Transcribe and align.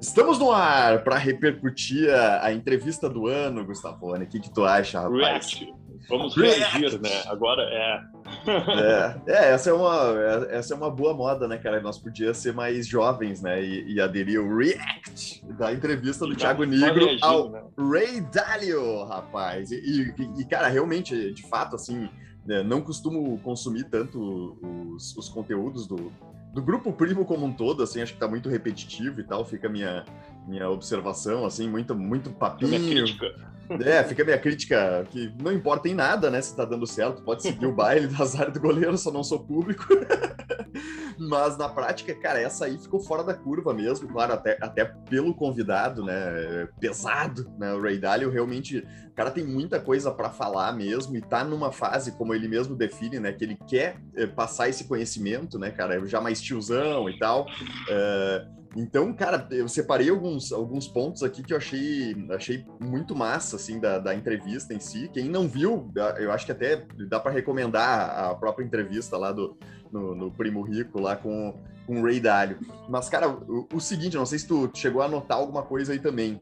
Estamos 0.00 0.38
no 0.38 0.52
ar 0.52 1.02
para 1.02 1.16
repercutir 1.16 2.08
a, 2.08 2.46
a, 2.46 2.52
entrevista 2.52 3.08
do 3.08 3.26
ano, 3.26 3.64
Gustavone. 3.64 4.24
O 4.24 4.28
que, 4.28 4.38
que 4.38 4.50
tu 4.52 4.64
acha, 4.64 5.00
rapaz? 5.00 5.18
React. 5.18 5.74
Vamos 6.08 6.36
React. 6.36 6.78
reagir, 6.78 7.00
né? 7.00 7.22
Agora 7.26 7.62
é. 7.62 8.00
é. 8.46 9.32
é. 9.32 9.52
essa 9.52 9.70
é 9.70 9.72
uma 9.72 10.46
essa 10.50 10.72
é 10.72 10.76
uma 10.76 10.90
boa 10.90 11.12
moda, 11.12 11.48
né, 11.48 11.58
cara? 11.58 11.80
Nós 11.80 11.98
podíamos 11.98 12.38
ser 12.38 12.54
mais 12.54 12.86
jovens, 12.86 13.42
né? 13.42 13.62
E, 13.62 13.94
e 13.94 14.00
aderir 14.00 14.38
ao 14.38 14.56
React 14.56 15.44
da 15.58 15.72
entrevista 15.72 16.24
do 16.24 16.32
e 16.32 16.36
Thiago 16.36 16.64
Negro 16.64 17.04
reagir, 17.04 17.24
ao 17.24 17.50
né? 17.50 17.62
Ray 17.76 18.20
Dalio, 18.20 19.04
rapaz. 19.04 19.72
E, 19.72 19.76
e, 19.76 20.40
e, 20.40 20.44
cara, 20.44 20.68
realmente, 20.68 21.32
de 21.32 21.42
fato, 21.48 21.74
assim, 21.74 22.08
né, 22.46 22.62
não 22.62 22.80
costumo 22.80 23.36
consumir 23.40 23.84
tanto 23.84 24.56
os, 24.94 25.16
os 25.16 25.28
conteúdos 25.28 25.86
do, 25.86 26.12
do 26.58 26.62
grupo 26.62 26.92
primo 26.92 27.24
como 27.24 27.46
um 27.46 27.52
todo, 27.52 27.84
assim, 27.84 28.02
acho 28.02 28.14
que 28.14 28.18
tá 28.18 28.26
muito 28.26 28.48
repetitivo 28.48 29.20
e 29.20 29.24
tal, 29.24 29.44
fica 29.44 29.68
a 29.68 29.70
minha, 29.70 30.04
minha 30.46 30.68
observação, 30.68 31.46
assim, 31.46 31.68
muito, 31.68 31.94
muito 31.94 32.30
papinho. 32.30 32.80
Minha 32.80 33.04
crítica. 33.04 33.48
É, 33.84 34.02
fica 34.02 34.22
a 34.22 34.24
minha 34.24 34.38
crítica 34.38 35.06
que 35.10 35.32
não 35.40 35.52
importa 35.52 35.88
em 35.88 35.94
nada, 35.94 36.30
né, 36.30 36.40
se 36.40 36.56
tá 36.56 36.64
dando 36.64 36.86
certo, 36.86 37.22
pode 37.22 37.42
seguir 37.42 37.66
o 37.66 37.72
baile 37.72 38.08
do 38.08 38.20
azar 38.20 38.50
do 38.50 38.58
goleiro, 38.58 38.98
só 38.98 39.12
não 39.12 39.22
sou 39.22 39.38
público. 39.38 39.86
Mas 41.18 41.58
na 41.58 41.68
prática, 41.68 42.14
cara, 42.14 42.40
essa 42.40 42.66
aí 42.66 42.78
ficou 42.78 43.00
fora 43.00 43.24
da 43.24 43.34
curva 43.34 43.74
mesmo, 43.74 44.08
claro, 44.08 44.32
até, 44.32 44.56
até 44.60 44.84
pelo 44.84 45.34
convidado, 45.34 46.04
né, 46.04 46.68
pesado, 46.78 47.50
né, 47.58 47.74
o 47.74 47.82
Ray 47.82 47.98
Dalio 47.98 48.30
realmente, 48.30 48.78
o 48.78 49.14
cara 49.14 49.30
tem 49.30 49.44
muita 49.44 49.80
coisa 49.80 50.12
para 50.12 50.30
falar 50.30 50.72
mesmo 50.72 51.16
e 51.16 51.20
tá 51.20 51.42
numa 51.42 51.72
fase, 51.72 52.12
como 52.12 52.34
ele 52.34 52.46
mesmo 52.46 52.76
define, 52.76 53.18
né, 53.18 53.32
que 53.32 53.44
ele 53.44 53.58
quer 53.66 53.96
é, 54.14 54.26
passar 54.26 54.68
esse 54.68 54.84
conhecimento, 54.84 55.58
né, 55.58 55.70
cara, 55.70 56.06
já 56.06 56.20
mais 56.20 56.40
tiozão 56.40 57.10
e 57.10 57.18
tal, 57.18 57.46
é, 57.90 58.46
então, 58.76 59.12
cara, 59.12 59.46
eu 59.50 59.66
separei 59.66 60.10
alguns, 60.10 60.52
alguns 60.52 60.86
pontos 60.86 61.22
aqui 61.22 61.42
que 61.42 61.52
eu 61.52 61.56
achei, 61.56 62.14
achei 62.30 62.64
muito 62.78 63.16
massa, 63.16 63.56
assim, 63.56 63.80
da, 63.80 63.98
da 63.98 64.14
entrevista 64.14 64.74
em 64.74 64.78
si. 64.78 65.10
Quem 65.12 65.28
não 65.28 65.48
viu, 65.48 65.90
eu 66.18 66.30
acho 66.30 66.46
que 66.46 66.52
até 66.52 66.86
dá 67.08 67.18
para 67.18 67.32
recomendar 67.32 68.10
a 68.10 68.34
própria 68.34 68.64
entrevista 68.64 69.16
lá 69.16 69.32
do, 69.32 69.56
no, 69.92 70.14
no, 70.14 70.30
Primo 70.30 70.62
Rico, 70.62 71.00
lá 71.00 71.16
com, 71.16 71.54
com 71.86 72.00
o 72.00 72.04
Ray 72.04 72.20
Dalio. 72.20 72.58
Mas, 72.88 73.08
cara, 73.08 73.28
o, 73.28 73.66
o 73.72 73.80
seguinte, 73.80 74.16
não 74.16 74.26
sei 74.26 74.38
se 74.38 74.48
tu 74.48 74.70
chegou 74.74 75.02
a 75.02 75.08
notar 75.08 75.38
alguma 75.38 75.62
coisa 75.62 75.92
aí 75.92 75.98
também. 75.98 76.40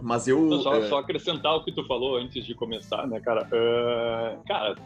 Mas 0.00 0.28
eu. 0.28 0.60
Só, 0.60 0.74
é... 0.76 0.88
só 0.88 0.98
acrescentar 0.98 1.54
o 1.56 1.64
que 1.64 1.72
tu 1.72 1.84
falou 1.86 2.16
antes 2.16 2.44
de 2.44 2.54
começar, 2.54 3.06
né, 3.06 3.20
cara? 3.20 3.46
Uh, 3.46 4.42
cara, 4.46 4.76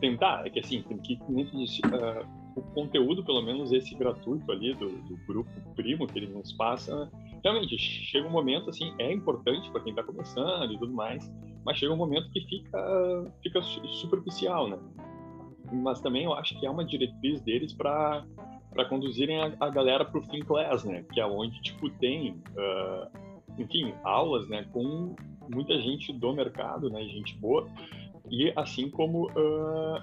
tentar, 0.00 0.46
é 0.46 0.50
que 0.50 0.60
assim, 0.60 0.82
tem 0.82 0.98
que, 0.98 1.14
uh, 1.14 2.26
o 2.56 2.62
conteúdo, 2.74 3.22
pelo 3.22 3.42
menos 3.42 3.72
esse 3.72 3.94
gratuito 3.94 4.50
ali 4.50 4.74
do, 4.74 4.88
do, 4.88 5.16
grupo 5.26 5.50
Primo 5.74 6.06
que 6.06 6.18
ele 6.18 6.28
nos 6.28 6.52
passa, 6.52 7.10
realmente 7.42 7.76
chega 7.78 8.26
um 8.26 8.30
momento 8.30 8.70
assim, 8.70 8.94
é 8.98 9.12
importante 9.12 9.70
para 9.70 9.82
quem 9.82 9.90
está 9.90 10.02
começando 10.02 10.72
e 10.72 10.78
tudo 10.78 10.92
mais, 10.92 11.30
mas 11.64 11.76
chega 11.76 11.92
um 11.92 11.96
momento 11.96 12.30
que 12.30 12.40
fica, 12.40 13.32
fica 13.42 13.60
superficial, 13.62 14.68
né? 14.68 14.78
Mas 15.72 16.00
também 16.00 16.24
eu 16.24 16.34
acho 16.34 16.58
que 16.58 16.66
é 16.66 16.70
uma 16.70 16.84
diretriz 16.84 17.40
deles 17.40 17.72
para 17.72 18.24
para 18.70 18.84
conduzirem 18.84 19.40
a, 19.40 19.56
a 19.58 19.70
galera 19.70 20.04
para 20.04 20.20
o 20.20 20.22
Fin 20.22 20.40
Class, 20.40 20.84
né? 20.84 21.02
Que 21.10 21.18
é 21.18 21.26
onde 21.26 21.62
tipo 21.62 21.88
tem, 21.88 22.32
uh, 22.32 23.08
enfim, 23.58 23.94
aulas, 24.04 24.46
né? 24.48 24.66
Com 24.70 25.16
muita 25.50 25.80
gente 25.80 26.12
do 26.12 26.34
mercado, 26.34 26.90
né? 26.90 27.02
Gente 27.04 27.34
boa 27.38 27.66
e 28.30 28.52
assim 28.56 28.90
como 28.90 29.28
uh, 29.30 30.02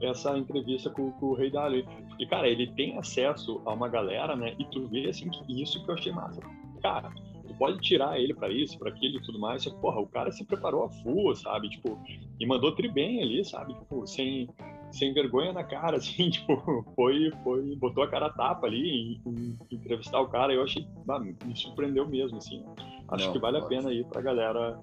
essa 0.00 0.36
entrevista 0.36 0.90
com, 0.90 1.12
com, 1.12 1.26
o 1.26 1.34
Rei 1.34 1.50
Dalio. 1.50 1.86
E, 2.18 2.26
cara, 2.26 2.48
ele 2.48 2.66
tem 2.72 2.98
acesso 2.98 3.60
a 3.64 3.72
uma 3.72 3.88
galera, 3.88 4.36
né? 4.36 4.54
E 4.58 4.64
tu 4.66 4.86
vê, 4.88 5.08
assim, 5.08 5.30
que 5.30 5.62
isso 5.62 5.82
que 5.84 5.90
eu 5.90 5.94
achei 5.94 6.12
massa. 6.12 6.40
Cara, 6.82 7.12
tu 7.52 7.58
pode 7.58 7.78
tirar 7.80 8.18
ele 8.18 8.34
para 8.34 8.52
isso, 8.52 8.78
para 8.78 8.90
aquilo 8.90 9.18
e 9.18 9.22
tudo 9.22 9.38
mais, 9.38 9.62
só 9.62 9.70
que, 9.70 9.80
porra, 9.80 10.00
o 10.00 10.06
cara 10.06 10.32
se 10.32 10.44
preparou 10.44 10.84
a 10.84 10.88
full, 10.88 11.34
sabe? 11.34 11.68
Tipo, 11.68 11.98
e 12.40 12.46
mandou 12.46 12.74
tri 12.74 12.88
bem 12.88 13.22
ali, 13.22 13.44
sabe? 13.44 13.74
Tipo, 13.74 14.06
sem, 14.06 14.48
sem 14.90 15.12
vergonha 15.12 15.52
na 15.52 15.62
cara, 15.62 15.96
assim, 15.98 16.30
tipo, 16.30 16.84
foi, 16.94 17.30
foi, 17.44 17.76
botou 17.76 18.02
a 18.02 18.08
cara 18.08 18.26
a 18.26 18.32
tapa 18.32 18.66
ali 18.66 18.88
em, 18.88 19.20
em 19.26 19.58
entrevistar 19.70 20.20
o 20.20 20.28
cara. 20.28 20.52
Eu 20.52 20.62
achei, 20.62 20.86
ah, 21.08 21.18
me 21.18 21.36
surpreendeu 21.54 22.08
mesmo, 22.08 22.38
assim. 22.38 22.64
Acho 23.08 23.26
Não, 23.26 23.32
que 23.32 23.38
vale 23.38 23.60
pode. 23.60 23.74
a 23.74 23.78
pena 23.78 23.90
aí 23.90 24.04
pra 24.04 24.22
galera 24.22 24.78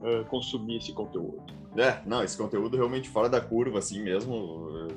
uh, 0.00 0.24
consumir 0.26 0.76
esse 0.76 0.92
conteúdo. 0.92 1.42
É, 1.76 1.98
não, 2.06 2.22
esse 2.22 2.36
conteúdo 2.36 2.76
realmente 2.76 3.08
fora 3.08 3.28
da 3.28 3.40
curva, 3.40 3.78
assim 3.78 4.02
mesmo. 4.02 4.88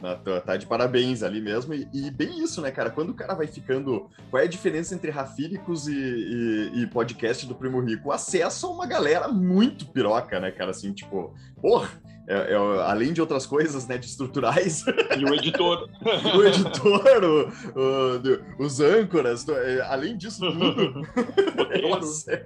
Tá, 0.00 0.40
tá 0.40 0.56
de 0.56 0.66
parabéns 0.66 1.22
ali 1.22 1.40
mesmo. 1.40 1.72
E, 1.72 1.88
e, 1.92 2.10
bem 2.10 2.42
isso, 2.42 2.60
né, 2.60 2.70
cara? 2.70 2.90
Quando 2.90 3.10
o 3.10 3.14
cara 3.14 3.34
vai 3.34 3.46
ficando. 3.46 4.10
Qual 4.30 4.42
é 4.42 4.46
a 4.46 4.48
diferença 4.48 4.94
entre 4.94 5.10
Rafíricos 5.10 5.86
e, 5.86 5.94
e, 5.94 6.82
e, 6.82 6.86
podcast 6.88 7.46
do 7.46 7.54
Primo 7.54 7.80
Rico? 7.80 8.08
O 8.08 8.12
acesso 8.12 8.66
a 8.66 8.70
uma 8.70 8.86
galera 8.86 9.28
muito 9.28 9.86
piroca, 9.86 10.40
né, 10.40 10.50
cara? 10.50 10.70
Assim, 10.70 10.92
tipo, 10.92 11.32
porra 11.60 11.90
é, 12.28 12.52
é, 12.52 12.56
além 12.82 13.12
de 13.12 13.20
outras 13.20 13.46
coisas, 13.46 13.86
né, 13.86 13.96
de 13.96 14.06
estruturais. 14.06 14.84
E 15.16 15.24
o 15.24 15.32
editor. 15.34 15.88
o 16.36 16.42
editor, 16.42 17.24
o, 17.24 18.60
o, 18.60 18.64
os 18.64 18.80
âncoras, 18.80 19.48
é, 19.48 19.80
além 19.82 20.16
disso 20.16 20.40
tudo, 20.40 21.02
o 21.88 21.94
acesso. 21.94 22.44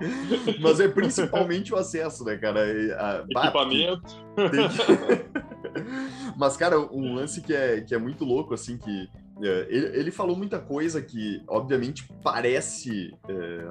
Mas 0.60 0.80
é 0.80 0.88
principalmente 0.88 1.72
o 1.72 1.76
acesso, 1.76 2.24
né, 2.24 2.36
cara? 2.36 2.60
A, 2.60 3.24
Equipamento. 3.28 4.24
Mas, 6.36 6.56
cara, 6.56 6.78
um 6.78 7.14
lance 7.14 7.40
que 7.40 7.54
é, 7.54 7.80
que 7.80 7.94
é 7.94 7.98
muito 7.98 8.24
louco, 8.24 8.54
assim, 8.54 8.78
que 8.78 9.08
é, 9.42 9.66
ele, 9.68 9.98
ele 9.98 10.10
falou 10.10 10.36
muita 10.36 10.58
coisa 10.58 11.02
que, 11.02 11.42
obviamente, 11.48 12.08
parece 12.22 13.14
é, 13.28 13.68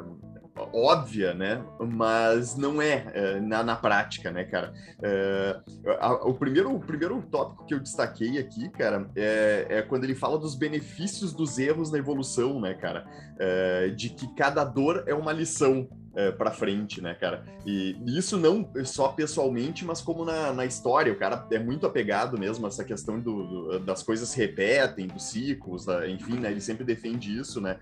óbvia, 0.55 1.33
né? 1.33 1.63
Mas 1.79 2.55
não 2.55 2.81
é, 2.81 3.05
é 3.13 3.39
na, 3.39 3.63
na 3.63 3.75
prática, 3.75 4.31
né, 4.31 4.43
cara? 4.43 4.73
É, 5.01 5.59
a, 5.99 6.13
o, 6.27 6.33
primeiro, 6.33 6.73
o 6.75 6.79
primeiro 6.79 7.21
tópico 7.31 7.65
que 7.65 7.73
eu 7.73 7.79
destaquei 7.79 8.37
aqui, 8.37 8.69
cara, 8.69 9.09
é, 9.15 9.65
é 9.69 9.81
quando 9.81 10.03
ele 10.03 10.15
fala 10.15 10.37
dos 10.37 10.55
benefícios 10.55 11.33
dos 11.33 11.57
erros 11.57 11.91
na 11.91 11.97
evolução, 11.97 12.59
né, 12.59 12.73
cara? 12.73 13.05
É, 13.39 13.89
de 13.89 14.09
que 14.09 14.27
cada 14.35 14.63
dor 14.63 15.03
é 15.07 15.13
uma 15.13 15.31
lição, 15.31 15.89
é, 16.15 16.31
para 16.31 16.51
frente, 16.51 17.01
né, 17.01 17.15
cara? 17.15 17.43
E 17.65 17.97
isso 18.05 18.37
não 18.37 18.69
só 18.85 19.07
pessoalmente, 19.07 19.83
mas 19.83 19.99
como 19.99 20.23
na, 20.23 20.53
na 20.53 20.65
história. 20.65 21.11
O 21.11 21.17
cara 21.17 21.47
é 21.51 21.57
muito 21.57 21.87
apegado 21.87 22.37
mesmo 22.37 22.65
a 22.65 22.69
essa 22.69 22.83
questão 22.83 23.19
do, 23.19 23.47
do 23.47 23.79
das 23.79 24.03
coisas 24.03 24.29
se 24.29 24.37
repetem, 24.37 25.07
dos 25.07 25.23
ciclos, 25.23 25.85
da, 25.85 26.07
enfim, 26.07 26.39
né? 26.39 26.51
Ele 26.51 26.61
sempre 26.61 26.83
defende 26.83 27.35
isso, 27.35 27.59
né? 27.59 27.79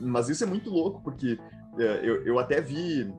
Mas 0.00 0.30
isso 0.30 0.44
é 0.44 0.46
muito 0.46 0.70
louco, 0.70 1.02
porque 1.02 1.38
eu, 1.78 2.24
eu 2.24 2.38
até 2.38 2.60
vi 2.60 3.12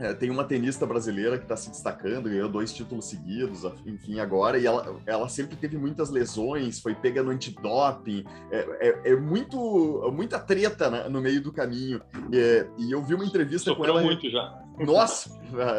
é, 0.00 0.14
tem 0.14 0.30
uma 0.30 0.44
tenista 0.44 0.86
brasileira 0.86 1.36
que 1.36 1.44
está 1.44 1.54
se 1.54 1.68
destacando, 1.68 2.30
ganhou 2.30 2.48
dois 2.48 2.72
títulos 2.72 3.04
seguidos, 3.04 3.64
enfim, 3.84 4.18
agora, 4.18 4.58
e 4.58 4.64
ela, 4.64 4.98
ela 5.04 5.28
sempre 5.28 5.56
teve 5.56 5.76
muitas 5.76 6.08
lesões, 6.08 6.80
foi 6.80 6.94
pega 6.94 7.22
no 7.22 7.30
antidoping, 7.30 8.24
é, 8.50 8.88
é, 8.88 9.12
é 9.12 9.16
muito, 9.16 10.10
muita 10.10 10.38
treta 10.38 10.88
né, 10.88 11.06
no 11.10 11.20
meio 11.20 11.42
do 11.42 11.52
caminho. 11.52 12.00
E, 12.32 12.66
e 12.78 12.90
eu 12.90 13.02
vi 13.02 13.14
uma 13.14 13.26
entrevista 13.26 13.70
Sofreu 13.70 13.92
com 13.92 13.98
ela. 13.98 14.02
muito 14.02 14.30
já. 14.30 14.62
Nossa, 14.84 15.30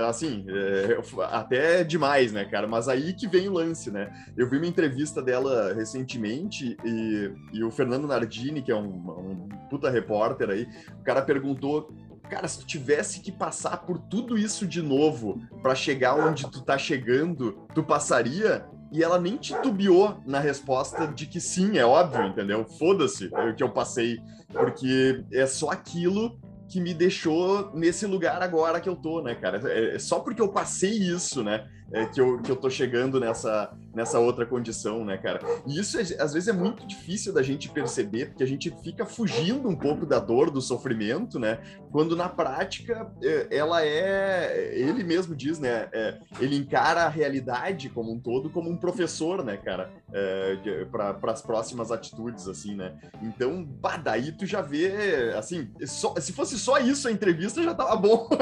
assim, 0.08 0.46
é, 0.48 0.98
até 1.32 1.84
demais, 1.84 2.32
né, 2.32 2.46
cara? 2.46 2.68
Mas 2.68 2.88
aí 2.88 3.14
que 3.14 3.28
vem 3.28 3.48
o 3.48 3.54
lance, 3.54 3.90
né? 3.90 4.12
Eu 4.38 4.50
vi 4.50 4.58
uma 4.58 4.68
entrevista 4.68 5.22
dela 5.22 5.74
recentemente 5.74 6.78
e, 6.86 7.32
e 7.54 7.64
o 7.64 7.72
Fernando 7.72 8.08
Nardini, 8.08 8.62
que 8.62 8.72
é 8.72 8.76
um, 8.76 8.88
um 8.88 9.50
puta 9.70 9.90
repórter 9.90 10.50
aí, 10.50 10.68
o 11.00 11.04
cara 11.04 11.22
perguntou 11.22 11.92
cara, 12.32 12.48
se 12.48 12.60
tu 12.60 12.66
tivesse 12.66 13.20
que 13.20 13.30
passar 13.32 13.78
por 13.86 14.00
tudo 14.00 14.38
isso 14.38 14.66
de 14.66 14.82
novo 14.82 15.42
para 15.62 15.76
chegar 15.76 16.16
onde 16.16 16.50
tu 16.50 16.62
tá 16.62 16.78
chegando, 16.78 17.68
tu 17.76 17.84
passaria? 17.84 18.66
E 18.90 19.04
ela 19.04 19.20
nem 19.20 19.36
titubeou 19.36 20.22
na 20.26 20.40
resposta 20.40 21.08
de 21.08 21.26
que 21.26 21.42
sim, 21.42 21.78
é 21.78 21.86
óbvio, 21.86 22.28
entendeu? 22.28 22.66
Foda-se 22.66 23.28
o 23.28 23.56
que 23.56 23.64
eu 23.64 23.70
passei, 23.70 24.18
porque 24.52 25.24
é 25.32 25.46
só 25.46 25.72
aquilo 25.72 26.40
que 26.72 26.80
me 26.80 26.94
deixou 26.94 27.72
nesse 27.74 28.06
lugar 28.06 28.42
agora 28.42 28.80
que 28.80 28.88
eu 28.88 28.96
tô, 28.96 29.22
né, 29.22 29.36
cara? 29.36 29.62
É, 29.70 29.96
é 29.96 30.00
só 30.00 30.20
porque 30.22 30.42
eu 30.42 30.48
passei 30.48 30.92
isso, 30.92 31.44
né? 31.44 31.68
É, 31.94 32.06
que, 32.06 32.22
eu, 32.22 32.42
que 32.42 32.52
eu 32.52 32.56
tô 32.56 32.70
chegando 32.70 33.20
nessa, 33.20 33.74
nessa 33.94 34.20
outra 34.20 34.46
condição, 34.46 35.04
né, 35.04 35.18
cara? 35.18 35.42
E 35.68 35.80
isso 35.80 35.98
é, 35.98 36.02
às 36.02 36.34
vezes 36.34 36.48
é 36.48 36.54
muito 36.54 36.86
difícil 36.88 37.34
da 37.34 37.44
gente 37.44 37.70
perceber, 37.70 38.28
porque 38.28 38.44
a 38.44 38.48
gente 38.48 38.72
fica 38.82 39.06
fugindo 39.06 39.68
um 39.68 39.76
pouco 39.76 40.06
da 40.06 40.20
dor, 40.20 40.50
do 40.50 40.62
sofrimento, 40.62 41.38
né? 41.40 41.60
Quando 41.92 42.16
na 42.16 42.30
prática 42.30 43.12
é, 43.22 43.48
ela 43.52 43.84
é, 43.86 44.72
ele 44.74 45.04
mesmo 45.04 45.36
diz, 45.36 45.60
né? 45.60 45.90
É, 45.92 46.18
ele 46.40 46.56
encara 46.56 47.04
a 47.04 47.10
realidade 47.10 47.90
como 47.90 48.12
um 48.14 48.20
todo 48.20 48.50
como 48.50 48.70
um 48.70 48.78
professor, 48.78 49.44
né, 49.44 49.58
cara? 49.58 49.90
É, 50.14 50.86
para 50.92 51.32
as 51.32 51.42
próximas 51.42 51.92
atitudes, 51.92 52.48
assim, 52.48 52.76
né? 52.76 52.94
Então, 53.22 53.64
bah, 53.64 53.98
daí 53.98 54.32
tu 54.32 54.46
já 54.46 54.62
vê, 54.62 55.34
assim, 55.38 55.70
só, 55.86 56.16
se 56.20 56.32
fosse 56.34 56.58
só 56.58 56.80
isso 56.80 57.08
a 57.08 57.12
entrevista 57.12 57.62
já 57.62 57.74
tava 57.74 57.96
bom, 57.96 58.30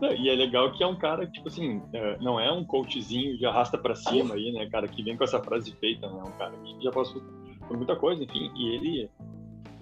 né, 0.00 0.16
E 0.16 0.28
é 0.28 0.34
legal 0.34 0.59
que 0.68 0.82
é 0.82 0.86
um 0.86 0.96
cara 0.96 1.26
que, 1.26 1.32
tipo 1.32 1.48
assim, 1.48 1.82
é, 1.92 2.18
não 2.18 2.38
é 2.38 2.50
um 2.52 2.64
coachzinho 2.64 3.38
de 3.38 3.46
arrasta 3.46 3.78
para 3.78 3.94
cima 3.94 4.34
aí, 4.34 4.52
né, 4.52 4.68
cara, 4.68 4.88
que 4.88 5.02
vem 5.02 5.16
com 5.16 5.24
essa 5.24 5.40
frase 5.40 5.72
feita, 5.76 6.08
né? 6.08 6.18
É 6.18 6.28
um 6.28 6.38
cara 6.38 6.52
que 6.56 6.82
já 6.82 6.90
passou 6.90 7.22
por 7.66 7.76
muita 7.76 7.96
coisa, 7.96 8.22
enfim, 8.24 8.50
e 8.56 8.74
ele, 8.74 9.10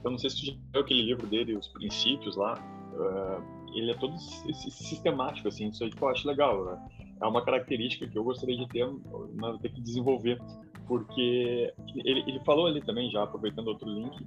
eu 0.05 0.11
não 0.11 0.19
sei 0.19 0.31
se 0.31 0.41
tu 0.41 0.47
já 0.47 0.53
viu 0.73 0.83
aquele 0.83 1.03
livro 1.03 1.27
dele, 1.27 1.57
Os 1.57 1.69
Princípios 1.69 2.37
lá, 2.37 2.55
uh, 2.55 3.75
ele 3.75 3.91
é 3.91 3.95
todo 3.95 4.17
sistemático, 4.19 5.49
assim, 5.49 5.69
isso 5.69 5.85
aí 5.85 5.91
que 5.91 6.03
eu 6.03 6.09
acho 6.09 6.27
legal, 6.29 6.65
né? 6.65 6.79
é 7.21 7.27
uma 7.27 7.45
característica 7.45 8.07
que 8.07 8.17
eu 8.17 8.25
gostaria 8.25 8.57
de 8.57 8.69
ter, 8.69 8.89
mas 9.35 9.61
ter 9.61 9.71
que 9.71 9.81
desenvolver, 9.81 10.39
porque 10.87 11.73
ele, 11.97 12.25
ele 12.27 12.41
falou 12.41 12.67
ali 12.67 12.81
também, 12.81 13.11
já 13.11 13.23
aproveitando 13.23 13.69
outro 13.69 13.89
link, 13.89 14.25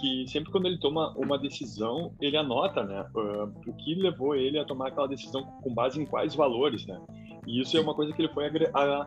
que 0.00 0.26
sempre 0.28 0.50
quando 0.50 0.66
ele 0.66 0.78
toma 0.78 1.12
uma 1.16 1.38
decisão, 1.38 2.12
ele 2.20 2.36
anota, 2.36 2.84
né, 2.84 3.06
uh, 3.14 3.44
o 3.66 3.74
que 3.74 3.94
levou 3.94 4.34
ele 4.34 4.58
a 4.58 4.64
tomar 4.64 4.88
aquela 4.88 5.08
decisão 5.08 5.44
com 5.62 5.72
base 5.72 6.00
em 6.00 6.06
quais 6.06 6.34
valores, 6.34 6.86
né? 6.86 7.00
E 7.46 7.60
isso 7.60 7.76
é 7.76 7.80
uma 7.80 7.94
coisa 7.94 8.12
que 8.12 8.20
ele 8.20 8.32
foi 8.32 8.46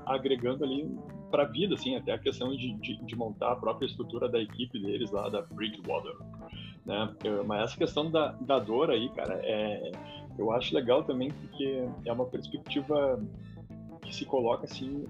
agregando 0.06 0.64
ali 0.64 0.90
para 1.30 1.44
a 1.44 1.46
vida, 1.46 1.76
assim, 1.76 1.96
até 1.96 2.14
a 2.14 2.18
questão 2.18 2.56
de, 2.56 2.74
de, 2.74 2.96
de, 3.06 3.16
montar 3.16 3.52
a 3.52 3.56
própria 3.56 3.86
estrutura 3.86 4.30
da 4.30 4.40
equipe 4.40 4.80
deles 4.80 5.12
lá, 5.12 5.28
da 5.28 5.42
Bridgewater, 5.42 6.16
né? 6.86 7.14
Mas 7.46 7.64
essa 7.64 7.78
questão 7.78 8.10
da, 8.10 8.32
da 8.42 8.58
dor 8.58 8.90
aí, 8.90 9.10
cara, 9.10 9.40
é, 9.44 9.92
eu 10.38 10.52
acho 10.52 10.74
legal 10.74 11.04
também 11.04 11.32
porque 11.32 11.86
é 12.06 12.14
uma 12.14 12.26
perspectiva 12.26 13.22
que 14.10 14.16
se 14.16 14.26
coloca 14.26 14.66
assim 14.66 15.06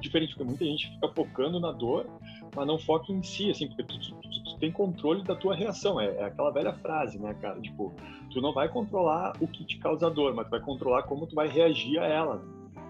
diferente, 0.00 0.34
porque 0.34 0.44
muita 0.44 0.64
gente 0.64 0.90
fica 0.90 1.08
focando 1.08 1.60
na 1.60 1.70
dor, 1.70 2.06
mas 2.54 2.66
não 2.66 2.78
foca 2.78 3.12
em 3.12 3.22
si, 3.22 3.50
assim, 3.50 3.68
porque 3.68 3.84
tu, 3.84 3.98
tu, 3.98 4.14
tu, 4.16 4.44
tu 4.44 4.58
tem 4.58 4.72
controle 4.72 5.22
da 5.22 5.36
tua 5.36 5.54
reação. 5.54 6.00
É, 6.00 6.16
é, 6.16 6.24
aquela 6.24 6.50
velha 6.50 6.72
frase, 6.74 7.18
né, 7.18 7.32
cara? 7.34 7.60
Tipo, 7.60 7.92
tu 8.32 8.40
não 8.40 8.52
vai 8.52 8.68
controlar 8.68 9.32
o 9.40 9.46
que 9.46 9.64
te 9.64 9.78
causa 9.78 10.10
dor, 10.10 10.34
mas 10.34 10.48
tu 10.48 10.50
vai 10.50 10.60
controlar 10.60 11.04
como 11.04 11.26
tu 11.26 11.34
vai 11.34 11.48
reagir 11.48 11.98
a 11.98 12.06
ela. 12.06 12.42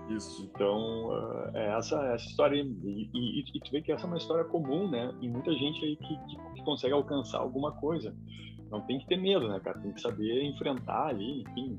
Isso. 0.09 0.51
Então, 0.53 1.11
é 1.55 1.77
essa, 1.77 1.97
essa 2.15 2.27
história. 2.27 2.57
E, 2.57 3.11
e, 3.15 3.41
e, 3.41 3.61
tu 3.61 3.71
vê 3.71 3.81
que 3.81 3.93
essa 3.93 4.07
é 4.07 4.09
uma 4.09 4.17
história 4.17 4.45
comum, 4.45 4.89
né? 4.89 5.15
E 5.21 5.29
muita 5.29 5.53
gente 5.53 5.85
aí 5.85 5.95
que, 5.95 6.17
que, 6.17 6.37
que 6.55 6.65
consegue 6.65 6.95
alcançar 6.95 7.39
alguma 7.39 7.71
coisa 7.73 8.13
não 8.71 8.81
tem 8.81 8.99
que 8.99 9.07
ter 9.07 9.17
medo, 9.17 9.49
né, 9.49 9.61
cara? 9.61 9.79
Tem 9.79 9.93
que 9.93 10.01
saber 10.01 10.43
enfrentar 10.45 11.09
ali, 11.09 11.43
enfim, 11.43 11.79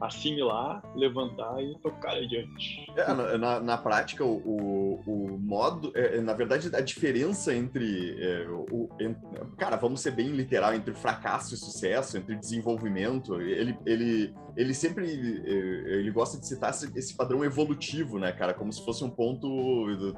assimilar, 0.00 0.82
levantar 0.94 1.62
e 1.62 1.76
tocar 1.78 2.12
adiante. 2.12 2.86
É, 2.96 3.12
na, 3.38 3.60
na, 3.60 3.78
prática, 3.78 4.24
o, 4.24 4.36
o, 4.36 5.00
o 5.06 5.38
modo, 5.38 5.92
é, 5.94 6.16
é, 6.16 6.20
na 6.20 6.34
verdade, 6.34 6.74
a 6.74 6.80
diferença 6.80 7.54
entre, 7.54 8.16
é, 8.20 8.46
o, 8.48 8.88
entre, 9.00 9.20
cara, 9.56 9.76
vamos 9.76 10.00
ser 10.00 10.12
bem 10.12 10.28
literal, 10.28 10.74
entre 10.74 10.94
fracasso 10.94 11.54
e 11.54 11.56
sucesso, 11.56 12.16
entre 12.16 12.36
desenvolvimento, 12.36 13.40
ele, 13.40 13.76
ele, 13.84 14.34
ele 14.56 14.74
sempre, 14.74 15.06
é, 15.06 15.98
ele 15.98 16.10
gosta 16.10 16.38
de 16.38 16.46
citar 16.46 16.70
esse 16.70 17.14
padrão 17.14 17.44
evolutivo, 17.44 18.18
né, 18.18 18.32
cara, 18.32 18.54
como 18.54 18.72
se 18.72 18.84
fosse 18.84 19.02
um 19.04 19.10
ponto, 19.10 19.48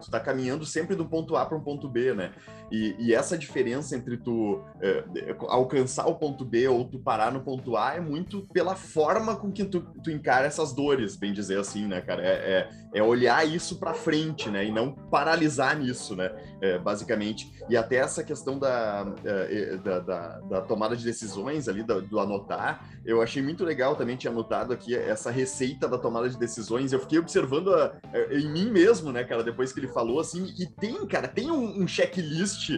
tu 0.00 0.11
tá 0.11 0.21
caminhando 0.21 0.65
sempre 0.67 0.94
do 0.94 1.06
ponto 1.06 1.37
A 1.37 1.47
para 1.47 1.56
um 1.56 1.62
ponto 1.62 1.88
B, 1.88 2.12
né, 2.12 2.33
e, 2.71 2.94
e 2.99 3.15
essa 3.15 3.37
diferença 3.37 3.97
entre 3.97 4.17
tu 4.17 4.62
é, 4.81 5.05
alcançar 5.49 6.06
o 6.06 6.17
ponto 6.17 6.44
B 6.44 6.69
ou 6.69 6.85
tu 6.85 6.99
parar 6.99 7.33
no 7.33 7.41
ponto 7.41 7.76
A 7.76 7.94
é 7.94 8.00
muito 8.00 8.47
pela 8.53 8.75
forma 8.75 9.37
com 9.37 9.50
que 9.50 9.65
tu, 9.70 9.81
tu 10.02 10.11
encara 10.11 10.46
essas 10.46 10.72
dores, 10.72 11.17
bem 11.17 11.32
dizer 11.32 11.58
assim, 11.58 11.87
né, 11.87 12.00
cara? 12.00 12.22
É, 12.22 12.69
é, 12.93 12.99
é 12.99 13.02
olhar 13.02 13.46
isso 13.46 13.78
para 13.78 13.94
frente, 13.94 14.50
né? 14.50 14.64
E 14.64 14.70
não 14.70 14.93
paralisar 14.93 15.78
nisso, 15.78 16.17
né? 16.17 16.31
É, 16.61 16.78
basicamente. 16.78 17.50
E 17.69 17.76
até 17.76 17.96
essa 17.96 18.22
questão 18.25 18.58
da, 18.58 19.06
é, 19.25 19.76
da, 19.76 20.00
da, 20.00 20.40
da 20.40 20.61
tomada 20.61 20.96
de 20.96 21.05
decisões 21.05 21.69
ali, 21.69 21.82
do, 21.82 22.02
do, 22.02 22.19
anotar, 22.19 22.84
eu 23.05 23.22
achei 23.22 23.43
muito 23.43 23.64
legal 23.64 23.96
também, 23.96 24.17
tinha 24.17 24.31
anotado 24.31 24.72
aqui 24.72 24.94
essa 24.94 25.31
receita 25.31 25.88
da 25.88 25.96
tomada 25.96 26.28
de 26.28 26.38
decisões. 26.38 26.93
Eu 26.93 27.00
fiquei 27.00 27.19
observando 27.19 27.73
a, 27.73 27.93
a, 28.12 28.34
em 28.34 28.50
mim 28.50 28.70
mesmo, 28.70 29.12
né, 29.12 29.25
cara, 29.25 29.43
depois 29.43 29.73
que 29.73 29.81
ele 29.81 29.88
falou, 29.88 30.20
assim, 30.20 30.52
e 30.58 30.66
tem, 30.66 31.06
cara, 31.06 31.28
tem 31.28 31.50
um, 31.50 31.82
um 31.82 31.87
checklist 31.87 32.70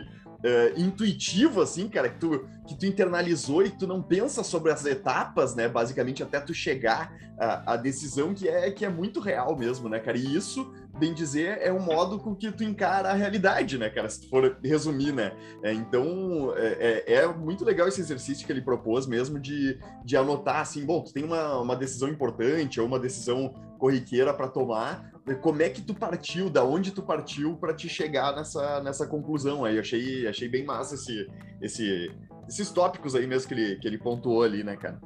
uh, 0.42 0.80
intuitivo, 0.80 1.60
assim, 1.60 1.88
cara, 1.88 2.08
que 2.08 2.18
tu, 2.18 2.46
que 2.66 2.74
tu 2.74 2.86
internalizou 2.86 3.64
e 3.64 3.70
tu 3.70 3.86
não 3.86 4.02
pensa 4.02 4.42
sobre 4.42 4.72
as 4.72 4.84
etapas, 4.84 5.54
né? 5.54 5.68
Basicamente, 5.68 6.22
até 6.22 6.40
tu 6.40 6.52
chegar 6.52 7.12
à, 7.38 7.72
à 7.72 7.76
decisão 7.76 8.34
que 8.34 8.48
é, 8.48 8.70
que 8.70 8.84
é 8.84 8.88
muito 8.88 9.20
real 9.20 9.56
mesmo, 9.56 9.88
né, 9.88 9.98
cara? 9.98 10.18
E 10.18 10.36
isso, 10.36 10.72
bem 10.98 11.14
dizer, 11.14 11.58
é 11.60 11.72
o 11.72 11.80
modo 11.80 12.18
com 12.18 12.34
que 12.34 12.50
tu 12.50 12.64
encara 12.64 13.10
a 13.10 13.14
realidade, 13.14 13.78
né, 13.78 13.88
cara? 13.88 14.08
Se 14.08 14.22
tu 14.22 14.28
for 14.28 14.58
resumir, 14.62 15.12
né? 15.12 15.32
É, 15.62 15.72
então, 15.72 16.52
é, 16.56 17.04
é, 17.06 17.14
é, 17.14 17.26
muito 17.28 17.64
legal 17.64 17.88
esse 17.88 18.00
exercício 18.00 18.46
que 18.46 18.52
ele 18.52 18.62
propôs 18.62 19.06
mesmo 19.06 19.38
de, 19.38 19.78
de 20.04 20.16
anotar, 20.16 20.60
assim, 20.60 20.84
bom, 20.84 21.02
tu 21.02 21.12
tem 21.12 21.24
uma, 21.24 21.58
uma 21.60 21.76
decisão 21.76 22.08
importante 22.08 22.80
ou 22.80 22.86
uma 22.86 22.98
decisão 22.98 23.54
corriqueira 23.78 24.32
para 24.32 24.46
tomar, 24.46 25.11
como 25.40 25.62
é 25.62 25.70
que 25.70 25.80
tu 25.80 25.94
partiu, 25.94 26.50
da 26.50 26.64
onde 26.64 26.90
tu 26.90 27.02
partiu 27.02 27.56
para 27.56 27.72
te 27.72 27.88
chegar 27.88 28.34
nessa, 28.34 28.82
nessa 28.82 29.06
conclusão 29.06 29.64
aí. 29.64 29.78
Achei, 29.78 30.26
achei 30.26 30.48
bem 30.48 30.64
massa 30.64 30.94
esse, 30.96 31.28
esse, 31.60 32.10
esses 32.48 32.70
tópicos 32.70 33.14
aí 33.14 33.26
mesmo 33.26 33.48
que 33.48 33.54
ele, 33.54 33.76
que 33.76 33.86
ele 33.86 33.98
pontuou 33.98 34.42
ali, 34.42 34.64
né, 34.64 34.76
cara? 34.76 35.00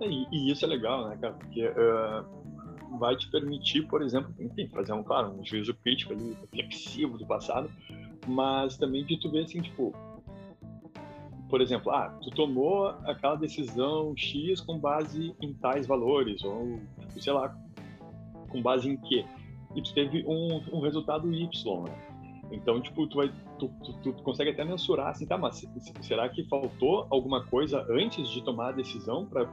É, 0.00 0.06
e, 0.06 0.26
e 0.30 0.52
isso 0.52 0.64
é 0.64 0.68
legal, 0.68 1.08
né, 1.08 1.18
cara? 1.20 1.34
Porque 1.34 1.66
uh, 1.66 2.98
vai 2.98 3.16
te 3.16 3.28
permitir, 3.30 3.82
por 3.88 4.00
exemplo, 4.00 4.32
enfim, 4.38 4.68
fazer 4.68 4.92
um, 4.92 5.02
claro, 5.02 5.32
um 5.32 5.44
juízo 5.44 5.74
crítico 5.74 6.12
ali, 6.12 6.36
reflexivo 6.52 7.18
do 7.18 7.26
passado, 7.26 7.70
mas 8.26 8.76
também 8.76 9.04
de 9.04 9.18
tu 9.18 9.30
ver 9.30 9.44
assim, 9.44 9.60
tipo, 9.60 9.92
por 11.48 11.60
exemplo, 11.60 11.90
ah, 11.90 12.16
tu 12.22 12.30
tomou 12.30 12.88
aquela 13.04 13.34
decisão 13.34 14.14
X 14.16 14.60
com 14.60 14.78
base 14.78 15.34
em 15.40 15.52
tais 15.54 15.86
valores, 15.86 16.44
ou 16.44 16.80
sei 17.18 17.32
lá, 17.32 17.54
com 18.50 18.60
base 18.60 18.88
em 18.88 18.96
quê? 18.96 19.24
E 19.74 19.82
tu 19.82 19.94
teve 19.94 20.24
um, 20.26 20.60
um 20.72 20.80
resultado 20.80 21.32
Y, 21.32 21.48
né? 21.84 22.10
Então, 22.52 22.80
tipo, 22.80 23.06
tu, 23.06 23.18
vai, 23.18 23.32
tu, 23.58 23.70
tu, 23.84 24.12
tu, 24.12 24.22
consegue 24.24 24.50
até 24.50 24.64
mensurar, 24.64 25.08
assim, 25.08 25.24
tá, 25.24 25.38
mas 25.38 25.64
será 26.00 26.28
que 26.28 26.42
faltou 26.48 27.06
alguma 27.08 27.44
coisa 27.44 27.86
antes 27.88 28.28
de 28.28 28.42
tomar 28.42 28.70
a 28.70 28.72
decisão 28.72 29.24
para 29.24 29.48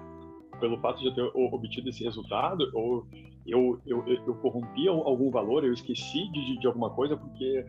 pelo 0.59 0.77
fato 0.79 0.99
de 0.99 1.05
eu 1.05 1.13
ter 1.13 1.21
obtido 1.35 1.89
esse 1.89 2.03
resultado, 2.03 2.69
ou 2.73 3.05
eu, 3.45 3.79
eu, 3.85 4.03
eu, 4.07 4.25
eu 4.25 4.35
corrompi 4.35 4.88
algum 4.88 5.29
valor, 5.29 5.63
eu 5.63 5.73
esqueci 5.73 6.27
de, 6.31 6.57
de 6.59 6.67
alguma 6.67 6.89
coisa, 6.89 7.15
porque, 7.15 7.65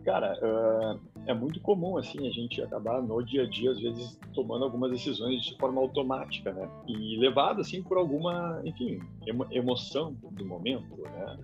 cara, 0.00 0.38
uh, 0.42 1.00
é 1.26 1.34
muito 1.34 1.60
comum, 1.60 1.96
assim, 1.96 2.26
a 2.26 2.30
gente 2.30 2.60
acabar 2.62 3.02
no 3.02 3.22
dia 3.22 3.42
a 3.42 3.48
dia, 3.48 3.70
às 3.70 3.80
vezes, 3.80 4.18
tomando 4.34 4.64
algumas 4.64 4.90
decisões 4.90 5.42
de 5.42 5.56
forma 5.58 5.80
automática, 5.80 6.52
né? 6.52 6.68
E 6.86 7.16
levado, 7.18 7.60
assim, 7.60 7.82
por 7.82 7.98
alguma, 7.98 8.60
enfim, 8.64 9.00
emo 9.26 9.46
emoção 9.50 10.16
do 10.32 10.44
momento, 10.44 10.96
né? 11.02 11.38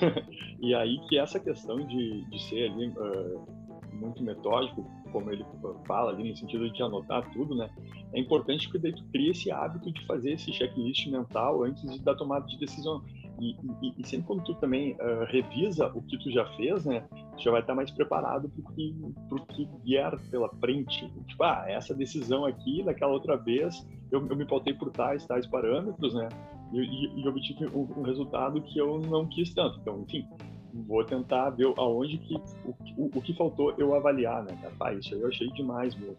e 0.60 0.74
aí 0.74 0.98
que 1.08 1.18
essa 1.18 1.38
questão 1.38 1.78
de, 1.86 2.24
de 2.24 2.42
ser 2.44 2.70
ali 2.70 2.88
uh, 2.88 3.46
muito 3.92 4.22
metódico, 4.22 4.84
como 5.12 5.30
ele 5.30 5.44
fala 5.86 6.12
ali, 6.12 6.30
no 6.30 6.36
sentido 6.36 6.70
de 6.70 6.82
anotar 6.82 7.30
tudo, 7.32 7.54
né? 7.54 7.68
É 8.12 8.20
importante 8.20 8.70
que 8.70 8.78
daí 8.78 8.92
tu 8.92 9.04
crie 9.12 9.30
esse 9.30 9.50
hábito 9.50 9.92
de 9.92 10.04
fazer 10.06 10.32
esse 10.32 10.52
checklist 10.52 11.06
mental 11.08 11.64
antes 11.64 12.00
da 12.00 12.14
tomada 12.14 12.46
de 12.46 12.58
decisão. 12.58 13.02
E, 13.40 13.56
e, 13.82 13.94
e, 13.96 14.06
sempre 14.06 14.26
quando 14.26 14.44
tu 14.44 14.54
também 14.56 14.92
uh, 14.92 15.24
revisa 15.26 15.90
o 15.94 16.02
que 16.02 16.18
tu 16.18 16.30
já 16.30 16.44
fez, 16.56 16.84
né, 16.84 17.02
tu 17.36 17.42
já 17.42 17.50
vai 17.50 17.62
estar 17.62 17.74
mais 17.74 17.90
preparado 17.90 18.50
para 18.50 18.70
o 18.70 18.74
que, 18.74 18.94
que 19.48 19.68
vier 19.82 20.14
pela 20.30 20.48
frente. 20.60 21.10
Tipo, 21.26 21.44
ah, 21.44 21.64
essa 21.66 21.94
decisão 21.94 22.44
aqui, 22.44 22.82
daquela 22.82 23.12
outra 23.12 23.36
vez, 23.36 23.86
eu, 24.12 24.26
eu 24.28 24.36
me 24.36 24.44
pautei 24.44 24.74
por 24.74 24.90
tais, 24.90 25.26
tais 25.26 25.46
parâmetros, 25.46 26.12
né, 26.12 26.28
e, 26.70 27.20
e, 27.20 27.26
obtive 27.26 27.66
um, 27.66 27.88
um, 27.96 28.02
resultado 28.02 28.60
que 28.60 28.78
eu 28.78 29.00
não 29.00 29.26
quis 29.26 29.54
tanto. 29.54 29.78
Então, 29.80 30.04
enfim, 30.06 30.26
vou 30.86 31.02
tentar 31.02 31.50
ver 31.50 31.72
aonde 31.78 32.18
que, 32.18 32.34
o, 32.34 32.74
o, 32.96 33.10
o 33.14 33.22
que 33.22 33.32
faltou 33.32 33.74
eu 33.78 33.94
avaliar, 33.94 34.44
né, 34.44 34.56
cara? 34.60 34.74
Ah, 34.80 34.92
isso 34.92 35.14
aí 35.14 35.20
eu 35.22 35.28
achei 35.28 35.48
demais 35.52 35.94
mesmo. 35.96 36.16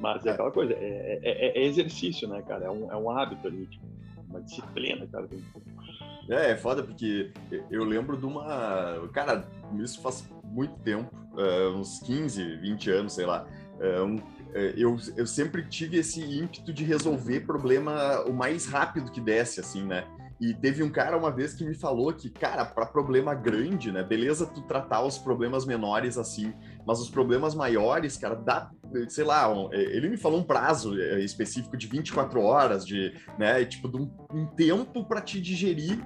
Mas 0.00 0.24
é, 0.24 0.30
é 0.30 0.32
aquela 0.32 0.50
coisa, 0.50 0.72
é, 0.72 1.20
é, 1.22 1.58
é, 1.58 1.64
exercício, 1.64 2.26
né, 2.26 2.42
cara? 2.42 2.64
É 2.64 2.70
um, 2.70 2.90
é 2.90 2.96
um 2.96 3.10
hábito 3.10 3.46
ali, 3.46 3.66
tipo, 3.66 3.84
uma 4.28 4.40
disciplina, 4.40 5.06
cara. 5.06 5.28
Tem, 5.28 5.38
é, 6.28 6.52
é 6.52 6.56
foda, 6.56 6.82
porque 6.82 7.30
eu 7.70 7.84
lembro 7.84 8.16
de 8.16 8.24
uma. 8.24 9.08
Cara, 9.12 9.48
isso 9.78 10.00
faz 10.00 10.24
muito 10.44 10.74
tempo 10.80 11.10
uh, 11.32 11.76
uns 11.76 12.00
15, 12.00 12.56
20 12.56 12.90
anos, 12.90 13.12
sei 13.14 13.26
lá. 13.26 13.46
Um, 13.80 14.16
uh, 14.16 14.22
eu, 14.76 14.96
eu 15.16 15.26
sempre 15.26 15.64
tive 15.64 15.98
esse 15.98 16.22
ímpeto 16.22 16.72
de 16.72 16.84
resolver 16.84 17.40
problema 17.40 18.22
o 18.22 18.32
mais 18.32 18.66
rápido 18.66 19.10
que 19.10 19.20
desse, 19.20 19.60
assim, 19.60 19.84
né? 19.84 20.04
E 20.40 20.52
teve 20.52 20.82
um 20.82 20.90
cara 20.90 21.16
uma 21.16 21.30
vez 21.30 21.54
que 21.54 21.64
me 21.64 21.74
falou 21.74 22.12
que, 22.12 22.28
cara, 22.28 22.64
para 22.64 22.84
problema 22.84 23.32
grande, 23.32 23.92
né? 23.92 24.02
Beleza 24.02 24.44
tu 24.44 24.60
tratar 24.62 25.04
os 25.04 25.16
problemas 25.16 25.64
menores 25.64 26.18
assim, 26.18 26.52
mas 26.86 27.00
os 27.00 27.10
problemas 27.10 27.54
maiores, 27.54 28.16
cara, 28.16 28.34
dá, 28.34 28.70
sei 29.08 29.24
lá, 29.24 29.52
um, 29.52 29.72
ele 29.72 30.08
me 30.08 30.16
falou 30.16 30.40
um 30.40 30.44
prazo 30.44 30.98
específico 30.98 31.76
de 31.76 31.86
24 31.86 32.40
horas, 32.40 32.86
de, 32.86 33.14
né, 33.38 33.64
tipo, 33.64 33.88
de 33.88 33.96
um, 33.96 34.10
um 34.32 34.46
tempo 34.46 35.04
para 35.04 35.20
te 35.20 35.40
digerir 35.40 35.98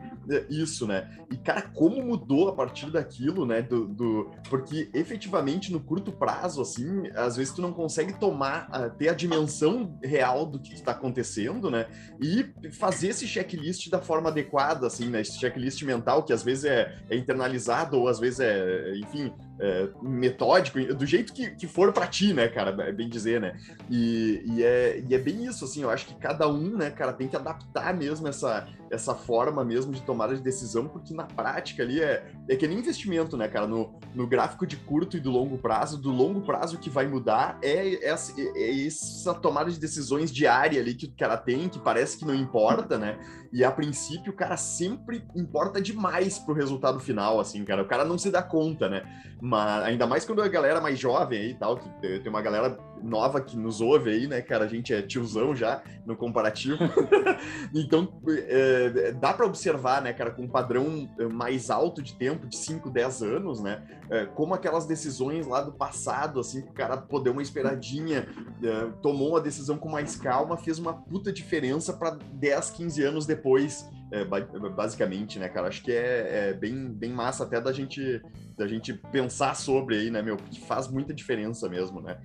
isso, 0.51 0.87
né? 0.87 1.09
E, 1.31 1.37
cara, 1.37 1.63
como 1.63 2.03
mudou 2.03 2.49
a 2.49 2.55
partir 2.55 2.91
daquilo, 2.91 3.47
né? 3.47 3.63
Do, 3.63 3.87
do, 3.87 4.31
Porque 4.49 4.91
efetivamente 4.93 5.73
no 5.73 5.81
curto 5.81 6.13
prazo, 6.13 6.61
assim, 6.61 7.09
às 7.15 7.37
vezes 7.37 7.53
tu 7.53 7.63
não 7.63 7.73
consegue 7.73 8.19
tomar, 8.19 8.69
ter 8.99 9.09
a 9.09 9.15
dimensão 9.15 9.99
real 10.03 10.47
do 10.47 10.59
que 10.59 10.75
está 10.75 10.93
acontecendo, 10.93 11.71
né? 11.71 11.87
E 12.21 12.45
fazer 12.73 13.09
esse 13.09 13.27
checklist 13.27 13.89
da 13.89 14.01
forma 14.01 14.29
adequada, 14.29 14.87
assim, 14.87 15.09
né? 15.09 15.21
Esse 15.21 15.39
checklist 15.39 15.83
mental 15.83 16.25
que 16.25 16.33
às 16.33 16.43
vezes 16.43 16.65
é, 16.65 16.97
é 17.09 17.17
internalizado 17.17 17.99
ou 17.99 18.09
às 18.09 18.19
vezes 18.19 18.41
é, 18.41 18.97
enfim, 18.97 19.33
é, 19.59 19.89
metódico, 20.03 20.79
do 20.95 21.07
jeito 21.07 21.33
que, 21.33 21.51
que 21.51 21.67
for 21.67 21.93
para 21.93 22.07
ti, 22.07 22.33
né, 22.35 22.49
cara, 22.49 22.71
é 22.83 22.93
bem 22.93 23.09
dizer, 23.09 23.41
né? 23.41 23.59
E, 23.91 24.43
e, 24.47 24.63
é, 24.63 25.03
e 25.09 25.15
é 25.15 25.19
bem 25.19 25.45
isso, 25.47 25.65
assim, 25.65 25.83
eu 25.83 25.91
acho 25.91 26.07
que 26.07 26.15
cada 26.15 26.49
um, 26.49 26.77
né, 26.77 26.91
cara, 26.91 27.13
tem 27.13 27.29
que 27.29 27.37
adaptar 27.37 27.95
mesmo 27.95 28.29
essa, 28.29 28.69
essa 28.91 29.15
forma 29.15 29.65
mesmo 29.65 29.93
de 29.93 30.03
tomada 30.03 30.35
de 30.35 30.43
decisão, 30.43 30.89
porque 30.89 31.15
na 31.15 31.25
prática 31.25 31.83
ali 31.83 32.01
é, 32.03 32.31
é 32.49 32.57
que 32.57 32.67
nem 32.67 32.79
investimento, 32.79 33.37
né, 33.37 33.49
cara, 33.49 33.67
no, 33.67 33.99
no 34.15 34.27
gráfico 34.27 34.67
de 34.67 34.77
curto 34.77 35.17
e 35.17 35.21
do 35.21 35.31
longo 35.31 35.57
prazo, 35.59 35.99
do 35.99 36.11
longo 36.11 36.43
prazo 36.43 36.79
que 36.79 36.91
vai 36.91 37.07
mudar 37.07 37.59
é 37.63 38.07
essa, 38.07 38.33
é 38.39 38.87
essa 38.87 39.35
tomada 39.35 39.71
de 39.71 39.79
decisões 39.79 40.31
diária 40.31 40.81
ali 40.81 40.95
que 40.95 41.07
o 41.07 41.13
cara 41.17 41.37
tem, 41.37 41.69
que 41.69 41.79
parece 41.79 42.19
que 42.19 42.25
não 42.25 42.35
importa, 42.35 42.99
né, 42.99 43.19
e 43.53 43.65
a 43.65 43.71
princípio 43.71 44.33
o 44.33 44.37
cara 44.37 44.57
sempre 44.57 45.25
importa 45.35 45.81
demais 45.81 46.39
pro 46.39 46.55
resultado 46.55 47.01
final, 47.01 47.41
assim, 47.41 47.65
cara, 47.65 47.83
o 47.83 47.89
cara 47.89 48.05
não 48.05 48.19
se 48.19 48.31
dá 48.31 48.43
conta, 48.43 48.89
né, 48.89 49.03
mas 49.47 49.85
ainda 49.85 50.09
mais 50.09 50.25
quando 50.25 50.43
a 50.43 50.49
galera 50.49 50.81
mais 50.81 50.99
jovem 50.99 51.39
aí 51.39 51.51
e 51.51 51.55
tal, 51.55 51.77
que 51.77 51.89
tem 52.01 52.29
uma 52.29 52.43
galera 52.43 52.77
nova 53.01 53.41
que 53.41 53.57
nos 53.57 53.81
ouve 53.81 54.11
aí, 54.11 54.27
né, 54.27 54.43
cara? 54.43 54.65
A 54.65 54.69
gente 54.69 54.93
é 54.93 55.01
tiozão 55.01 55.55
já 55.55 55.83
no 56.05 56.17
comparativo. 56.17 56.79
então, 57.73 58.13
é, 58.27 59.13
dá 59.13 59.33
para 59.33 59.47
observar, 59.47 60.03
né, 60.03 60.13
cara, 60.13 60.33
com 60.33 60.43
um 60.43 60.49
padrão 60.49 61.09
mais 61.33 61.71
alto 61.71 62.03
de 62.03 62.15
tempo, 62.15 62.49
de 62.49 62.57
5, 62.57 62.91
10 62.91 63.23
anos, 63.23 63.61
né? 63.61 63.83
É, 64.11 64.27
como 64.27 64.53
aquelas 64.53 64.85
decisões 64.85 65.47
lá 65.47 65.61
do 65.61 65.71
passado, 65.71 66.41
assim, 66.41 66.63
que 66.63 66.71
o 66.71 66.75
cara 66.75 66.97
pô, 66.97 67.21
deu 67.21 67.33
uma 67.33 67.43
esperadinha, 67.43 68.27
é, 68.63 68.91
tomou 69.01 69.31
uma 69.31 69.41
decisão 69.41 69.79
com 69.79 69.89
mais 69.89 70.17
calma, 70.17 70.57
fez 70.57 70.81
uma 70.81 70.93
puta 70.93 71.33
diferença 71.33 71.93
para 71.93 72.19
10, 72.33 72.71
15 72.71 73.03
anos 73.05 73.27
depois, 73.27 73.89
é, 74.11 74.25
basicamente, 74.25 75.39
né, 75.39 75.49
cara? 75.49 75.69
Acho 75.69 75.83
que 75.83 75.93
é, 75.93 76.51
é, 76.51 76.55
bem, 76.55 76.89
bem 76.93 77.11
massa 77.11 77.45
até 77.45 77.61
da 77.61 77.73
gente, 77.73 78.23
da 78.57 78.67
gente 78.67 78.95
pensar 78.95 79.55
sobre 79.55 79.97
aí, 79.97 80.11
né, 80.11 80.23
meu? 80.23 80.37
Porque 80.37 80.61
faz 80.61 80.89
muita 80.89 81.13
diferença 81.13 81.69
mesmo, 81.69 82.01
né? 82.01 82.21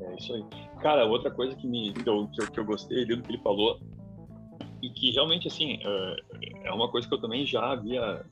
É 0.00 0.16
isso 0.16 0.34
aí. 0.34 0.44
Cara, 0.80 1.04
outra 1.04 1.30
coisa 1.30 1.54
que, 1.54 1.66
me, 1.66 1.92
que, 1.92 2.08
eu, 2.08 2.26
que, 2.28 2.42
eu, 2.42 2.50
que 2.50 2.60
eu 2.60 2.64
gostei 2.64 3.04
do 3.06 3.22
que 3.22 3.32
ele 3.32 3.42
falou, 3.42 3.80
e 4.82 4.90
que 4.90 5.10
realmente, 5.12 5.46
assim, 5.46 5.78
é, 5.84 6.68
é 6.68 6.72
uma 6.72 6.90
coisa 6.90 7.06
que 7.06 7.14
eu 7.14 7.20
também 7.20 7.46
já 7.46 7.72
havia 7.72 8.24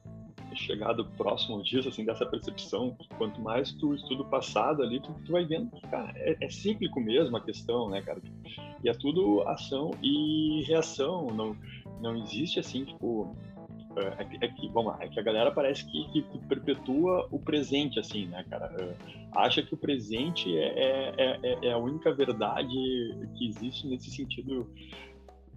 chegado 0.55 1.05
próximo 1.17 1.63
disso, 1.63 1.89
assim, 1.89 2.05
dessa 2.05 2.27
percepção, 2.27 2.95
que 2.99 3.09
quanto 3.17 3.41
mais 3.41 3.73
tu 3.73 3.95
estuda 3.95 4.23
o 4.23 4.29
passado 4.29 4.83
ali, 4.83 5.01
tu, 5.01 5.15
tu 5.25 5.33
vai 5.33 5.45
vendo 5.45 5.71
que, 5.71 5.81
cara, 5.89 6.13
é, 6.17 6.37
é, 6.41 6.51
cíclico 6.51 7.01
mesmo 7.01 7.37
a 7.37 7.41
questão, 7.41 7.89
né, 7.89 8.03
cara? 8.03 8.21
E 8.83 8.89
é 8.89 8.93
tudo 8.93 9.43
ação 9.49 9.91
e 10.03 10.63
reação, 10.67 11.29
não, 11.29 11.57
não 12.01 12.17
existe, 12.17 12.61
assim, 12.61 12.85
tipo, 12.85 13.37
é, 13.97 14.23
é, 14.23 14.47
é, 14.47 14.49
que, 14.49 14.69
vamos 14.69 14.93
lá, 14.93 14.99
é 15.01 15.09
que 15.09 15.19
a 15.19 15.23
galera 15.23 15.51
parece 15.51 15.85
que, 15.85 16.05
que, 16.13 16.23
que, 16.23 16.39
perpetua 16.47 17.27
o 17.31 17.39
presente, 17.39 17.99
assim, 17.99 18.27
né, 18.27 18.45
cara? 18.49 18.73
É, 18.79 18.95
acha 19.33 19.63
que 19.63 19.75
o 19.75 19.77
presente 19.77 20.57
é, 20.57 21.15
é, 21.17 21.39
é, 21.43 21.67
é 21.69 21.73
a 21.73 21.79
única 21.79 22.13
verdade 22.13 22.69
que 23.37 23.49
existe 23.49 23.87
nesse 23.87 24.11
sentido 24.11 24.71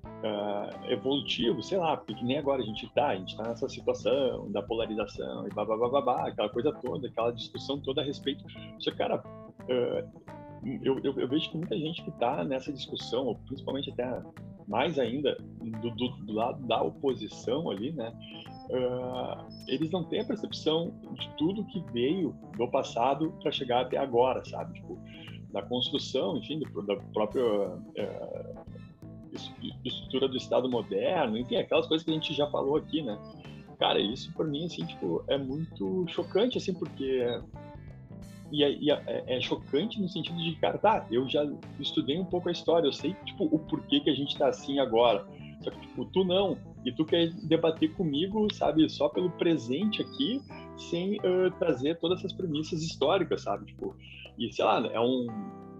uh, 0.06 0.92
evolutivo, 0.92 1.62
sei 1.62 1.78
lá, 1.78 1.98
porque 1.98 2.24
nem 2.24 2.38
agora 2.38 2.62
a 2.62 2.66
gente 2.66 2.88
tá, 2.94 3.10
a 3.10 3.16
gente 3.16 3.36
tá 3.36 3.44
nessa 3.44 3.68
situação 3.70 4.52
da 4.52 4.62
polarização 4.62 5.48
e 5.48 5.54
babá, 5.54 6.28
aquela 6.28 6.50
coisa 6.50 6.72
toda, 6.74 7.08
aquela 7.08 7.32
discussão 7.32 7.80
toda 7.80 8.02
a 8.02 8.04
respeito. 8.04 8.44
Só, 8.80 8.92
cara, 8.92 9.18
uh, 9.18 10.22
eu, 10.84 11.00
eu, 11.04 11.20
eu, 11.20 11.28
vejo 11.28 11.50
que 11.50 11.58
muita 11.58 11.78
gente 11.78 12.04
que 12.04 12.10
está 12.10 12.44
nessa 12.44 12.72
discussão, 12.72 13.36
principalmente 13.48 13.90
até 13.92 14.22
mais 14.68 15.00
ainda 15.00 15.36
do, 15.60 15.90
do, 15.92 16.08
do 16.26 16.34
lado 16.34 16.66
da 16.68 16.82
oposição 16.82 17.70
ali, 17.70 17.92
né? 17.92 18.14
Uh, 18.70 19.48
eles 19.68 19.90
não 19.92 20.04
têm 20.04 20.22
a 20.22 20.26
percepção 20.26 20.94
de 21.14 21.30
tudo 21.36 21.66
que 21.66 21.84
veio 21.92 22.34
do 22.58 22.68
passado 22.70 23.34
para 23.42 23.52
chegar 23.52 23.82
até 23.82 23.98
agora, 23.98 24.46
sabe? 24.46 24.76
Tipo, 24.76 24.98
da 25.52 25.62
construção, 25.62 26.38
enfim, 26.38 26.60
do, 26.60 26.82
da 26.84 26.96
própria 26.96 27.44
uh, 27.44 28.71
estrutura 29.86 30.28
do 30.28 30.38
Estado 30.38 30.70
moderno, 30.70 31.38
enfim, 31.38 31.56
aquelas 31.56 31.88
coisas 31.88 32.04
que 32.04 32.12
a 32.12 32.14
gente 32.14 32.34
já 32.34 32.48
falou 32.48 32.76
aqui, 32.78 33.02
né? 33.02 33.18
Cara, 33.80 34.00
isso 34.00 34.32
por 34.34 34.48
mim, 34.48 34.66
assim, 34.66 34.86
tipo, 34.86 35.24
é 35.28 35.38
muito 35.38 36.06
chocante, 36.08 36.58
assim, 36.58 36.74
porque 36.74 37.26
e, 38.52 38.64
é, 38.64 38.72
e 38.72 38.92
é, 38.92 39.24
é, 39.28 39.42
chocante 39.42 40.00
no 40.00 40.10
sentido 40.10 40.38
de, 40.38 40.56
cara, 40.58 40.78
tá, 40.78 41.08
eu 41.10 41.28
já 41.28 41.50
estudei 41.80 42.20
um 42.20 42.26
pouco 42.26 42.50
a 42.50 42.52
história, 42.52 42.86
eu 42.86 42.92
sei, 42.92 43.16
tipo, 43.26 43.46
o 43.46 43.58
porquê 43.58 44.02
que 44.02 44.10
a 44.10 44.14
gente 44.14 44.38
tá 44.38 44.50
assim 44.50 44.80
agora. 44.80 45.26
Só 45.64 45.72
que, 45.72 45.80
tipo, 45.80 46.06
tu 46.06 46.24
não. 46.24 46.58
E 46.84 46.92
tu 46.92 47.06
quer 47.06 47.30
debater 47.44 47.94
comigo, 47.94 48.48
sabe, 48.54 48.90
só 48.90 49.08
pelo 49.08 49.30
presente 49.32 50.02
aqui, 50.02 50.42
sem 50.78 51.18
uh, 51.18 51.52
trazer 51.60 52.00
todas 52.00 52.20
essas 52.20 52.34
premissas 52.34 52.82
históricas, 52.82 53.44
sabe? 53.44 53.68
Tipo, 53.68 53.96
e 54.38 54.52
sei 54.52 54.66
lá, 54.66 54.86
é 54.88 55.00
um. 55.00 55.28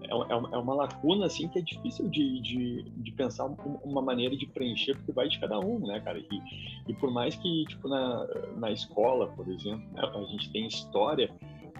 É, 0.04 0.54
é 0.54 0.58
uma 0.58 0.74
lacuna, 0.74 1.26
assim, 1.26 1.48
que 1.48 1.58
é 1.58 1.62
difícil 1.62 2.08
de, 2.08 2.40
de, 2.40 2.82
de 2.82 3.12
pensar 3.12 3.46
uma 3.84 4.02
maneira 4.02 4.36
de 4.36 4.46
preencher, 4.46 4.94
porque 4.96 5.12
vai 5.12 5.28
de 5.28 5.38
cada 5.38 5.58
um, 5.58 5.78
né, 5.86 6.00
cara? 6.00 6.18
E, 6.18 6.42
e 6.88 6.94
por 6.94 7.10
mais 7.12 7.36
que, 7.36 7.64
tipo, 7.66 7.88
na, 7.88 8.26
na 8.56 8.70
escola, 8.70 9.26
por 9.28 9.48
exemplo, 9.48 9.84
né, 9.92 10.02
a 10.02 10.22
gente 10.24 10.50
tem 10.50 10.66
história, 10.66 11.30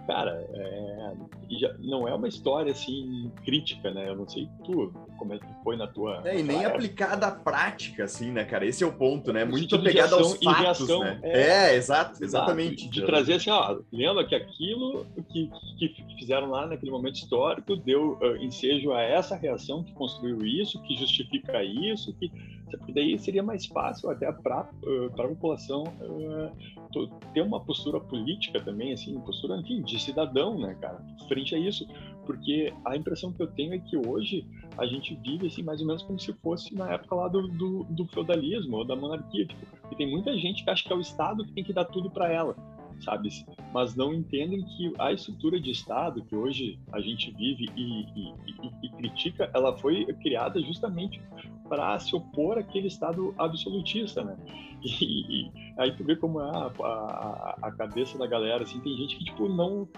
cara, 0.07 0.45
é, 0.53 1.13
já, 1.51 1.75
não 1.79 2.09
é 2.09 2.15
uma 2.15 2.29
história 2.29 2.73
assim 2.73 3.31
crítica, 3.45 3.91
né? 3.91 4.09
Eu 4.09 4.17
não 4.17 4.29
sei 4.29 4.49
tu 4.65 4.93
como 5.19 5.35
é 5.35 5.39
que 5.39 5.47
foi 5.63 5.77
na 5.77 5.87
tua. 5.87 6.23
É, 6.25 6.39
e 6.39 6.43
nem 6.43 6.59
época. 6.59 6.75
aplicada 6.75 7.27
à 7.27 7.31
prática, 7.31 8.05
assim, 8.05 8.31
né, 8.33 8.45
cara? 8.45 8.67
Esse 8.67 8.83
é 8.83 8.87
o 8.87 8.93
ponto, 8.93 9.33
né? 9.33 9.45
Muito 9.45 9.77
apegada 9.77 10.17
aos 10.17 10.35
fatos, 10.43 10.61
reação, 10.61 11.01
né? 11.01 11.21
É, 11.23 11.71
é 11.73 11.77
exato, 11.77 12.23
exatamente. 12.23 12.89
De, 12.89 13.01
de 13.01 13.07
trazer 13.07 13.35
assim, 13.35 13.51
ó, 13.51 13.79
lembra 13.93 14.27
que 14.27 14.35
aquilo 14.35 15.07
que, 15.31 15.51
que, 15.79 15.95
fizeram 16.19 16.51
lá 16.51 16.67
naquele 16.67 16.91
momento 16.91 17.17
histórico 17.17 17.77
deu 17.77 18.19
uh, 18.21 18.37
ensejo 18.37 18.93
a 18.93 19.03
essa 19.03 19.37
reação 19.37 19.83
que 19.83 19.93
construiu 19.93 20.45
isso, 20.45 20.81
que 20.83 20.97
justifica 20.97 21.63
isso, 21.63 22.13
que 22.15 22.31
porque 22.77 22.93
daí 22.93 23.19
seria 23.19 23.43
mais 23.43 23.67
fácil 23.67 24.11
até 24.11 24.31
para 24.31 24.69
uh, 24.85 25.07
a 25.07 25.29
população 25.29 25.85
uh, 25.85 27.09
ter 27.33 27.43
uma 27.43 27.61
postura 27.61 28.01
política 28.01 28.61
também, 28.61 28.93
assim, 28.93 29.19
postura, 29.21 29.57
enfim, 29.57 29.83
de 29.83 29.99
cidadão, 29.99 30.59
né, 30.59 30.77
cara, 30.81 31.05
frente 31.29 31.55
a 31.55 31.59
isso, 31.59 31.87
porque 32.27 32.73
a 32.85 32.97
impressão 32.97 33.33
que 33.33 33.43
eu 33.43 33.47
tenho 33.47 33.75
é 33.75 33.79
que 33.79 33.97
hoje 33.97 34.47
a 34.79 34.87
gente 34.87 35.15
vive, 35.17 35.47
assim, 35.47 35.63
mais 35.63 35.81
ou 35.81 35.87
menos 35.87 36.03
como 36.03 36.19
se 36.19 36.33
fosse 36.35 36.75
na 36.75 36.93
época 36.93 37.15
lá 37.15 37.29
do, 37.29 37.49
do, 37.49 37.85
do 37.85 38.07
feudalismo 38.07 38.79
ou 38.79 38.85
da 38.85 38.97
monarquia, 38.97 39.47
tipo, 39.47 39.67
e 39.91 39.97
tem 39.97 40.11
muita 40.11 40.37
gente 40.39 40.65
que 40.65 40.71
acha 40.71 40.83
que 40.83 40.93
é 40.93 40.97
o 40.97 41.01
Estado 41.01 41.45
que 41.45 41.53
tem 41.53 41.63
que 41.63 41.73
dar 41.73 41.85
tudo 41.85 42.11
para 42.11 42.33
ela, 42.33 42.57
sabe? 43.03 43.29
Mas 43.73 43.95
não 43.95 44.13
entendem 44.13 44.63
que 44.63 44.93
a 44.99 45.13
estrutura 45.13 45.61
de 45.61 45.71
Estado 45.71 46.23
que 46.25 46.37
hoje 46.37 46.79
a 46.93 47.01
gente 47.01 47.31
vive 47.33 47.69
e, 47.77 48.03
e, 48.15 48.35
e, 48.47 48.87
e 48.87 48.89
critica, 48.91 49.51
ela 49.55 49.77
foi 49.79 50.05
criada 50.23 50.61
justamente 50.61 51.21
para 51.69 51.99
se 51.99 52.15
opor 52.15 52.59
àquele 52.59 52.89
Estado 52.89 53.35
absolutista, 53.39 54.23
né? 54.23 54.37
E, 54.85 55.51
aí 55.79 55.97
tu 55.97 56.05
vê 56.05 56.17
como 56.17 56.41
é 56.41 56.45
a, 56.45 56.73
a, 56.83 57.57
a, 57.63 57.73
cabeça 57.73 58.19
da 58.19 58.27
galera, 58.27 58.63
assim, 58.65 58.81
tem 58.81 58.97
gente 58.97 59.17
que, 59.17 59.25
tipo, 59.25 59.49
não, 59.49 59.89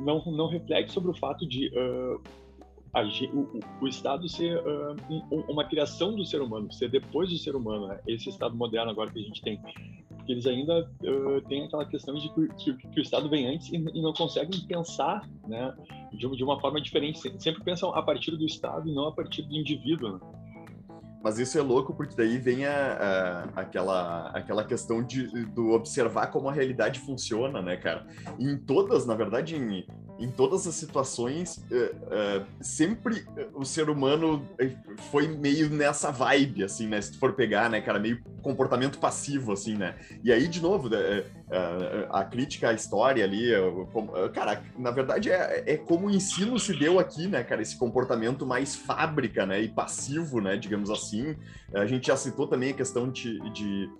não, 0.00 0.24
não 0.26 0.48
reflete 0.48 0.90
sobre 0.90 1.10
o 1.10 1.14
fato 1.14 1.46
de 1.46 1.68
uh, 1.68 2.20
a, 2.92 3.02
o, 3.02 3.60
o, 3.82 3.86
Estado 3.86 4.28
ser 4.28 4.58
uh, 4.58 4.96
um, 5.30 5.40
uma 5.52 5.64
criação 5.64 6.16
do 6.16 6.24
ser 6.24 6.40
humano, 6.40 6.72
ser 6.72 6.90
depois 6.90 7.28
do 7.30 7.38
ser 7.38 7.54
humano, 7.54 7.88
né? 7.88 8.00
esse 8.06 8.28
Estado 8.28 8.56
moderno 8.56 8.90
agora 8.90 9.10
que 9.10 9.18
a 9.18 9.22
gente 9.22 9.42
tem. 9.42 9.60
Porque 10.30 10.32
eles 10.32 10.46
ainda 10.46 10.88
uh, 11.02 11.40
têm 11.48 11.64
aquela 11.64 11.84
questão 11.84 12.14
de 12.14 12.28
que, 12.32 12.48
que, 12.74 12.88
que, 12.88 13.00
o 13.00 13.02
Estado 13.02 13.28
vem 13.28 13.48
antes 13.48 13.68
e, 13.72 13.76
e 13.76 14.00
não 14.00 14.12
conseguem 14.12 14.60
pensar 14.66 15.28
né, 15.48 15.74
de, 16.12 16.36
de, 16.36 16.44
uma 16.44 16.60
forma 16.60 16.80
diferente. 16.80 17.18
Sempre 17.42 17.64
pensam 17.64 17.92
a 17.94 18.02
partir 18.02 18.36
do 18.36 18.44
Estado 18.44 18.88
e 18.88 18.94
não 18.94 19.08
a 19.08 19.12
partir 19.12 19.42
do 19.42 19.54
indivíduo. 19.54 20.12
Né? 20.12 20.20
Mas 21.22 21.38
isso 21.38 21.58
é 21.58 21.62
louco 21.62 21.94
porque 21.94 22.14
daí 22.14 22.38
vem 22.38 22.64
a, 22.64 22.72
a, 23.54 23.60
aquela, 23.60 24.28
aquela 24.28 24.64
questão 24.64 25.02
de, 25.02 25.26
do 25.46 25.72
observar 25.72 26.28
como 26.28 26.48
a 26.48 26.52
realidade 26.52 27.00
funciona, 27.00 27.60
né, 27.60 27.76
cara? 27.76 28.06
E 28.38 28.46
em 28.46 28.56
todas, 28.56 29.04
na 29.06 29.14
verdade, 29.14 29.56
em, 29.56 29.84
em 30.20 30.30
todas 30.30 30.66
as 30.66 30.74
situações, 30.74 31.56
uh, 31.70 32.40
uh, 32.40 32.46
sempre 32.60 33.26
o 33.54 33.64
ser 33.64 33.90
humano 33.90 34.46
foi 35.10 35.26
meio 35.28 35.68
nessa 35.70 36.10
vibe, 36.10 36.64
assim, 36.64 36.86
né? 36.86 37.00
Se 37.00 37.12
tu 37.12 37.18
for 37.18 37.32
pegar, 37.32 37.68
né, 37.68 37.80
cara, 37.80 37.98
meio 37.98 38.22
comportamento 38.42 38.98
passivo, 38.98 39.52
assim, 39.52 39.74
né? 39.74 39.96
E 40.22 40.32
aí, 40.32 40.46
de 40.46 40.62
novo, 40.62 40.88
uh, 40.88 40.90
a 42.10 42.24
crítica 42.24 42.70
à 42.70 42.72
história 42.72 43.24
ali, 43.24 43.50
cara, 44.32 44.62
na 44.78 44.90
verdade 44.90 45.30
é, 45.30 45.64
é 45.66 45.76
como 45.76 46.06
o 46.06 46.10
ensino 46.10 46.58
se 46.58 46.72
deu 46.78 46.98
aqui, 46.98 47.26
né, 47.26 47.42
cara? 47.42 47.60
Esse 47.60 47.76
comportamento 47.76 48.46
mais 48.46 48.76
fábrica, 48.76 49.44
né? 49.44 49.60
E 49.60 49.68
passivo, 49.68 50.40
né? 50.40 50.56
Digamos 50.56 50.90
assim 50.90 51.10
assim. 51.10 51.36
A 51.74 51.86
gente 51.86 52.06
já 52.08 52.16
citou 52.16 52.46
também 52.46 52.70
a 52.70 52.74
questão 52.74 53.10
de, 53.10 53.40
de, 53.50 53.90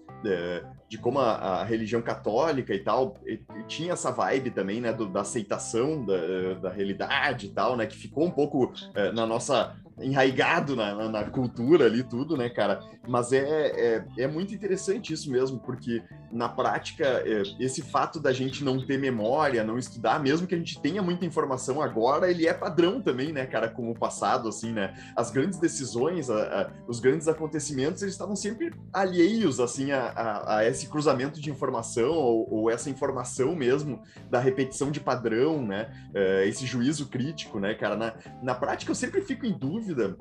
de, 0.91 0.99
como 0.99 1.21
a, 1.21 1.61
a, 1.61 1.65
religião 1.65 2.03
católica 2.03 2.75
e 2.75 2.81
tal 2.81 3.17
e, 3.25 3.35
e 3.35 3.63
tinha 3.69 3.93
essa 3.93 4.11
vibe 4.11 4.51
também, 4.51 4.81
né, 4.81 4.93
do, 4.93 5.07
da 5.07 5.21
aceitação 5.21 6.05
da, 6.05 6.55
da 6.55 6.71
realidade 6.71 7.47
e 7.47 7.51
tal, 7.51 7.77
né, 7.77 7.87
que 7.87 7.97
ficou 7.97 8.27
um 8.27 8.31
pouco 8.31 8.73
é, 8.93 9.13
na 9.13 9.25
nossa 9.25 9.77
enraigado 10.03 10.75
na, 10.75 10.95
na, 10.95 11.09
na, 11.09 11.25
cultura 11.25 11.87
ali, 11.87 12.03
tudo, 12.03 12.37
né, 12.37 12.49
cara? 12.49 12.81
Mas 13.07 13.33
é, 13.33 13.39
é, 13.39 14.05
é, 14.19 14.27
muito 14.27 14.55
interessante 14.55 15.13
isso 15.13 15.31
mesmo, 15.31 15.59
porque 15.59 16.03
na 16.33 16.49
prática, 16.49 17.05
é, 17.05 17.43
esse 17.59 17.83
fato 17.83 18.21
da 18.21 18.33
gente 18.33 18.65
não 18.65 18.85
ter 18.85 18.99
memória, 18.99 19.65
não 19.65 19.79
estudar, 19.79 20.21
mesmo 20.21 20.47
que 20.47 20.55
a 20.55 20.59
gente 20.59 20.81
tenha 20.81 21.03
muita 21.03 21.25
informação 21.25 21.83
agora, 21.83 22.31
ele 22.31 22.47
é 22.47 22.55
padrão 22.55 23.01
também, 23.01 23.33
né, 23.33 23.47
cara, 23.47 23.69
com 23.69 23.91
o 23.91 23.95
passado, 23.95 24.49
assim, 24.49 24.73
né? 24.73 24.95
As 25.17 25.31
grandes 25.31 25.59
decisões, 25.59 26.31
a, 26.31 26.63
a, 26.63 26.71
os 26.87 27.01
grandes 27.01 27.29
acontecimentos, 27.29 28.03
eles 28.03 28.15
estavam 28.15 28.37
sempre 28.37 28.73
alheios, 28.93 29.61
assim, 29.61 29.93
a, 29.93 30.45
a 30.47 30.65
esse 30.81 30.89
cruzamento 30.89 31.41
de 31.41 31.51
informação 31.51 32.11
ou, 32.11 32.49
ou, 32.51 32.71
essa 32.71 32.89
informação 32.89 33.55
mesmo 33.55 34.01
da 34.31 34.41
repetição 34.41 34.91
de 34.91 35.01
padrão, 35.01 35.65
né? 35.65 35.91
É, 36.15 36.47
esse 36.49 36.65
juízo 36.65 37.09
crítico, 37.09 37.61
né, 37.61 37.75
cara? 37.75 37.97
Na, 37.97 38.15
na 38.43 38.55
prática, 38.55 38.91
eu 38.91 38.95
sempre 38.95 39.21
fico 39.21 39.45
em 39.45 39.53
dúvida 39.53 40.17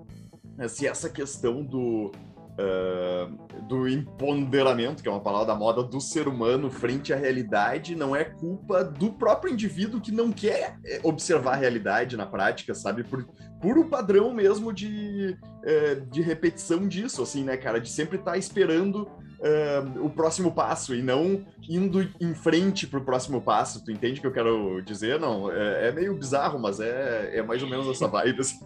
né, 0.58 0.68
se 0.68 0.86
essa 0.86 1.10
questão 1.10 1.64
do, 1.64 2.12
uh, 2.60 3.62
do 3.68 3.88
empoderamento, 3.88 5.02
que 5.02 5.08
é 5.08 5.12
uma 5.12 5.22
palavra 5.22 5.48
da 5.48 5.56
moda, 5.56 5.82
do 5.82 6.02
ser 6.02 6.28
humano 6.28 6.70
frente 6.70 7.14
à 7.14 7.16
realidade, 7.16 7.96
não 7.96 8.14
é 8.14 8.26
culpa 8.26 8.84
do 8.84 9.14
próprio 9.14 9.54
indivíduo 9.54 10.02
que 10.02 10.12
não 10.12 10.32
quer 10.32 10.78
eh, 10.84 11.00
observar 11.04 11.54
a 11.54 11.58
realidade 11.58 12.18
na 12.18 12.26
prática, 12.26 12.74
sabe? 12.76 13.04
Por 13.06 13.26
puro 13.62 13.86
padrão 13.86 14.34
mesmo 14.34 14.74
de, 14.74 15.38
uh, 15.42 16.06
de 16.12 16.22
repetição 16.22 16.86
disso, 16.86 17.22
assim, 17.22 17.46
né, 17.46 17.56
cara? 17.56 17.80
De 17.80 17.90
sempre 17.90 18.18
estar 18.18 18.32
tá 18.32 18.38
esperando 18.38 19.10
uh, 19.40 20.06
o 20.06 20.10
próximo 20.10 20.52
passo 20.52 20.94
e 20.94 21.02
não 21.02 21.46
indo 21.68 22.02
em 22.20 22.34
frente 22.34 22.88
para 22.88 23.00
o 23.00 23.06
próximo 23.06 23.42
passo. 23.42 23.84
Tu 23.84 23.92
entende 23.92 24.20
o 24.20 24.22
que 24.22 24.28
eu 24.28 24.34
quero 24.34 24.82
dizer? 24.82 25.20
Não, 25.20 25.52
é, 25.52 25.88
é 25.88 25.92
meio 25.92 26.16
bizarro, 26.16 26.60
mas 26.60 26.80
é, 26.80 27.38
é 27.38 27.42
mais 27.42 27.62
ou 27.64 27.70
menos 27.70 27.88
essa 27.88 28.08
vibe, 28.08 28.42
assim. 28.42 28.60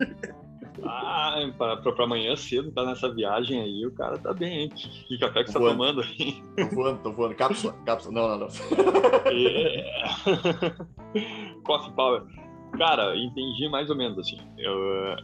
Ah, 0.86 1.36
pra, 1.58 1.78
pra, 1.78 1.92
pra, 1.92 2.04
amanhã 2.04 2.36
cedo, 2.36 2.72
tá 2.72 2.86
nessa 2.86 3.14
viagem 3.14 3.62
aí, 3.62 3.86
o 3.86 3.92
cara 3.92 4.18
tá 4.18 4.34
bem, 4.34 4.64
hein? 4.64 4.70
Que 4.70 5.18
café 5.18 5.44
que 5.44 5.52
você 5.52 5.60
tá 5.60 5.60
tomando 5.60 6.02
aí? 6.02 6.44
Tô 6.58 6.76
voando, 6.76 7.00
tô 7.04 7.12
voando. 7.12 7.36
Cápsula, 7.36 7.74
cápsula. 7.86 8.14
Não, 8.14 8.28
não, 8.28 8.40
não. 8.40 9.32
Yeah. 9.32 10.76
Coffee 11.64 11.94
Power. 11.94 12.24
Cara, 12.78 13.16
entendi 13.16 13.70
mais 13.70 13.90
ou 13.90 13.96
menos, 13.96 14.18
assim. 14.18 14.38
Eu, 14.58 14.76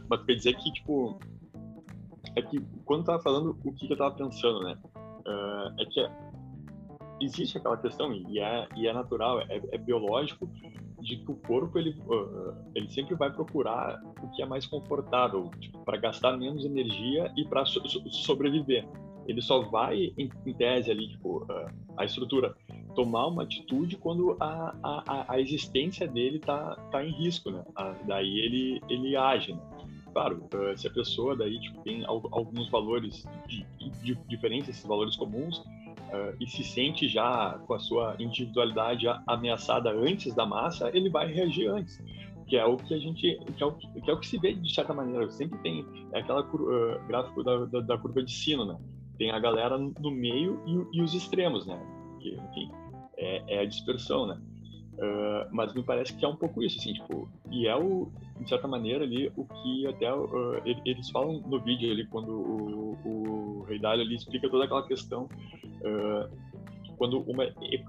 mas 0.08 0.22
quer 0.24 0.34
dizer 0.34 0.54
que, 0.54 0.72
tipo... 0.72 1.18
É 2.36 2.42
que 2.42 2.60
quando 2.84 3.04
tava 3.04 3.20
falando 3.20 3.58
o 3.64 3.72
que, 3.72 3.88
que 3.88 3.92
eu 3.92 3.98
tava 3.98 4.14
pensando, 4.14 4.60
né? 4.60 4.78
Uh, 5.26 5.80
é 5.80 5.84
que 5.86 6.10
existe 7.20 7.58
aquela 7.58 7.76
questão, 7.76 8.12
e 8.12 8.38
é, 8.38 8.68
e 8.76 8.86
é 8.86 8.92
natural, 8.92 9.40
é, 9.40 9.60
é 9.72 9.78
biológico, 9.78 10.48
de 11.00 11.16
que 11.16 11.30
o 11.30 11.34
corpo 11.34 11.78
ele, 11.78 11.90
uh, 12.06 12.54
ele 12.74 12.88
sempre 12.90 13.14
vai 13.14 13.30
procurar 13.30 14.02
o 14.22 14.28
que 14.30 14.42
é 14.42 14.46
mais 14.46 14.66
confortável, 14.66 15.50
tipo, 15.58 15.78
para 15.84 15.96
gastar 15.96 16.36
menos 16.36 16.64
energia 16.64 17.32
e 17.36 17.44
para 17.44 17.64
so 17.64 17.80
sobreviver. 18.10 18.86
Ele 19.26 19.40
só 19.40 19.60
vai, 19.60 20.12
em, 20.18 20.30
em 20.44 20.54
tese, 20.54 20.90
ali, 20.90 21.08
tipo, 21.08 21.44
uh, 21.44 21.70
a 21.96 22.04
estrutura, 22.04 22.54
tomar 22.94 23.26
uma 23.26 23.44
atitude 23.44 23.96
quando 23.96 24.36
a, 24.40 24.74
a, 24.82 25.34
a 25.34 25.40
existência 25.40 26.06
dele 26.06 26.38
tá, 26.38 26.74
tá 26.90 27.04
em 27.04 27.10
risco, 27.10 27.50
né? 27.50 27.64
daí 28.06 28.40
ele, 28.40 28.80
ele 28.88 29.16
age, 29.16 29.52
né? 29.52 29.60
Claro, 30.12 30.48
uh, 30.54 30.76
se 30.76 30.86
a 30.86 30.90
pessoa 30.90 31.36
daí 31.36 31.58
tipo, 31.60 31.80
tem 31.82 32.04
alguns 32.04 32.68
valores 32.68 33.24
de, 33.46 33.64
de, 34.02 34.14
diferentes, 34.28 34.68
esses 34.68 34.84
valores 34.84 35.16
comuns, 35.16 35.58
uh, 35.58 36.36
e 36.40 36.46
se 36.48 36.64
sente 36.64 37.08
já 37.08 37.58
com 37.66 37.74
a 37.74 37.78
sua 37.78 38.16
individualidade 38.18 39.06
ameaçada 39.26 39.90
antes 39.90 40.34
da 40.34 40.44
massa, 40.44 40.90
ele 40.92 41.08
vai 41.08 41.32
reagir 41.32 41.68
antes. 41.68 42.02
Que 42.46 42.56
é 42.56 42.64
o 42.64 42.76
que 42.76 42.92
a 42.92 42.98
gente, 42.98 43.38
que 43.56 43.62
é 43.62 43.66
o 43.66 43.72
que, 43.72 44.10
é 44.10 44.12
o 44.12 44.18
que 44.18 44.26
se 44.26 44.36
vê 44.36 44.52
de 44.52 44.74
certa 44.74 44.92
maneira. 44.92 45.30
Sempre 45.30 45.58
tem 45.60 45.86
é 46.12 46.18
aquela 46.18 46.42
uh, 46.42 47.06
gráfico 47.06 47.44
da, 47.44 47.64
da, 47.66 47.80
da, 47.80 47.98
curva 47.98 48.22
de 48.24 48.32
sino, 48.32 48.64
né? 48.64 48.76
Tem 49.16 49.30
a 49.30 49.38
galera 49.38 49.78
no 49.78 50.10
meio 50.10 50.60
e, 50.66 50.98
e 50.98 51.02
os 51.02 51.14
extremos, 51.14 51.64
né? 51.64 51.80
Que, 52.18 52.34
enfim, 52.34 52.72
é, 53.16 53.42
é, 53.46 53.60
a 53.60 53.64
dispersão, 53.64 54.26
né? 54.26 54.40
Uh, 55.00 55.48
mas 55.50 55.72
me 55.72 55.82
parece 55.82 56.14
que 56.14 56.22
é 56.22 56.28
um 56.28 56.36
pouco 56.36 56.62
isso, 56.62 56.78
assim, 56.78 56.92
tipo, 56.92 57.26
e 57.50 57.66
é 57.66 57.74
o, 57.74 58.12
de 58.38 58.46
certa 58.46 58.68
maneira 58.68 59.02
ali, 59.02 59.32
o 59.34 59.46
que 59.46 59.86
até 59.86 60.12
uh, 60.12 60.60
eles 60.84 61.08
falam 61.08 61.40
no 61.40 61.58
vídeo 61.58 61.90
ali, 61.90 62.06
quando 62.06 62.30
o, 62.30 62.98
o 63.06 63.62
Rei 63.62 63.80
ali 63.82 64.14
explica 64.14 64.50
toda 64.50 64.64
aquela 64.64 64.86
questão 64.86 65.24
uh, 65.24 66.49
quando 67.00 67.22
uma 67.22 67.44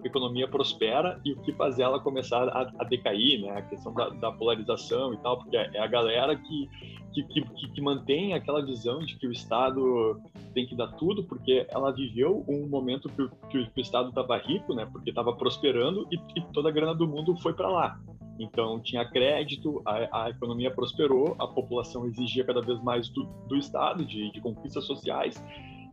economia 0.05 0.47
prospera 0.47 1.19
e 1.25 1.33
o 1.33 1.41
que 1.41 1.51
faz 1.51 1.77
ela 1.77 1.99
começar 1.99 2.47
a, 2.47 2.71
a 2.79 2.83
decair, 2.85 3.41
né? 3.41 3.49
A 3.57 3.61
questão 3.61 3.93
da, 3.93 4.07
da, 4.07 4.31
polarização 4.31 5.13
e 5.13 5.17
tal, 5.17 5.37
porque 5.37 5.57
é 5.57 5.79
a 5.79 5.85
galera 5.85 6.33
que, 6.33 6.69
que, 7.13 7.23
que, 7.25 7.71
que, 7.73 7.81
mantém 7.81 8.33
aquela 8.33 8.65
visão 8.65 8.99
de 8.99 9.17
que 9.17 9.27
o 9.27 9.31
Estado 9.33 10.17
tem 10.53 10.65
que 10.65 10.77
dar 10.77 10.87
tudo, 10.93 11.25
porque 11.25 11.67
ela 11.69 11.91
viveu 11.91 12.45
um 12.47 12.65
momento 12.69 13.09
que 13.09 13.21
o, 13.21 13.29
que 13.49 13.57
o 13.57 13.81
Estado 13.81 14.07
estava 14.07 14.37
rico, 14.37 14.73
né? 14.73 14.87
Porque 14.89 15.09
estava 15.09 15.33
prosperando 15.33 16.07
e, 16.09 16.15
e, 16.39 16.41
toda 16.53 16.69
a 16.69 16.71
grana 16.71 16.95
do 16.95 17.05
mundo 17.05 17.35
foi 17.35 17.51
para 17.51 17.67
lá. 17.67 17.99
Então 18.39 18.79
tinha 18.79 19.03
crédito, 19.03 19.81
a, 19.85 20.23
a, 20.23 20.29
economia 20.29 20.71
prosperou, 20.71 21.35
a 21.37 21.45
população 21.45 22.05
exigia 22.05 22.45
cada 22.45 22.61
vez 22.61 22.81
mais 22.81 23.09
do, 23.09 23.25
do 23.49 23.57
Estado, 23.57 24.05
de, 24.05 24.31
de 24.31 24.39
conquistas 24.39 24.85
sociais, 24.85 25.43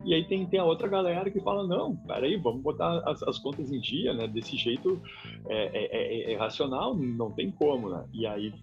e 0.05 0.13
aí 0.13 0.23
tem, 0.23 0.45
tem 0.45 0.59
a 0.59 0.63
outra 0.63 0.87
galera 0.87 1.29
que 1.29 1.41
fala, 1.41 1.67
não, 1.67 1.95
peraí, 1.95 2.37
vamos 2.37 2.61
botar 2.61 2.99
as, 3.05 3.21
as 3.23 3.37
contas 3.37 3.71
em 3.71 3.79
dia, 3.79 4.13
né? 4.13 4.27
Desse 4.27 4.55
jeito 4.55 5.01
é, 5.47 5.65
é, 5.73 6.31
é, 6.31 6.33
é 6.33 6.37
racional, 6.37 6.95
não 6.95 7.31
tem 7.31 7.51
como, 7.51 7.89
né? 7.89 8.05
E 8.13 8.25
aí 8.25 8.53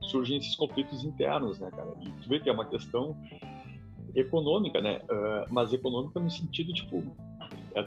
surgem 0.00 0.38
esses 0.38 0.56
conflitos 0.56 1.04
internos, 1.04 1.58
né, 1.60 1.70
cara? 1.70 1.92
E 2.00 2.10
tu 2.10 2.28
vê 2.28 2.40
que 2.40 2.48
é 2.48 2.52
uma 2.52 2.66
questão 2.66 3.16
econômica, 4.14 4.80
né? 4.80 5.00
Uh, 5.04 5.52
mas 5.52 5.72
econômica 5.72 6.18
no 6.20 6.30
sentido, 6.30 6.72
tipo, 6.72 7.02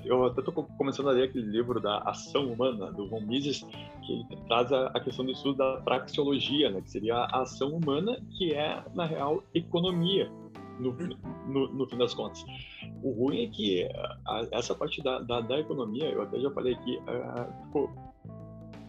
eu 0.03 0.25
até 0.25 0.39
estou 0.39 0.65
começando 0.77 1.09
a 1.09 1.11
ler 1.11 1.29
aquele 1.29 1.45
livro 1.45 1.79
da 1.79 1.99
ação 1.99 2.51
humana 2.51 2.91
do 2.91 3.07
von 3.07 3.21
Mises 3.21 3.65
que 4.05 4.13
ele 4.13 4.25
traz 4.47 4.71
a, 4.71 4.99
questão 4.99 5.25
do 5.25 5.31
estudo 5.31 5.57
da 5.57 5.77
praxeologia, 5.81 6.69
né, 6.69 6.81
que 6.81 6.91
seria 6.91 7.15
a 7.15 7.41
ação 7.41 7.69
humana, 7.69 8.19
que 8.37 8.53
é 8.53 8.83
na 8.93 9.05
real 9.05 9.43
economia, 9.53 10.29
no, 10.79 10.95
no, 11.47 11.73
no, 11.73 11.87
fim 11.87 11.97
das 11.97 12.13
contas. 12.13 12.45
O 13.03 13.11
ruim 13.11 13.43
é 13.43 13.47
que 13.47 13.89
a, 14.25 14.47
essa 14.51 14.75
parte 14.75 15.01
da, 15.01 15.19
da, 15.19 15.41
da, 15.41 15.59
economia, 15.59 16.09
eu 16.09 16.21
até 16.21 16.39
já 16.39 16.51
falei 16.51 16.73
aqui, 16.73 16.97
uh, 16.97 17.89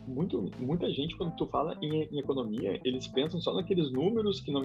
muito, 0.08 0.50
muita 0.58 0.90
gente, 0.90 1.16
quando 1.16 1.36
tu 1.36 1.46
fala 1.46 1.76
em, 1.82 2.04
em, 2.04 2.18
economia, 2.18 2.80
eles 2.84 3.06
pensam 3.06 3.40
só 3.40 3.54
naqueles 3.54 3.92
números, 3.92 4.40
que 4.40 4.50
não 4.50 4.62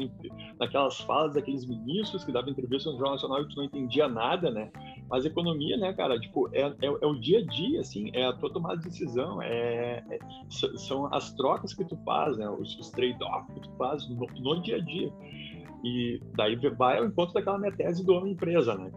naquelas 0.59 0.99
falas 1.01 1.33
daqueles 1.33 1.65
ministros 1.65 2.23
que 2.23 2.31
davam 2.31 2.49
entrevista 2.49 2.89
no 2.89 2.97
Jornal 2.97 3.13
Nacional 3.13 3.41
e 3.41 3.49
tu 3.49 3.57
não 3.57 3.65
entendia 3.65 4.07
nada, 4.07 4.49
né? 4.49 4.71
Mas 5.09 5.25
economia, 5.25 5.77
né, 5.77 5.93
cara, 5.93 6.19
tipo, 6.19 6.49
é, 6.53 6.61
é, 6.61 6.85
é 6.85 7.05
o 7.05 7.19
dia 7.19 7.39
a 7.39 7.45
dia, 7.45 7.81
assim, 7.81 8.09
é 8.13 8.25
a 8.25 8.33
tua 8.33 8.51
tomada 8.51 8.77
de 8.77 8.85
decisão, 8.85 9.41
é, 9.41 10.03
é 10.09 10.19
são 10.49 11.13
as 11.13 11.33
trocas 11.33 11.73
que 11.73 11.83
tu 11.83 11.97
faz, 12.05 12.37
né? 12.37 12.49
Os, 12.49 12.77
os 12.79 12.89
trade-offs 12.89 13.53
que 13.53 13.61
tu 13.61 13.71
faz 13.77 14.07
no, 14.09 14.25
no 14.25 14.61
dia 14.61 14.77
a 14.77 14.79
dia. 14.79 15.11
E 15.83 16.21
daí 16.35 16.55
vai 16.55 16.97
ao 16.97 17.05
encontro 17.05 17.33
daquela 17.33 17.59
minha 17.59 17.71
tese 17.71 18.05
do 18.05 18.13
homem 18.13 18.31
empresa, 18.31 18.75
né? 18.75 18.89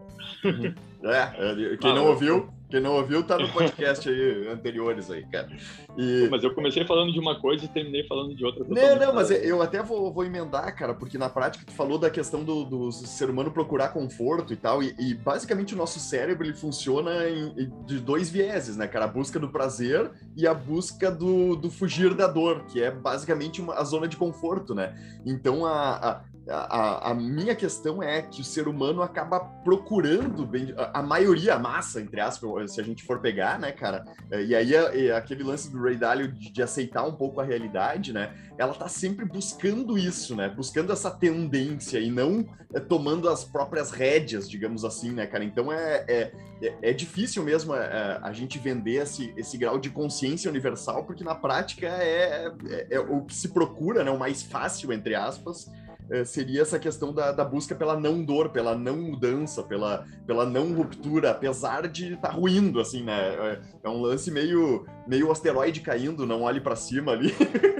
Uhum. 0.45 0.75
É, 1.03 1.77
quem 1.77 1.91
ah, 1.91 1.95
não 1.95 2.07
ouviu, 2.07 2.49
quem 2.71 2.81
não 2.81 2.95
ouviu 2.95 3.23
tá 3.23 3.39
no 3.39 3.49
podcast 3.53 4.09
aí 4.09 4.49
anteriores 4.49 5.11
aí, 5.11 5.25
cara. 5.27 5.49
E... 5.97 6.29
Mas 6.31 6.43
eu 6.43 6.55
comecei 6.55 6.85
falando 6.85 7.13
de 7.13 7.19
uma 7.19 7.41
coisa 7.41 7.65
e 7.65 7.69
terminei 7.69 8.07
falando 8.07 8.35
de 8.35 8.45
outra. 8.45 8.65
Não, 8.69 8.97
não, 8.99 9.13
mas 9.13 9.31
eu 9.31 9.61
até 9.63 9.83
vou, 9.83 10.13
vou 10.13 10.25
emendar, 10.25 10.75
cara, 10.77 10.95
porque 10.95 11.19
na 11.19 11.29
prática 11.29 11.65
tu 11.67 11.73
falou 11.73 11.99
da 11.99 12.09
questão 12.09 12.45
do, 12.45 12.65
do 12.65 12.93
ser 12.93 13.31
humano 13.31 13.51
procurar 13.51 13.89
conforto 13.89 14.53
e 14.53 14.57
tal, 14.57 14.83
e, 14.83 14.95
e 14.99 15.15
basicamente 15.15 15.75
o 15.75 15.77
nosso 15.77 15.99
cérebro 15.99 16.47
ele 16.47 16.55
funciona 16.55 17.29
em, 17.29 17.71
de 17.85 18.01
dois 18.01 18.31
vieses, 18.31 18.77
né, 18.77 18.87
cara? 18.87 19.05
A 19.05 19.09
busca 19.09 19.39
do 19.39 19.49
prazer 19.49 20.11
e 20.37 20.47
a 20.47 20.55
busca 20.55 21.11
do, 21.11 21.57
do 21.57 21.71
fugir 21.71 22.15
da 22.15 22.27
dor, 22.27 22.65
que 22.67 22.83
é 22.83 22.91
basicamente 22.91 23.61
uma, 23.61 23.75
a 23.75 23.85
zona 23.85 24.09
de 24.09 24.17
conforto, 24.17 24.75
né? 24.75 24.95
Então 25.25 25.67
a, 25.67 25.97
a 25.97 26.36
a, 26.49 27.11
a, 27.11 27.15
minha 27.15 27.55
questão 27.57 28.03
é 28.03 28.23
que 28.23 28.41
o 28.41 28.45
ser 28.45 28.69
humano 28.69 29.03
acaba 29.03 29.41
procurando 29.41 30.47
bem, 30.47 30.73
a, 30.77 31.01
a, 31.01 31.03
maioria, 31.03 31.55
a 31.55 31.59
massa, 31.59 32.01
entre 32.01 32.21
aspas, 32.21 32.73
se 32.73 32.81
a 32.81 32.85
gente 32.85 33.03
for 33.03 33.21
pegar, 33.21 33.59
né, 33.59 33.73
cara? 33.73 34.05
É, 34.31 34.45
e 34.45 34.55
aí 34.55 34.75
é, 34.75 35.07
é 35.07 35.17
aquele 35.17 35.43
lance 35.43 35.71
do 35.71 35.83
Ray 35.83 35.97
Dalio 35.97 36.29
de, 36.29 36.53
de, 36.53 36.63
aceitar 36.63 37.05
um 37.05 37.13
pouco 37.13 37.41
a 37.41 37.45
realidade, 37.45 38.13
né? 38.13 38.33
Ela 38.57 38.75
tá 38.75 38.89
sempre 38.89 39.25
buscando 39.25 39.99
isso, 39.99 40.37
né? 40.37 40.49
Buscando 40.49 40.93
essa 40.93 41.11
tendência 41.11 41.99
e 41.99 42.11
não 42.11 42.47
é, 42.73 42.79
tomando 42.79 43.29
as 43.29 43.43
próprias 43.43 43.91
rédeas, 43.91 44.49
digamos 44.49 44.85
assim, 44.85 45.11
né, 45.11 45.27
cara? 45.27 45.43
Então 45.43 45.73
é, 45.73 46.05
é, 46.07 46.33
é, 46.63 46.75
é 46.91 46.93
difícil 46.93 47.43
mesmo 47.43 47.75
é, 47.75 48.21
a 48.23 48.33
gente 48.33 48.59
vender 48.59 49.03
esse, 49.03 49.35
esse 49.37 49.59
grau 49.59 49.79
de 49.79 49.91
consciência 49.91 50.49
universal, 50.49 51.05
porque 51.05 51.25
na 51.25 51.35
prática 51.35 51.87
é, 51.87 52.53
é, 52.89 53.01
o 53.01 53.23
que 53.23 53.35
se 53.35 53.49
procura, 53.49 54.05
né? 54.05 54.13
O 54.13 54.19
mais 54.19 54.43
fácil, 54.43 54.93
entre 54.93 55.17
aspas, 55.17 55.69
é, 55.69 55.86
seria 56.25 56.63
essa 56.63 56.79
questão 56.79 57.13
da, 57.13 57.33
da, 57.33 57.45
busca 57.45 57.75
pela 57.75 57.99
não 57.99 58.23
dor, 58.23 58.51
pela 58.51 58.77
não 58.77 58.97
mudança, 58.97 59.63
pela, 59.63 60.05
pela 60.27 60.47
não 60.47 60.73
ruptura, 60.75 61.31
apesar 61.31 61.89
de 61.89 62.15
estar 62.15 62.29
tá 62.29 62.35
ruindo, 62.35 62.81
assim, 62.81 63.03
né? 63.03 63.35
É, 63.35 63.61
é, 63.85 63.89
um 63.89 64.01
lance 64.01 64.31
meio, 64.31 64.87
meio 65.07 65.31
asteroide 65.31 65.81
caindo, 65.81 66.27
não 66.27 66.43
olhe 66.43 66.61
para 66.61 66.77
cima 66.77 67.13
ali. 67.13 67.33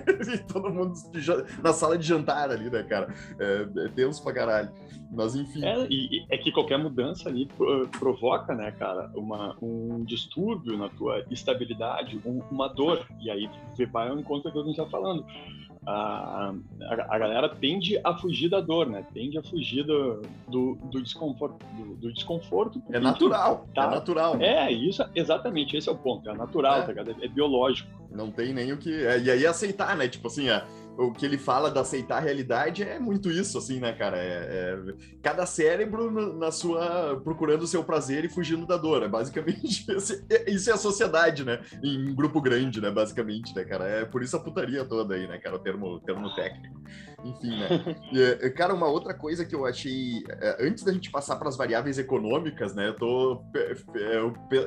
todo 0.53 0.73
mundo 0.73 0.95
na 1.63 1.73
sala 1.73 1.97
de 1.97 2.07
jantar 2.07 2.51
ali, 2.51 2.71
né, 2.71 2.83
cara? 2.83 3.15
É, 3.39 3.85
é 3.85 3.89
tenso 3.89 4.23
pra 4.23 4.33
caralho. 4.33 4.71
Mas 5.11 5.35
enfim. 5.35 5.65
É, 5.65 5.87
e, 5.89 6.27
é 6.29 6.37
que 6.37 6.51
qualquer 6.51 6.79
mudança 6.79 7.29
ali 7.29 7.49
provoca, 7.99 8.55
né, 8.55 8.73
cara, 8.73 9.11
uma, 9.15 9.57
um 9.63 10.05
distúrbio 10.05 10.77
na 10.77 10.89
tua 10.89 11.25
estabilidade, 11.31 12.21
um, 12.25 12.43
uma 12.51 12.69
dor. 12.69 13.07
E 13.21 13.31
aí 13.31 13.49
vai 13.91 14.09
ao 14.09 14.19
encontro 14.19 14.51
que 14.51 14.59
a 14.59 14.63
gente 14.63 14.77
tá 14.77 14.87
falando. 14.87 15.25
A, 15.87 16.53
a, 17.09 17.19
galera 17.19 17.49
tende 17.49 18.01
a 18.03 18.13
fugir 18.17 18.49
da 18.49 18.61
dor, 18.61 18.89
né? 18.89 19.07
Tende 19.15 19.39
a 19.39 19.43
fugir 19.43 19.85
do, 19.85 20.21
do, 20.49 20.75
do 20.91 21.01
desconforto. 21.01 21.65
Do, 21.77 21.95
do, 21.95 22.13
desconforto 22.13 22.83
é 22.91 22.99
natural, 22.99 23.69
tá? 23.73 23.85
é 23.85 23.91
natural. 23.91 24.37
É, 24.41 24.73
isso, 24.73 25.05
exatamente, 25.15 25.77
esse 25.77 25.89
é 25.89 25.93
o 25.93 25.97
ponto. 25.97 26.29
É 26.29 26.35
natural, 26.35 26.81
é. 26.81 26.93
Tá, 26.93 27.05
é 27.23 27.29
biológico. 27.29 27.89
Não 28.11 28.33
tem 28.33 28.53
nem 28.53 28.73
o 28.73 28.79
que. 28.79 28.93
É, 29.05 29.21
e 29.21 29.31
aí 29.31 29.47
aceitar, 29.47 29.97
né? 29.97 30.09
Tipo 30.09 30.27
assim, 30.27 30.49
é, 30.49 30.65
o 30.97 31.13
que 31.13 31.27
ele 31.27 31.37
fala 31.37 31.71
da 31.71 31.83
aceitar 31.83 32.19
a 32.19 32.21
realidade 32.21 32.83
é 32.83 32.99
muito 32.99 33.31
isso, 33.31 33.59
assim, 33.59 33.79
né, 33.81 33.93
cara? 33.93 34.17
É, 34.17 34.23
é, 34.23 34.95
cada 35.23 35.45
cérebro 35.45 36.11
na 36.35 36.51
sua 36.51 37.21
procurando 37.23 37.63
o 37.63 37.67
seu 37.67 37.85
prazer 37.85 38.25
e 38.25 38.29
fugindo 38.29 38.67
da 38.67 38.77
dor. 38.77 39.03
É 39.03 39.09
basicamente 39.09 39.87
é, 40.31 40.51
isso 40.51 40.71
é 40.71 40.73
a 40.73 40.79
sociedade, 40.79 41.45
né? 41.45 41.61
Em 41.83 42.15
grupo 42.15 42.41
grande, 42.41 42.81
né? 42.81 42.91
Basicamente, 42.91 43.55
né, 43.55 43.65
cara? 43.65 43.87
É 43.87 44.05
por 44.05 44.23
isso 44.23 44.37
a 44.37 44.41
putaria 44.41 44.85
toda 44.85 45.15
aí, 45.15 45.27
né, 45.27 45.39
cara? 45.39 45.57
O 45.57 45.59
termo, 45.59 46.01
termo 46.01 46.35
técnico. 46.35 46.81
Enfim, 47.25 47.59
né? 47.59 47.97
E, 48.13 48.23
é, 48.23 48.51
cara, 48.51 48.75
uma 48.75 48.89
outra 48.89 49.13
coisa 49.13 49.45
que 49.45 49.55
eu 49.55 49.67
achei 49.67 50.23
antes 50.61 50.83
da 50.83 50.93
gente 50.93 51.11
passar 51.11 51.37
para 51.37 51.49
as 51.49 51.57
variáveis 51.57 51.99
econômicas, 51.99 52.75
né? 52.75 52.89
Eu 52.89 52.95
tô 52.95 53.43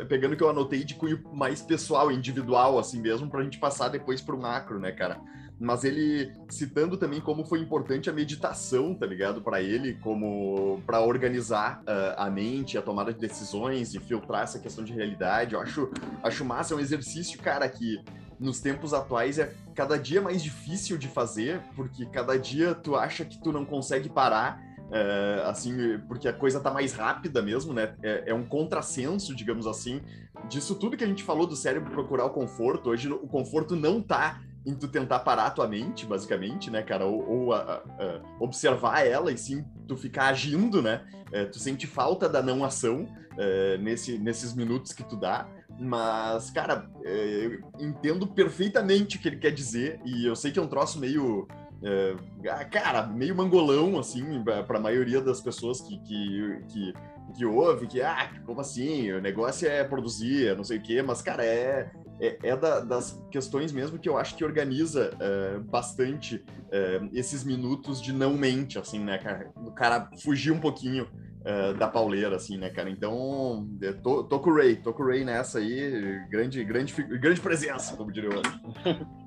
pegando 0.08 0.34
o 0.34 0.38
que 0.38 0.44
eu 0.44 0.50
anotei 0.50 0.84
de 0.84 0.96
cunho 0.96 1.24
mais 1.34 1.62
pessoal, 1.62 2.12
individual, 2.12 2.78
assim 2.78 3.02
mesmo, 3.02 3.30
para 3.30 3.40
a 3.42 3.44
gente 3.44 3.60
passar 3.60 3.90
depois 3.90 4.22
para 4.22 4.36
o 4.36 4.42
macro, 4.42 4.80
né, 4.80 4.92
cara? 4.92 5.20
Mas 5.60 5.84
ele 5.84 6.32
citando 6.48 6.96
também 6.96 7.20
como 7.20 7.44
foi 7.44 7.60
importante 7.60 8.10
a 8.10 8.14
meditação, 8.14 8.96
tá 8.96 9.06
ligado? 9.06 9.42
Para 9.42 9.62
ele, 9.62 9.96
como 9.96 10.82
para 10.86 11.02
organizar 11.02 11.82
uh, 11.82 12.16
a 12.16 12.30
mente, 12.30 12.78
a 12.78 12.82
tomada 12.82 13.14
de 13.14 13.20
decisões 13.20 13.94
e 13.94 14.00
filtrar 14.00 14.44
essa 14.44 14.58
questão 14.58 14.86
de 14.86 14.94
realidade. 14.94 15.56
Eu 15.56 15.60
acho, 15.60 15.92
acho 16.24 16.46
massa, 16.46 16.74
é 16.74 16.78
um 16.78 16.80
exercício, 16.80 17.38
cara, 17.42 17.68
que 17.68 18.02
nos 18.40 18.62
tempos 18.62 18.94
atuais 18.94 19.38
é 19.38 19.54
cada 19.76 20.00
dia 20.00 20.22
mais 20.22 20.42
difícil 20.42 20.98
de 20.98 21.10
fazer, 21.10 21.62
porque 21.76 22.06
cada 22.06 22.40
dia 22.40 22.74
tu 22.74 22.96
acha 22.96 23.26
que 23.26 23.38
tu 23.42 23.52
não 23.52 23.66
consegue 23.66 24.08
parar. 24.08 24.64
Uh, 24.90 25.46
assim, 25.48 26.00
porque 26.08 26.28
a 26.28 26.34
coisa 26.34 26.60
tá 26.60 26.72
mais 26.72 26.94
rápida 26.94 27.44
mesmo, 27.44 27.74
né? 27.74 27.94
É, 28.02 28.32
é, 28.32 28.34
um 28.34 28.44
contrassenso, 28.44 29.36
digamos 29.36 29.68
assim, 29.68 30.02
disso 30.48 30.74
tudo 30.74 30.98
que 30.98 31.04
a 31.04 31.08
gente 31.08 31.22
falou 31.22 31.46
do 31.46 31.56
cérebro 31.56 31.92
procurar 31.92 32.26
o 32.26 32.32
conforto. 32.32 32.90
Hoje 32.90 33.08
o 33.08 33.28
conforto 33.28 33.76
não 33.76 34.02
tá 34.02 34.42
em 34.66 34.76
tu 34.76 34.88
tentar 34.88 35.20
parar 35.20 35.52
tua 35.52 35.68
mente, 35.68 36.06
basicamente, 36.06 36.70
né, 36.70 36.82
cara? 36.82 37.06
Ou, 37.06 37.28
ou 37.28 37.54
a, 37.54 37.82
a, 37.82 38.22
observar 38.40 39.06
ela 39.06 39.32
e 39.32 39.38
sim 39.38 39.64
tu 39.88 39.96
ficar 39.96 40.28
agindo, 40.28 40.82
né? 40.82 41.06
É, 41.32 41.46
tu 41.46 41.60
sente 41.60 41.88
falta 41.88 42.28
da 42.28 42.42
não 42.42 42.64
ação 42.64 43.08
é, 43.38 43.78
nesse, 43.78 44.18
nesses 44.18 44.54
minutos 44.54 44.94
que 44.94 45.04
tu 45.04 45.16
dá. 45.16 45.48
Mas, 45.80 46.50
cara, 46.50 46.90
é, 47.04 47.46
eu 47.46 47.60
entendo 47.80 48.28
perfeitamente 48.28 49.16
o 49.16 49.20
que 49.20 49.30
ele 49.30 49.38
quer 49.38 49.52
dizer 49.52 50.00
e 50.06 50.26
eu 50.26 50.36
sei 50.36 50.52
que 50.52 50.60
é 50.60 50.62
um 50.62 50.68
troço 50.68 51.00
meio. 51.00 51.48
É, 51.82 52.16
ah, 52.50 52.66
cara, 52.66 53.08
meio 53.08 53.34
mangolão, 53.34 53.98
assim, 53.98 54.44
para 54.44 54.78
a 54.78 54.82
maioria 54.82 55.22
das 55.22 55.40
pessoas 55.40 55.80
que, 55.80 55.98
que, 56.00 56.60
que, 56.68 56.94
que 57.38 57.46
ouve, 57.46 57.88
que, 57.88 58.02
ah, 58.02 58.30
como 58.46 58.60
assim? 58.60 59.10
O 59.14 59.22
negócio 59.22 59.66
é 59.70 59.82
produzir, 59.86 60.58
não 60.58 60.66
sei 60.66 60.78
o 60.78 60.82
quê, 60.82 61.02
mas, 61.02 61.22
cara, 61.22 61.46
é, 61.46 61.90
é, 62.20 62.38
é 62.44 62.56
da, 62.56 62.80
das 62.82 63.22
questões 63.32 63.72
mesmo 63.72 63.98
que 63.98 64.10
eu 64.10 64.18
acho 64.18 64.36
que 64.36 64.44
organiza 64.44 65.16
é, 65.20 65.60
bastante 65.60 66.44
é, 66.72 67.02
esses 67.14 67.44
minutos 67.44 68.02
de 68.02 68.14
não 68.14 68.38
mente, 68.38 68.78
assim, 68.78 69.00
né, 69.00 69.18
cara? 69.18 69.52
O 69.56 69.72
cara 69.72 70.10
fugir 70.22 70.52
um 70.52 70.60
pouquinho 70.60 71.08
é, 71.46 71.74
da 71.74 71.88
pauleira, 71.88 72.36
assim, 72.36 72.58
né, 72.58 72.70
cara? 72.70 72.90
Então, 72.90 73.68
tô, 74.04 74.24
tô 74.24 74.40
com 74.40 74.50
o 74.50 74.56
Ray, 74.56 74.76
tô 74.76 74.94
com 74.94 75.04
o 75.04 75.08
Ray 75.08 75.24
nessa 75.24 75.60
aí, 75.60 76.20
grande, 76.30 76.64
grande, 76.64 76.94
grande 77.04 77.42
presença, 77.42 77.96
como 77.96 78.12
diria 78.12 78.30
eu. 78.30 78.42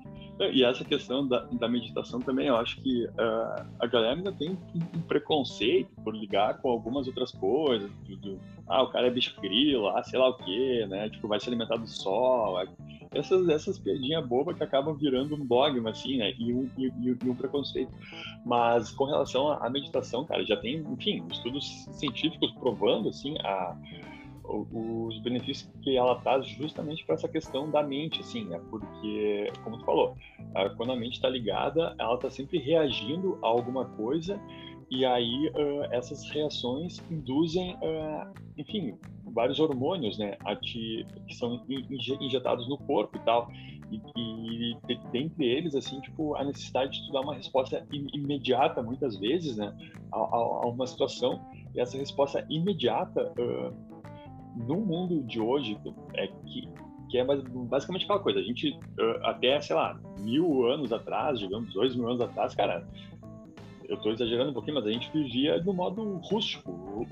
E 0.50 0.64
essa 0.64 0.84
questão 0.84 1.26
da, 1.26 1.40
da 1.52 1.68
meditação 1.68 2.20
também, 2.20 2.48
eu 2.48 2.56
acho 2.56 2.80
que 2.80 3.04
uh, 3.04 3.66
a 3.78 3.86
galera 3.86 4.14
ainda 4.14 4.32
tem 4.32 4.58
um 4.94 5.00
preconceito 5.02 5.90
por 6.02 6.14
ligar 6.14 6.58
com 6.58 6.70
algumas 6.70 7.06
outras 7.06 7.32
coisas. 7.32 7.90
Do, 8.06 8.16
do, 8.16 8.40
ah, 8.66 8.82
o 8.82 8.90
cara 8.90 9.06
é 9.06 9.10
bicho 9.10 9.38
grilo, 9.40 9.88
ah, 9.88 10.02
sei 10.02 10.18
lá 10.18 10.28
o 10.28 10.34
quê, 10.34 10.86
né? 10.88 11.08
Tipo, 11.10 11.28
vai 11.28 11.38
se 11.38 11.48
alimentar 11.48 11.76
do 11.76 11.86
sol. 11.86 12.58
Essas, 13.12 13.46
essas 13.48 13.78
piadinhas 13.78 14.26
bobas 14.26 14.56
que 14.56 14.64
acabam 14.64 14.94
virando 14.94 15.34
um 15.34 15.44
dogma, 15.44 15.90
assim, 15.90 16.16
né? 16.16 16.32
E 16.38 16.52
um, 16.52 16.68
e, 16.78 16.92
e 17.22 17.28
um 17.28 17.34
preconceito. 17.34 17.92
Mas 18.44 18.90
com 18.90 19.04
relação 19.04 19.50
à 19.50 19.68
meditação, 19.68 20.24
cara, 20.24 20.44
já 20.44 20.56
tem, 20.56 20.78
enfim, 20.78 21.22
estudos 21.30 21.86
científicos 21.92 22.50
provando, 22.52 23.08
assim, 23.10 23.36
a 23.40 23.76
os 24.52 25.18
benefícios 25.20 25.70
que 25.82 25.96
ela 25.96 26.16
traz 26.20 26.46
justamente 26.46 27.04
para 27.04 27.14
essa 27.14 27.28
questão 27.28 27.70
da 27.70 27.82
mente, 27.82 28.20
assim, 28.20 28.44
né? 28.44 28.60
Porque, 28.70 29.50
como 29.64 29.78
tu 29.78 29.84
falou, 29.84 30.16
quando 30.76 30.92
a 30.92 30.96
mente 30.96 31.14
está 31.14 31.28
ligada, 31.28 31.94
ela 31.98 32.14
está 32.14 32.30
sempre 32.30 32.58
reagindo 32.58 33.38
a 33.42 33.46
alguma 33.46 33.84
coisa 33.84 34.40
e 34.90 35.06
aí 35.06 35.50
essas 35.90 36.28
reações 36.28 37.02
induzem, 37.10 37.78
enfim, 38.58 38.94
vários 39.24 39.58
hormônios, 39.58 40.18
né, 40.18 40.36
te, 40.60 41.06
que 41.26 41.34
são 41.34 41.64
injetados 42.20 42.68
no 42.68 42.76
corpo 42.76 43.16
e 43.16 43.20
tal. 43.20 43.50
E, 43.90 44.00
e, 44.16 44.76
dentre 45.10 45.46
eles, 45.46 45.74
assim, 45.74 45.98
tipo, 46.00 46.34
a 46.34 46.44
necessidade 46.44 46.92
de 46.92 47.06
tu 47.06 47.12
dar 47.12 47.20
uma 47.20 47.34
resposta 47.34 47.86
imediata, 47.90 48.82
muitas 48.82 49.18
vezes, 49.18 49.56
né, 49.56 49.74
a, 50.12 50.18
a, 50.18 50.36
a 50.36 50.66
uma 50.68 50.86
situação. 50.86 51.40
E 51.74 51.80
essa 51.80 51.96
resposta 51.96 52.46
imediata 52.50 53.32
uh, 53.38 53.91
no 54.56 54.80
mundo 54.80 55.22
de 55.22 55.40
hoje, 55.40 55.78
é 56.14 56.26
que, 56.26 56.68
que 57.10 57.18
é 57.18 57.24
basicamente 57.24 58.04
aquela 58.04 58.20
coisa, 58.20 58.38
a 58.38 58.42
gente, 58.42 58.78
até, 59.22 59.60
sei 59.60 59.76
lá, 59.76 59.98
mil 60.20 60.66
anos 60.66 60.92
atrás, 60.92 61.38
digamos, 61.38 61.72
dois 61.72 61.94
mil 61.94 62.08
anos 62.08 62.20
atrás, 62.20 62.54
cara, 62.54 62.86
eu 63.88 63.96
estou 63.96 64.12
exagerando 64.12 64.50
um 64.50 64.54
pouquinho, 64.54 64.76
mas 64.76 64.86
a 64.86 64.90
gente 64.90 65.10
vivia 65.12 65.62
no 65.62 65.72
modo 65.72 66.16
rústico, 66.24 67.06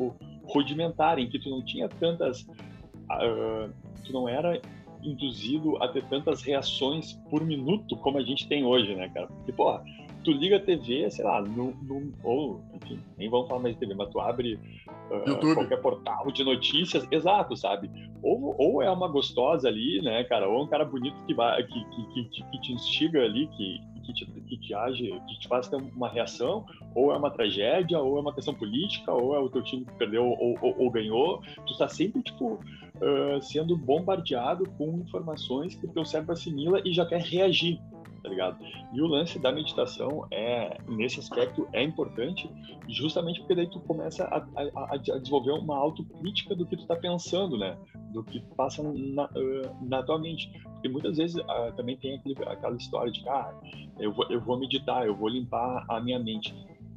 rudimentar, 0.45 1.19
em 1.19 1.29
que 1.29 1.39
tu 1.39 1.51
não 1.51 1.63
tinha 1.63 1.89
tantas. 1.89 2.43
Uh, 2.43 3.71
tu 4.05 4.13
não 4.13 4.29
era 4.29 4.61
induzido 5.03 5.83
a 5.83 5.89
ter 5.89 6.05
tantas 6.05 6.43
reações 6.43 7.15
por 7.29 7.45
minuto 7.45 7.97
como 7.97 8.19
a 8.19 8.23
gente 8.23 8.49
tem 8.49 8.65
hoje, 8.65 8.95
né, 8.95 9.09
cara? 9.09 9.27
Porque, 9.27 9.53
porra, 9.53 9.83
tu 10.25 10.33
liga 10.33 10.57
a 10.57 10.61
TV, 10.61 11.11
sei 11.11 11.25
lá, 11.25 11.41
no, 11.43 11.75
no, 11.83 12.13
ou, 12.23 12.61
enfim, 12.75 12.99
nem 13.17 13.29
vamos 13.29 13.49
falar 13.49 13.61
mais 13.61 13.75
de 13.75 13.81
TV, 13.81 13.95
mas 13.95 14.11
tu 14.11 14.21
abre 14.21 14.55
uh, 14.55 15.55
qualquer 15.55 15.81
portal 15.81 16.31
de 16.31 16.45
notícias, 16.45 17.07
exato, 17.11 17.57
sabe? 17.57 17.91
Ou, 18.23 18.55
ou 18.59 18.83
é 18.83 18.91
uma 18.91 19.09
gostosa 19.09 19.69
ali, 19.69 20.01
né, 20.03 20.25
cara, 20.25 20.49
ou 20.49 20.61
é 20.61 20.63
um 20.63 20.67
cara 20.67 20.85
bonito 20.85 21.17
que, 21.27 21.35
vai, 21.35 21.63
que, 21.65 21.85
que, 21.85 22.25
que, 22.25 22.45
que 22.45 22.61
te 22.61 22.73
instiga 22.73 23.23
ali, 23.23 23.47
que, 23.49 23.79
que 24.05 24.13
te, 24.13 24.27
que 24.27 24.57
te 24.59 24.75
age, 24.75 25.21
que 25.29 25.41
te 25.41 25.49
faz 25.49 25.69
ter 25.69 25.77
uma 25.77 26.09
reação, 26.09 26.65
ou 26.95 27.13
é 27.13 27.17
uma 27.17 27.31
tragédia, 27.31 27.99
ou 27.99 28.19
é 28.19 28.21
uma 28.21 28.35
questão 28.35 28.55
política, 28.55 29.13
ou 29.13 29.35
é 29.35 29.39
o 29.39 29.49
teu 29.49 29.63
time 29.63 29.85
que 29.85 29.95
perdeu 29.95 30.25
ou, 30.25 30.59
ou, 30.61 30.75
ou 30.79 30.91
ganhou. 30.91 31.41
Tu 31.67 31.77
tá 31.79 31.89
sempre, 31.89 32.23
tipo, 32.23 32.55
uh, 32.55 33.41
sendo 33.41 33.77
bombardeado 33.77 34.69
com 34.77 34.99
informações 34.99 35.75
que 35.75 35.87
o 35.87 35.93
teu 35.93 36.05
cérebro 36.05 36.33
assimila 36.33 36.81
e 36.85 36.93
já 36.93 37.07
quer 37.07 37.21
reagir 37.21 37.81
tá 38.23 38.29
ligado? 38.29 38.59
E 38.93 39.01
o 39.01 39.07
lance 39.07 39.39
da 39.39 39.53
meditação 39.53 40.27
é, 40.31 40.79
nesse 40.89 41.21
aspecto, 41.21 41.69
é 41.73 41.83
importante, 41.83 42.51
justamente 42.89 43.41
porque 43.41 43.55
daí 43.55 43.69
tu 43.69 43.81
começa 43.81 44.25
a, 44.25 44.39
a, 44.57 44.95
a 44.95 44.97
desenvolver 44.97 45.53
uma 45.53 45.77
autocrítica 45.77 46.55
do 46.55 46.67
que 46.67 46.77
tu 46.77 46.87
tá 46.87 46.97
pensando, 46.97 47.59
né? 47.59 47.77
Do 48.13 48.23
que 48.25 48.41
passa 48.57 48.83
na, 48.83 49.25
uh, 49.25 49.89
na 49.89 50.03
tua 50.03 50.19
mente. 50.19 50.51
Porque 50.73 50.89
muitas 50.89 51.17
vezes 51.17 51.37
uh, 51.37 51.73
também 51.77 51.97
tem 51.97 52.17
aquele, 52.17 52.35
aquela 52.47 52.77
história 52.77 53.13
de, 53.13 53.27
ah, 53.29 53.53
eu 53.99 54.13
vou, 54.13 54.27
eu 54.31 54.41
vou 54.41 54.59
meditar, 54.59 55.07
eu 55.07 55.15
vou 55.15 55.29
limpar 55.29 55.85
a 55.89 56.01
minha 56.01 56.19
mente. 56.19 56.55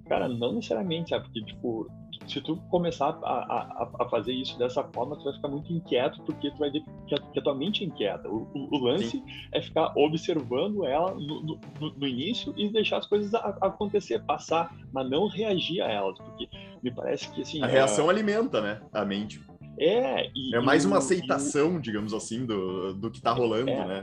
Cara, 0.08 0.28
não 0.28 0.54
necessariamente, 0.54 1.10
sabe? 1.10 1.26
Porque, 1.26 1.44
tipo, 1.44 1.88
se 2.28 2.42
tu 2.42 2.58
começar 2.70 3.18
a, 3.24 3.34
a, 3.34 3.90
a, 4.00 4.10
fazer 4.10 4.34
isso 4.34 4.58
dessa 4.58 4.84
forma, 4.84 5.16
tu 5.18 5.24
vai 5.24 5.34
ficar 5.34 5.48
muito 5.48 5.72
inquieto, 5.72 6.22
porque 6.24 6.52
tu 6.52 6.58
vai 6.58 6.72
ver 6.72 6.84
que 7.08 7.16
a, 7.16 7.18
que 7.20 7.40
a 7.40 7.42
tua 7.42 7.56
mente 7.56 7.84
é 7.84 7.88
inquieta. 7.88 8.28
O, 8.30 8.48
o, 8.54 8.76
o 8.76 8.84
lance 8.84 9.10
Sim. 9.10 9.24
é 9.52 9.62
ficar 9.62 9.94
observando 9.96 10.86
ela 10.86 11.14
no, 11.14 11.42
no, 11.44 11.60
no, 11.80 12.08
início 12.08 12.54
e 12.58 12.70
deixar 12.70 12.98
as 12.98 13.08
coisas 13.08 13.34
acontecer, 13.34 14.24
passar, 14.24 14.76
mas 14.92 15.10
não 15.10 15.28
reagir 15.28 15.82
a 15.82 15.92
elas, 15.92 16.18
porque 16.18 16.48
me 16.82 16.92
parece 16.92 17.30
que 17.32 17.42
assim. 17.42 17.64
A 17.64 17.68
reação 17.68 18.08
é... 18.08 18.10
alimenta, 18.10 18.62
né? 18.62 18.82
A 18.94 19.06
mente. 19.06 19.42
É, 19.78 20.30
e, 20.36 20.56
é 20.56 20.60
mais 20.60 20.86
uma 20.86 21.00
aceitação, 21.00 21.78
o, 21.78 21.82
digamos 21.82 22.14
assim, 22.14 22.46
do, 22.46 22.94
do 22.94 23.10
que 23.10 23.20
tá 23.20 23.32
rolando, 23.32 23.72
é, 23.72 23.86
né? 23.88 24.02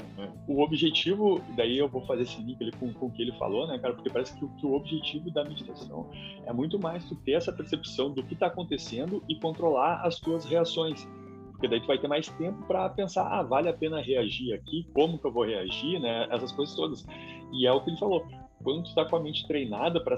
O 0.48 0.62
objetivo, 0.62 1.40
daí 1.56 1.78
eu 1.78 1.88
vou 1.88 2.04
fazer 2.06 2.22
esse 2.22 2.40
link 2.42 2.61
ali 2.61 2.72
com, 2.72 2.92
com 2.92 3.06
o 3.06 3.11
que 3.11 3.22
ele 3.22 3.33
falou, 3.33 3.68
né, 3.68 3.78
cara? 3.78 3.94
Porque 3.94 4.11
parece 4.11 4.37
que, 4.37 4.46
que 4.46 4.66
o 4.66 4.74
objetivo 4.74 5.30
da 5.30 5.44
meditação 5.44 6.11
é 6.44 6.52
muito 6.52 6.78
mais 6.78 7.04
tu 7.04 7.14
ter 7.14 7.33
essa 7.33 7.52
percepção 7.52 8.11
do 8.11 8.22
que 8.22 8.35
tá 8.35 8.46
acontecendo 8.46 9.22
e 9.28 9.37
controlar 9.37 10.02
as 10.04 10.18
tuas 10.18 10.44
reações. 10.44 11.06
Porque 11.52 11.68
daí 11.68 11.80
tu 11.80 11.87
vai 11.87 11.98
ter 11.98 12.09
mais 12.09 12.26
tempo 12.26 12.66
para 12.66 12.88
pensar, 12.88 13.28
ah, 13.28 13.42
vale 13.42 13.68
a 13.68 13.72
pena 13.72 14.00
reagir 14.00 14.54
aqui, 14.54 14.88
como 14.92 15.18
que 15.18 15.26
eu 15.26 15.33
vou 15.33 15.44
reagir, 15.44 16.00
né? 16.00 16.26
Essas 16.30 16.50
coisas 16.50 16.74
todas. 16.74 17.06
E 17.52 17.66
é 17.66 17.72
o 17.72 17.80
que 17.80 17.90
ele 17.90 17.98
falou 17.98 18.26
quando 18.62 18.85
tu 18.85 18.94
tá 18.94 19.05
com 19.05 19.16
a 19.16 19.20
mente 19.20 19.46
treinada 19.46 20.03
para 20.03 20.16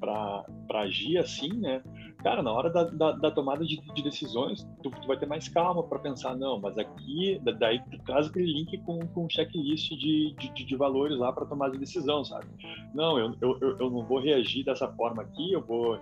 para 0.00 0.80
agir 0.80 1.18
assim, 1.18 1.52
né? 1.52 1.82
Cara, 2.22 2.42
na 2.42 2.52
hora 2.52 2.68
da, 2.68 2.84
da, 2.84 3.12
da 3.12 3.30
tomada 3.30 3.64
de, 3.64 3.80
de, 3.94 4.02
decisões, 4.02 4.68
tu, 4.82 4.90
tu, 4.90 5.06
vai 5.06 5.18
ter 5.18 5.26
mais 5.26 5.48
calma 5.48 5.82
para 5.82 5.98
pensar, 5.98 6.36
não, 6.36 6.60
mas 6.60 6.76
aqui, 6.76 7.40
daí 7.58 7.80
tu 7.90 7.98
traz 8.04 8.26
aquele 8.26 8.52
link 8.52 8.76
com, 8.78 8.98
com 8.98 9.24
um 9.24 9.30
checklist 9.30 9.88
de, 9.92 10.34
de, 10.34 10.66
de 10.66 10.76
valores 10.76 11.16
lá 11.18 11.32
para 11.32 11.46
tomar 11.46 11.70
de 11.70 11.78
decisão, 11.78 12.22
sabe? 12.22 12.46
Não, 12.94 13.18
eu, 13.18 13.34
eu, 13.40 13.58
eu 13.78 13.90
não 13.90 14.04
vou 14.04 14.20
reagir 14.20 14.64
dessa 14.64 14.86
forma 14.88 15.22
aqui, 15.22 15.52
eu 15.52 15.62
vou 15.62 15.98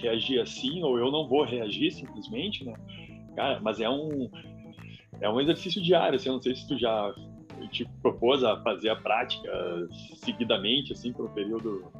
reagir 0.00 0.40
assim, 0.40 0.82
ou 0.82 0.98
eu 0.98 1.10
não 1.10 1.28
vou 1.28 1.44
reagir 1.44 1.92
simplesmente, 1.92 2.64
né? 2.64 2.74
Cara, 3.36 3.60
mas 3.60 3.80
é 3.80 3.88
um, 3.88 4.28
é 5.20 5.30
um 5.30 5.40
exercício 5.40 5.80
diário, 5.80 6.16
assim, 6.16 6.28
eu 6.28 6.34
não 6.34 6.42
sei 6.42 6.56
se 6.56 6.66
tu 6.66 6.76
já 6.76 7.14
te 7.68 7.84
propôs 8.02 8.42
a 8.44 8.60
fazer 8.62 8.90
a 8.90 8.96
prática 8.96 9.50
seguidamente, 10.16 10.92
assim, 10.92 11.12
por 11.12 11.26
um 11.26 11.34
período 11.34 11.90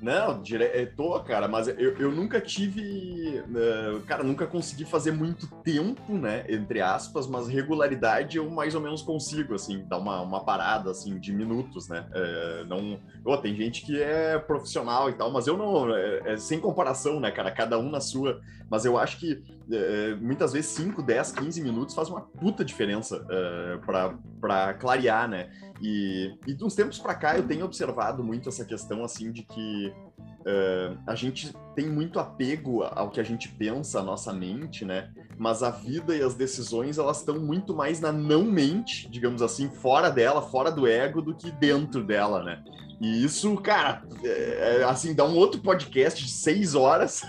não, 0.00 0.42
direto, 0.42 1.20
cara, 1.20 1.48
mas 1.48 1.68
eu, 1.68 1.96
eu 1.98 2.12
nunca 2.12 2.40
tive. 2.40 3.40
Uh, 3.40 4.00
cara, 4.06 4.22
nunca 4.22 4.46
consegui 4.46 4.84
fazer 4.84 5.10
muito 5.10 5.46
tempo, 5.62 6.12
né? 6.12 6.44
Entre 6.48 6.80
aspas, 6.80 7.26
mas 7.26 7.48
regularidade 7.48 8.36
eu 8.36 8.50
mais 8.50 8.74
ou 8.74 8.80
menos 8.80 9.00
consigo, 9.00 9.54
assim, 9.54 9.84
dar 9.88 9.98
uma, 9.98 10.20
uma 10.20 10.44
parada, 10.44 10.90
assim, 10.90 11.18
de 11.18 11.32
minutos, 11.32 11.88
né? 11.88 12.06
Uh, 12.10 12.66
não. 12.66 13.00
Oh, 13.24 13.38
tem 13.38 13.56
gente 13.56 13.86
que 13.86 14.00
é 14.00 14.38
profissional 14.38 15.08
e 15.08 15.14
tal, 15.14 15.30
mas 15.30 15.46
eu 15.46 15.56
não. 15.56 15.94
É, 15.94 16.34
é 16.34 16.36
sem 16.36 16.60
comparação, 16.60 17.18
né, 17.18 17.30
cara? 17.30 17.50
Cada 17.50 17.78
um 17.78 17.90
na 17.90 18.00
sua. 18.00 18.40
Mas 18.68 18.84
eu 18.84 18.98
acho 18.98 19.18
que 19.18 19.32
uh, 19.32 20.16
muitas 20.20 20.52
vezes 20.52 20.70
5, 20.72 21.02
10, 21.02 21.32
15 21.32 21.62
minutos 21.62 21.94
faz 21.94 22.08
uma 22.08 22.20
puta 22.20 22.64
diferença 22.64 23.16
uh, 23.16 24.18
para 24.40 24.74
clarear, 24.74 25.28
né? 25.28 25.50
E, 25.80 26.34
e 26.46 26.54
de 26.54 26.64
uns 26.64 26.74
tempos 26.74 26.98
para 26.98 27.14
cá 27.14 27.36
eu 27.36 27.46
tenho 27.46 27.64
observado 27.64 28.24
muito 28.24 28.48
essa 28.48 28.64
questão 28.64 29.04
assim 29.04 29.30
de 29.30 29.42
que 29.42 29.92
uh, 30.18 30.98
a 31.06 31.14
gente 31.14 31.54
tem 31.74 31.86
muito 31.86 32.18
apego 32.18 32.82
ao 32.82 33.10
que 33.10 33.20
a 33.20 33.22
gente 33.22 33.48
pensa, 33.48 34.00
a 34.00 34.02
nossa 34.02 34.32
mente, 34.32 34.84
né? 34.84 35.10
Mas 35.38 35.62
a 35.62 35.70
vida 35.70 36.16
e 36.16 36.22
as 36.22 36.34
decisões 36.34 36.98
elas 36.98 37.18
estão 37.18 37.38
muito 37.38 37.74
mais 37.74 38.00
na 38.00 38.10
não 38.10 38.44
mente, 38.44 39.08
digamos 39.10 39.42
assim, 39.42 39.68
fora 39.68 40.10
dela, 40.10 40.40
fora 40.40 40.70
do 40.70 40.86
ego, 40.86 41.20
do 41.20 41.34
que 41.34 41.50
dentro 41.50 42.02
dela, 42.02 42.42
né? 42.42 42.64
E 43.00 43.22
isso, 43.22 43.54
cara, 43.58 44.02
é, 44.24 44.78
é 44.80 44.84
assim, 44.84 45.14
dá 45.14 45.24
um 45.24 45.36
outro 45.36 45.60
podcast 45.60 46.24
de 46.24 46.30
seis 46.30 46.74
horas, 46.74 47.20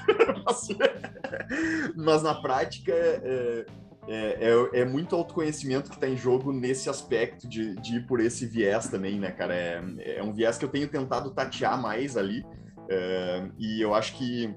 mas 1.96 2.24
na 2.24 2.34
prática 2.36 2.94
é, 2.94 3.66
é, 4.08 4.38
é, 4.40 4.82
é, 4.82 4.86
muito 4.86 5.16
autoconhecimento 5.16 5.90
que 5.90 5.96
está 5.96 6.08
em 6.08 6.16
jogo 6.16 6.54
nesse 6.54 6.90
aspecto 6.90 7.48
de, 7.48 7.76
de, 7.76 7.98
ir 7.98 8.08
por 8.08 8.22
esse 8.22 8.46
viés 8.46 8.88
também, 8.88 9.20
né, 9.20 9.32
cara? 9.32 9.54
É, 9.54 10.18
é 10.18 10.24
um 10.24 10.32
viés 10.32 10.58
que 10.58 10.64
eu 10.64 10.70
tenho 10.70 10.88
tentado 10.88 11.32
tatear 11.32 11.80
mais 11.80 12.16
ali, 12.16 12.46
é, 12.90 13.50
e 13.60 13.82
eu 13.82 13.94
acho 13.94 14.16
que 14.16 14.56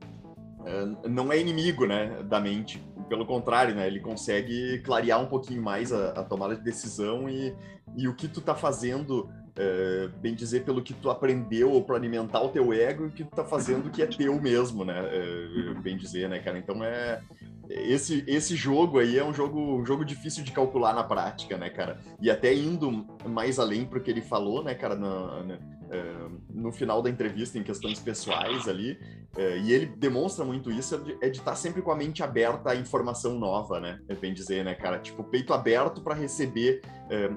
é, 0.65 1.09
não 1.09 1.33
é 1.33 1.39
inimigo, 1.39 1.85
né, 1.85 2.23
da 2.23 2.39
mente. 2.39 2.81
Pelo 3.09 3.27
contrário, 3.27 3.75
né, 3.75 3.89
ele 3.89 3.99
consegue 3.99 4.79
clarear 4.85 5.21
um 5.21 5.27
pouquinho 5.27 5.61
mais 5.61 5.93
a, 5.93 6.11
a 6.11 6.23
tomada 6.23 6.55
de 6.55 6.63
decisão 6.63 7.29
e, 7.29 7.53
e 7.97 8.07
o 8.07 8.15
que 8.15 8.29
tu 8.29 8.41
tá 8.41 8.55
fazendo 8.55 9.29
é, 9.57 10.09
bem 10.21 10.33
dizer, 10.33 10.65
pelo 10.65 10.81
que 10.81 10.95
tu 10.95 11.11
aprendeu 11.11 11.83
para 11.83 11.97
alimentar 11.97 12.41
o 12.41 12.51
teu 12.51 12.73
ego 12.73 13.03
e 13.03 13.07
o 13.09 13.11
que 13.11 13.25
tu 13.25 13.31
tá 13.35 13.45
fazendo 13.45 13.91
que 13.91 14.01
é 14.01 14.07
teu 14.07 14.41
mesmo, 14.41 14.85
né? 14.85 15.03
Bem 15.83 15.97
dizer, 15.97 16.29
né, 16.29 16.39
cara? 16.39 16.57
Então 16.57 16.85
é, 16.85 17.21
esse, 17.71 18.25
esse 18.27 18.57
jogo 18.57 18.99
aí 18.99 19.19
é 19.19 19.25
um 19.25 19.33
jogo, 19.33 19.59
um 19.59 19.87
jogo 19.87 20.05
difícil 20.05 20.43
de 20.43 20.51
calcular 20.51 20.93
na 20.93 21.05
prática, 21.05 21.57
né, 21.57 21.71
cara? 21.71 21.99
E 22.21 22.31
até 22.31 22.53
indo 22.53 23.07
mais 23.29 23.59
além 23.59 23.85
pro 23.85 24.01
que 24.01 24.11
ele 24.11 24.21
falou, 24.21 24.63
né, 24.63 24.75
cara, 24.75 24.97
no, 24.97 25.53
é, 25.53 25.59
no 26.48 26.70
final 26.70 27.03
da 27.03 27.11
entrevista, 27.11 27.59
em 27.59 27.62
questões 27.62 27.98
pessoais 27.98 28.68
ali, 28.68 28.98
é, 29.37 29.59
e 29.59 29.72
ele 29.72 29.87
demonstra 29.87 30.44
muito 30.44 30.70
isso, 30.70 30.94
é 31.20 31.29
de 31.29 31.38
estar 31.38 31.53
tá 31.53 31.57
sempre 31.57 31.83
com 31.83 31.90
a 31.90 31.96
mente 31.96 32.22
aberta 32.22 32.70
à 32.70 32.76
informação 32.76 33.38
nova, 33.38 33.81
né? 33.81 34.00
É 34.09 34.14
bem 34.14 34.33
dizer, 34.33 34.64
né, 34.64 34.74
cara? 34.74 34.98
Tipo, 34.98 35.24
peito 35.24 35.53
aberto 35.53 36.00
para 36.00 36.14
receber 36.14 36.81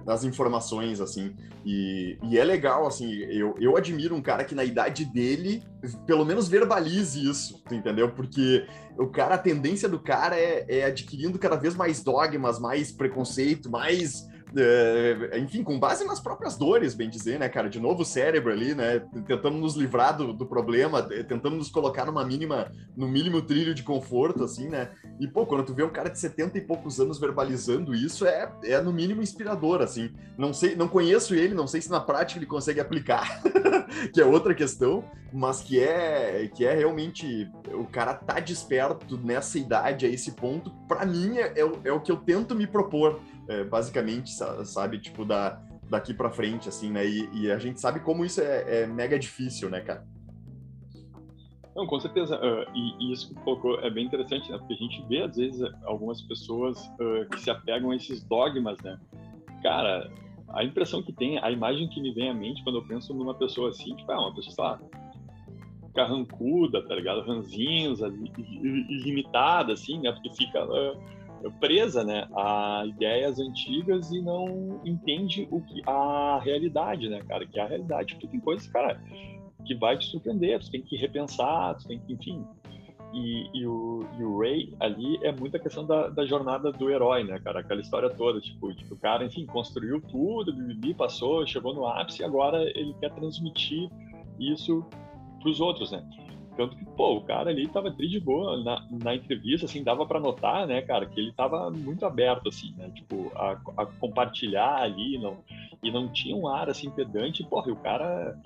as 0.07 0.23
informações, 0.23 1.01
assim. 1.01 1.35
E, 1.65 2.17
e 2.23 2.37
é 2.37 2.43
legal, 2.43 2.85
assim, 2.85 3.11
eu, 3.11 3.55
eu 3.59 3.75
admiro 3.75 4.15
um 4.15 4.21
cara 4.21 4.43
que 4.43 4.53
na 4.53 4.63
idade 4.63 5.05
dele, 5.05 5.63
pelo 6.05 6.23
menos 6.23 6.47
verbalize 6.47 7.27
isso, 7.27 7.63
entendeu? 7.71 8.11
Porque 8.11 8.67
o 8.97 9.07
cara, 9.07 9.35
a 9.35 9.37
tendência 9.37 9.89
do 9.89 9.99
cara 9.99 10.37
é, 10.37 10.65
é 10.67 10.85
adquirindo 10.85 11.39
cada 11.39 11.55
vez 11.55 11.75
mais 11.75 12.03
dogmas, 12.03 12.59
mais 12.59 12.91
preconceito, 12.91 13.69
mais 13.69 14.27
é, 14.55 15.39
enfim, 15.39 15.63
com 15.63 15.79
base 15.79 16.05
nas 16.05 16.19
próprias 16.19 16.55
dores, 16.55 16.93
bem 16.93 17.09
dizer, 17.09 17.39
né, 17.39 17.49
cara? 17.49 17.69
De 17.69 17.79
novo 17.79 18.01
o 18.01 18.05
cérebro 18.05 18.51
ali, 18.51 18.75
né? 18.75 18.99
Tentando 19.27 19.57
nos 19.57 19.75
livrar 19.75 20.15
do, 20.15 20.33
do, 20.33 20.45
problema, 20.45 21.01
tentando 21.01 21.55
nos 21.55 21.69
colocar 21.69 22.05
numa 22.05 22.23
mínima, 22.23 22.71
no 22.95 23.07
mínimo 23.07 23.41
trilho 23.41 23.73
de 23.73 23.83
conforto, 23.83 24.43
assim, 24.43 24.67
né? 24.67 24.91
E, 25.19 25.27
pô, 25.27 25.45
quando 25.45 25.65
tu 25.65 25.73
vê 25.73 25.83
um 25.83 25.89
cara 25.89 26.09
de 26.09 26.19
70 26.19 26.57
e 26.57 26.61
poucos 26.61 26.99
anos 26.99 27.19
verbalizando 27.19 27.95
isso, 27.95 28.25
é, 28.25 28.51
é 28.63 28.81
no 28.81 28.93
mínimo 28.93 29.21
inspirador, 29.21 29.81
assim. 29.81 30.11
Não 30.37 30.53
sei, 30.53 30.75
não 30.75 30.87
conheço 30.87 31.33
ele, 31.33 31.53
não 31.53 31.67
sei 31.67 31.81
se 31.81 31.89
na 31.89 31.99
prática 31.99 32.39
ele 32.39 32.45
consegue 32.45 32.79
aplicar, 32.79 33.41
que 34.13 34.21
é 34.21 34.25
outra 34.25 34.53
questão, 34.53 35.03
mas 35.31 35.61
que 35.61 35.79
é, 35.79 36.47
que 36.53 36.65
é 36.65 36.75
realmente, 36.75 37.49
o 37.73 37.85
cara 37.85 38.13
tá 38.13 38.39
desperto 38.39 39.17
nessa 39.17 39.57
idade, 39.57 40.05
a 40.05 40.09
esse 40.09 40.33
ponto, 40.33 40.69
para 40.87 41.05
mim 41.05 41.37
é, 41.37 41.53
é, 41.59 41.71
é 41.85 41.91
o 41.91 41.99
que 41.99 42.11
eu 42.11 42.17
tento 42.17 42.53
me 42.53 42.67
propor 42.67 43.19
é, 43.47 43.63
basicamente, 43.63 44.31
sabe, 44.65 44.99
tipo, 44.99 45.25
da, 45.25 45.61
daqui 45.89 46.13
para 46.13 46.29
frente, 46.29 46.69
assim, 46.69 46.91
né? 46.91 47.05
E, 47.05 47.29
e, 47.33 47.51
a 47.51 47.57
gente 47.57 47.79
sabe 47.79 47.99
como 47.99 48.25
isso 48.25 48.41
é, 48.41 48.81
é, 48.81 48.87
mega 48.87 49.17
difícil, 49.19 49.69
né, 49.69 49.81
cara? 49.81 50.05
Não, 51.75 51.87
com 51.87 51.99
certeza. 51.99 52.37
Uh, 52.37 52.65
e, 52.73 53.05
e, 53.05 53.13
isso 53.13 53.29
que 53.29 53.35
colocou 53.41 53.79
é 53.79 53.89
bem 53.89 54.05
interessante, 54.05 54.51
né? 54.51 54.57
Porque 54.57 54.73
a 54.73 54.77
gente 54.77 55.03
vê, 55.07 55.23
às 55.23 55.35
vezes, 55.35 55.61
algumas 55.83 56.21
pessoas 56.21 56.77
uh, 56.99 57.27
que 57.31 57.39
se 57.39 57.49
apegam 57.49 57.91
a 57.91 57.95
esses 57.95 58.23
dogmas, 58.23 58.79
né? 58.81 58.99
Cara, 59.61 60.09
a 60.49 60.63
impressão 60.63 61.01
que 61.01 61.11
tem, 61.11 61.39
a 61.39 61.51
imagem 61.51 61.87
que 61.89 62.01
me 62.01 62.13
vem 62.13 62.29
à 62.29 62.33
mente 62.33 62.63
quando 62.63 62.77
eu 62.77 62.87
penso 62.87 63.13
numa 63.13 63.33
pessoa 63.33 63.69
assim, 63.69 63.95
tipo, 63.95 64.11
é 64.11 64.15
uma 64.15 64.33
pessoa, 64.35 64.53
sei 64.53 64.63
lá, 64.63 64.79
carrancuda, 65.95 66.85
tá 66.87 66.95
ligado? 66.95 67.21
Ranzinhos, 67.21 68.01
ilimitada, 68.01 69.73
assim, 69.73 69.99
né? 69.99 70.11
Porque 70.11 70.33
fica... 70.33 70.63
Uh, 70.65 71.22
presa 71.51 72.03
né, 72.03 72.27
a 72.35 72.83
ideias 72.87 73.39
antigas 73.39 74.11
e 74.11 74.21
não 74.21 74.81
entende 74.85 75.47
o 75.51 75.61
que 75.61 75.81
a 75.85 76.39
realidade, 76.43 77.09
né, 77.09 77.21
cara? 77.27 77.45
Que 77.45 77.59
é 77.59 77.63
a 77.63 77.67
realidade. 77.67 78.13
Porque 78.13 78.27
tem 78.27 78.39
coisas, 78.39 78.67
cara, 78.67 79.01
que 79.65 79.75
vai 79.75 79.97
te 79.97 80.05
surpreender, 80.07 80.59
tu 80.59 80.71
tem 80.71 80.81
que 80.81 80.95
repensar, 80.95 81.75
tu 81.75 81.87
tem 81.87 81.99
que, 81.99 82.13
enfim. 82.13 82.45
E, 83.13 83.47
e, 83.53 83.67
o, 83.67 84.07
e 84.17 84.23
o 84.23 84.39
Ray 84.39 84.73
ali 84.79 85.19
é 85.23 85.31
muita 85.31 85.59
questão 85.59 85.85
da, 85.85 86.09
da, 86.09 86.25
jornada 86.25 86.71
do 86.71 86.89
herói, 86.89 87.23
né, 87.23 87.39
cara? 87.39 87.59
Aquela 87.59 87.79
história 87.79 88.09
toda, 88.09 88.41
tipo 88.41 88.69
o 88.69 88.97
cara, 88.97 89.23
enfim, 89.23 89.45
construiu 89.45 90.01
tudo, 90.01 90.51
Bibi 90.51 90.95
passou, 90.95 91.45
chegou 91.45 91.75
no 91.75 91.85
ápice 91.85 92.23
e 92.23 92.25
agora 92.25 92.63
ele 92.75 92.95
quer 92.99 93.13
transmitir 93.13 93.87
isso 94.39 94.83
para 95.39 95.49
os 95.49 95.59
outros, 95.59 95.91
né? 95.91 96.03
Tanto 96.55 96.75
que, 96.75 96.85
pô, 96.85 97.17
o 97.17 97.21
cara 97.21 97.49
ali 97.49 97.67
tava 97.67 97.91
tri 97.91 98.07
de 98.07 98.19
boa 98.19 98.63
na, 98.63 98.87
na 99.03 99.15
entrevista, 99.15 99.65
assim, 99.65 99.83
dava 99.83 100.05
para 100.05 100.19
notar, 100.19 100.67
né, 100.67 100.81
cara, 100.81 101.05
que 101.05 101.19
ele 101.19 101.31
tava 101.31 101.71
muito 101.71 102.05
aberto, 102.05 102.49
assim, 102.49 102.73
né, 102.77 102.91
tipo, 102.93 103.31
a, 103.35 103.59
a 103.77 103.85
compartilhar 103.85 104.81
ali, 104.81 105.17
não, 105.17 105.37
e 105.81 105.91
não 105.91 106.07
tinha 106.07 106.35
um 106.35 106.47
ar, 106.47 106.69
assim, 106.69 106.91
pedante, 106.91 107.43
porra, 107.43 107.69
e 107.69 107.71
o 107.71 107.77
cara 107.77 108.37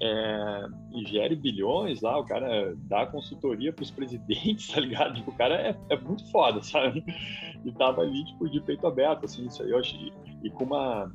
é, 0.00 0.66
gere 1.06 1.34
bilhões 1.34 2.02
lá, 2.02 2.18
o 2.18 2.24
cara 2.24 2.74
dá 2.84 3.06
consultoria 3.06 3.72
pros 3.72 3.90
presidentes, 3.90 4.68
tá 4.72 4.80
ligado? 4.80 5.14
Tipo, 5.14 5.30
o 5.30 5.34
cara 5.34 5.54
é, 5.56 5.76
é 5.90 5.98
muito 5.98 6.24
foda, 6.30 6.62
sabe? 6.62 7.04
E 7.64 7.72
tava 7.72 8.02
ali, 8.02 8.24
tipo, 8.26 8.48
de 8.48 8.60
peito 8.60 8.86
aberto, 8.86 9.24
assim, 9.24 9.46
isso 9.46 9.62
aí 9.62 9.70
eu 9.70 9.78
achei, 9.78 10.12
e 10.42 10.50
com 10.50 10.64
uma... 10.64 11.12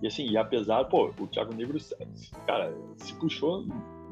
E 0.00 0.06
assim, 0.06 0.28
e 0.28 0.36
apesar, 0.36 0.84
pô, 0.84 1.12
o 1.18 1.26
Thiago 1.26 1.52
Negro, 1.52 1.76
cara, 2.46 2.72
se 2.98 3.12
puxou 3.14 3.66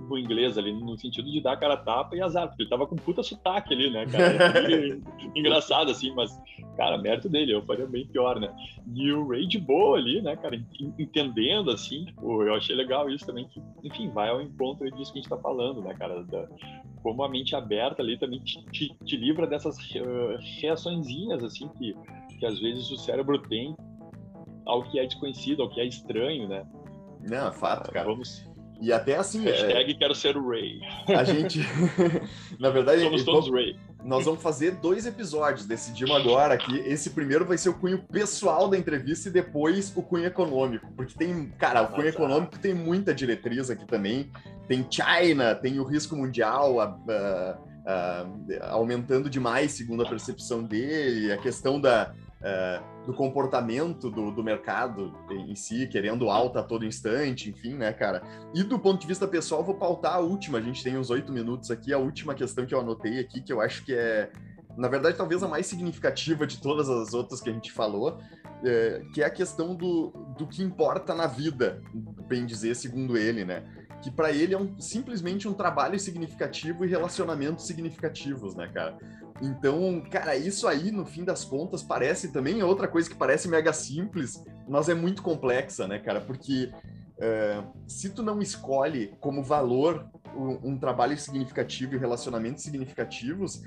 do 0.09 0.19
inglês 0.19 0.57
ali, 0.57 0.73
no 0.73 0.97
sentido 0.97 1.31
de 1.31 1.41
dar 1.41 1.53
a 1.53 1.57
cara 1.57 1.77
tapa 1.77 2.15
e 2.15 2.21
azar, 2.21 2.49
porque 2.49 2.63
ele 2.63 2.71
tava 2.71 2.87
com 2.87 2.97
puta 2.97 3.23
sotaque 3.23 3.75
ali, 3.75 3.91
né, 3.91 4.07
cara? 4.07 4.53
engraçado, 5.35 5.91
assim, 5.91 6.13
mas, 6.15 6.31
cara, 6.77 6.99
mérito 6.99 7.29
dele, 7.29 7.53
eu 7.53 7.63
faria 7.65 7.87
bem 7.87 8.07
pior, 8.07 8.39
né? 8.39 8.55
E 8.95 9.13
o 9.13 9.29
Ray 9.29 9.47
de 9.47 9.59
boa 9.59 9.99
ali, 9.99 10.21
né, 10.21 10.37
cara, 10.37 10.57
entendendo, 10.99 11.71
assim, 11.71 12.05
tipo, 12.05 12.43
eu 12.43 12.55
achei 12.55 12.77
legal 12.77 13.09
isso 13.11 13.27
também, 13.27 13.49
que, 13.49 13.61
enfim, 13.83 14.11
vai 14.11 14.29
ao 14.29 14.41
encontro 14.41 14.91
disso 14.93 15.13
que 15.13 15.19
a 15.19 15.23
gente 15.23 15.31
tá 15.31 15.39
falando, 15.39 15.83
né, 15.83 15.95
cara? 15.95 16.23
Da, 16.25 16.47
como 17.03 17.23
a 17.23 17.29
mente 17.29 17.55
aberta 17.55 18.03
ali 18.03 18.19
também 18.19 18.41
te, 18.41 18.65
te, 18.67 18.97
te 19.05 19.17
livra 19.17 19.47
dessas 19.47 19.79
uh, 19.79 20.39
reaçõezinhas, 20.61 21.43
assim, 21.43 21.69
que, 21.69 21.95
que 22.39 22.47
às 22.47 22.59
vezes 22.59 22.91
o 22.91 22.97
cérebro 22.97 23.39
tem 23.39 23.77
ao 24.67 24.83
que 24.83 24.99
é 24.99 25.07
desconhecido, 25.07 25.63
ao 25.63 25.71
que 25.71 25.81
é 25.81 25.85
estranho, 25.85 26.49
né? 26.49 26.67
Não, 27.29 27.49
é 27.49 27.53
fato, 27.53 27.91
cara. 27.93 28.07
Vamos, 28.07 28.45
e 28.81 28.93
até 28.93 29.17
assim. 29.17 29.43
Hashtag 29.45 29.91
é... 29.91 29.95
quero 29.95 30.15
ser 30.15 30.37
o 30.37 30.49
Ray. 30.49 30.81
A 31.09 31.25
gente. 31.25 31.61
Na 32.59 32.71
verdade, 32.71 33.03
somos 33.03 33.25
todos 33.25 33.51
Ray. 33.51 33.77
Nós 34.05 34.25
vamos 34.25 34.43
fazer 34.43 34.73
dois 34.73 35.07
episódios. 35.07 35.67
Decidimos 35.67 36.15
agora 36.15 36.55
aqui. 36.55 36.79
Esse 36.87 37.11
primeiro 37.11 37.45
vai 37.45 37.59
ser 37.59 37.71
o 37.71 37.75
cunho 37.75 37.99
pessoal 37.99 38.69
da 38.69 38.79
entrevista 38.79 39.29
e 39.29 39.33
depois 39.33 39.93
o 39.97 40.03
cunho 40.03 40.27
econômico. 40.27 40.87
Porque 40.97 41.15
tem. 41.17 41.53
Cara, 41.59 41.83
o 41.83 41.89
cunho 41.89 42.09
econômico 42.09 42.59
tem 42.59 42.75
muita 42.75 43.15
diretriz 43.15 43.71
aqui 43.71 43.85
também. 43.85 44.31
Tem 44.69 44.87
China, 44.91 45.55
tem 45.55 45.81
o 45.81 45.85
risco 45.85 46.15
mundial. 46.15 46.81
A, 46.81 46.97
a, 47.09 47.59
a, 47.87 48.71
aumentando 48.71 49.31
demais, 49.31 49.73
segundo 49.73 50.03
a 50.03 50.09
percepção 50.09 50.63
dele, 50.63 51.33
a 51.33 51.39
questão 51.39 51.81
da, 51.81 52.13
é, 52.47 52.81
do 53.05 53.13
comportamento 53.13 54.09
do, 54.09 54.31
do, 54.31 54.45
mercado 54.45 55.13
em 55.29 55.57
si, 55.57 55.89
querendo 55.89 56.31
alta 56.31 56.61
a 56.61 56.63
todo 56.63 56.87
instante, 56.87 57.51
enfim, 57.51 57.75
né, 57.75 57.93
cara? 57.93 58.23
E 58.55 58.63
do 58.63 58.79
ponto 58.79 59.01
de 59.01 59.07
vista 59.09 59.27
pessoal, 59.27 59.65
vou 59.65 59.75
pautar 59.75 60.15
a 60.15 60.21
última, 60.21 60.59
a 60.59 60.61
gente 60.61 60.81
tem 60.81 60.97
uns 60.97 61.11
oito 61.11 61.33
minutos 61.33 61.73
aqui, 61.73 61.93
a 61.93 61.99
última 61.99 62.37
questão 62.37 62.65
que 62.65 62.73
eu 62.73 62.79
anotei 62.79 63.19
aqui, 63.19 63.41
que 63.41 63.53
eu 63.53 63.61
acho 63.61 63.85
que 63.85 63.93
é, 63.93 64.31
na 64.77 64.87
verdade, 64.87 65.17
talvez 65.17 65.43
a 65.43 65.49
mais 65.49 65.67
significativa 65.67 66.47
de 66.47 66.61
todas 66.61 66.89
as 66.89 67.13
outras 67.15 67.41
que 67.41 67.51
a 67.51 67.53
gente 67.53 67.73
falou, 67.73 68.19
é, 68.65 69.03
que 69.13 69.23
é 69.23 69.27
a 69.27 69.31
questão 69.31 69.75
do, 69.75 70.13
do 70.39 70.47
que 70.47 70.63
importa 70.63 71.17
na 71.17 71.27
vida, 71.27 71.83
bem 72.29 72.47
dizer, 72.47 72.77
segundo 72.77 73.19
ele, 73.19 73.45
né? 73.45 73.65
que 74.03 74.11
para 74.11 74.31
ele 74.31 74.55
é 74.55 74.59
um, 74.59 74.79
simplesmente 74.79 75.49
um 75.49 75.55
trabalho 75.55 75.99
significativo 75.99 76.85
e 76.85 76.89
relacionamentos 76.89 77.67
significativos, 77.67 78.55
né, 78.55 78.69
cara? 78.73 78.97
Então, 79.41 80.03
cara, 80.11 80.37
isso 80.37 80.67
aí, 80.67 80.91
no 80.91 81.05
fim 81.05 81.25
das 81.25 81.45
contas, 81.45 81.83
parece 81.83 82.33
também 82.33 82.63
outra 82.63 82.89
coisa 82.89 83.09
que 83.09 83.17
parece 83.17 83.49
mega 83.49 83.73
simples, 83.73 84.43
mas 84.69 84.89
é 84.89 84.95
muito 84.95 85.23
complexa, 85.23 85.87
né, 85.87 85.99
cara? 85.99 86.21
Porque 86.21 86.73
uh, 87.19 87.67
se 87.87 88.11
tu 88.11 88.23
não 88.23 88.41
escolhe 88.41 89.15
como 89.21 89.43
valor 89.43 90.09
um, 90.35 90.71
um, 90.71 90.79
trabalho 90.79 91.17
significativo 91.19 91.95
e 91.95 91.99
relacionamentos 91.99 92.63
significativos, 92.63 93.63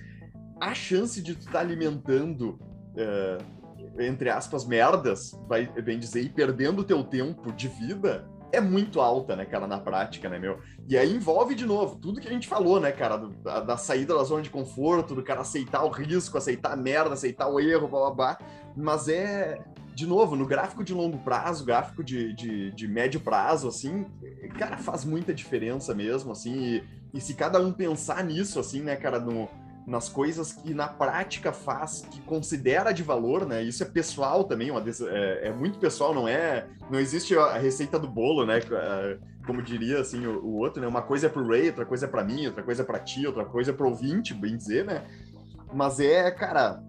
a 0.60 0.74
chance 0.74 1.22
de 1.22 1.36
tu 1.36 1.42
estar 1.42 1.52
tá 1.54 1.60
alimentando, 1.60 2.60
uh, 2.96 4.02
entre 4.02 4.30
aspas, 4.30 4.66
merdas, 4.66 5.32
vai 5.48 5.68
bem 5.82 6.00
dizer, 6.00 6.22
e 6.22 6.30
perdendo 6.30 6.80
o 6.80 6.84
teu 6.84 7.04
tempo 7.04 7.52
de 7.52 7.68
vida, 7.68 8.28
é 8.52 8.60
muito 8.60 9.00
alta, 9.00 9.36
né, 9.36 9.46
cara, 9.46 9.68
na 9.68 9.80
prática, 9.80 10.30
né, 10.30 10.40
meu? 10.40 10.60
E 10.88 10.98
aí 10.98 11.14
envolve, 11.14 11.56
de 11.56 11.66
novo, 11.66 11.96
tudo 11.98 12.20
que 12.20 12.28
a 12.28 12.32
gente 12.32 12.48
falou, 12.48 12.80
né, 12.80 12.92
cara, 12.92 13.18
do, 13.18 13.30
da, 13.30 13.60
da, 13.60 13.78
saída 13.78 14.16
da 14.16 14.24
zona 14.24 14.42
de 14.42 14.50
conforto, 14.50 15.14
do 15.14 15.24
cara 15.24 15.42
aceitar 15.42 15.84
o 15.84 15.90
risco, 15.90 16.38
aceitar 16.38 16.74
a 16.74 16.76
merda, 16.76 17.14
aceitar 17.14 17.48
o 17.48 17.60
erro, 17.60 17.88
blá, 17.88 18.00
blá, 18.00 18.12
blá. 18.12 18.38
Mas 18.76 19.08
é, 19.08 19.60
de 19.94 20.08
novo, 20.08 20.36
no 20.36 20.46
gráfico 20.46 20.84
de 20.84 20.94
longo 20.94 21.18
prazo, 21.20 21.66
gráfico 21.66 22.04
de, 22.04 22.34
de, 22.34 22.72
de 22.72 22.88
médio 22.88 23.20
prazo, 23.20 23.68
assim, 23.68 24.06
cara, 24.58 24.78
faz 24.78 25.04
muita 25.04 25.34
diferença 25.34 25.94
mesmo, 25.94 26.32
assim, 26.32 26.58
e, 26.58 26.84
e 27.14 27.22
se 27.22 27.34
cada 27.34 27.60
um 27.60 27.74
pensar 27.74 28.24
nisso, 28.24 28.60
assim, 28.60 28.82
né, 28.82 28.96
cara, 28.96 29.20
no 29.20 29.50
nas 29.90 30.08
coisas 30.08 30.54
que 30.54 30.74
na 30.74 30.88
prática 30.88 31.52
faz, 31.52 32.06
que 32.12 32.22
considera 32.22 32.92
de 32.92 33.02
valor, 33.02 33.46
né? 33.46 33.64
Isso 33.64 33.82
é 33.82 33.86
pessoal 33.88 34.44
também, 34.44 34.70
uma 34.70 34.84
é, 35.10 35.48
é, 35.48 35.52
muito 35.52 35.80
pessoal, 35.80 36.14
não 36.14 36.28
é? 36.28 36.68
Não 36.92 37.00
existe 37.00 37.36
a 37.36 37.58
receita 37.58 37.98
do 37.98 38.08
bolo, 38.08 38.46
né? 38.46 38.60
É, 38.60 39.18
como 39.48 39.64
diria 39.64 40.00
assim 40.00 40.28
o, 40.28 40.46
o 40.46 40.58
outro, 40.58 40.80
né? 40.80 40.88
Uma 40.88 41.02
coisa 41.02 41.26
é 41.26 41.30
pro 41.30 41.48
Ray, 41.48 41.68
outra 41.68 41.86
coisa 41.86 42.06
é 42.06 42.10
para 42.10 42.24
mim, 42.24 42.46
outra 42.46 42.62
coisa 42.62 42.84
é 42.84 42.86
para 42.86 43.00
ti, 43.00 43.26
outra 43.26 43.44
coisa 43.44 43.72
é 43.72 43.74
pro 43.74 43.90
ouvinte, 43.90 44.32
bem 44.32 44.56
dizer, 44.56 44.86
né? 44.86 45.04
Mas 45.74 46.00
é, 46.00 46.30
cara, 46.30 46.84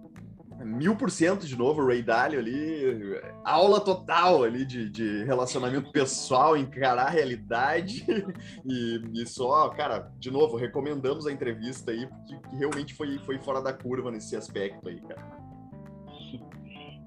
mil 0.65 0.95
por 0.95 1.09
cento 1.11 1.45
de 1.45 1.57
novo, 1.57 1.85
Ray 1.85 2.01
Dalio 2.01 2.39
ali, 2.39 3.19
aula 3.43 3.79
total 3.79 4.43
ali 4.43 4.65
de, 4.65 4.89
de 4.89 5.23
relacionamento 5.23 5.91
pessoal, 5.91 6.57
encarar 6.57 7.07
a 7.07 7.09
realidade 7.09 8.05
e, 8.65 9.01
e, 9.13 9.25
só, 9.25 9.69
cara, 9.69 10.11
de 10.19 10.31
novo, 10.31 10.57
recomendamos 10.57 11.27
a 11.27 11.31
entrevista 11.31 11.91
aí, 11.91 12.07
porque 12.07 12.35
realmente 12.55 12.93
foi, 12.93 13.17
foi 13.19 13.37
fora 13.39 13.61
da 13.61 13.73
curva 13.73 14.11
nesse 14.11 14.35
aspecto 14.35 14.87
aí, 14.87 14.99
cara. 15.01 15.41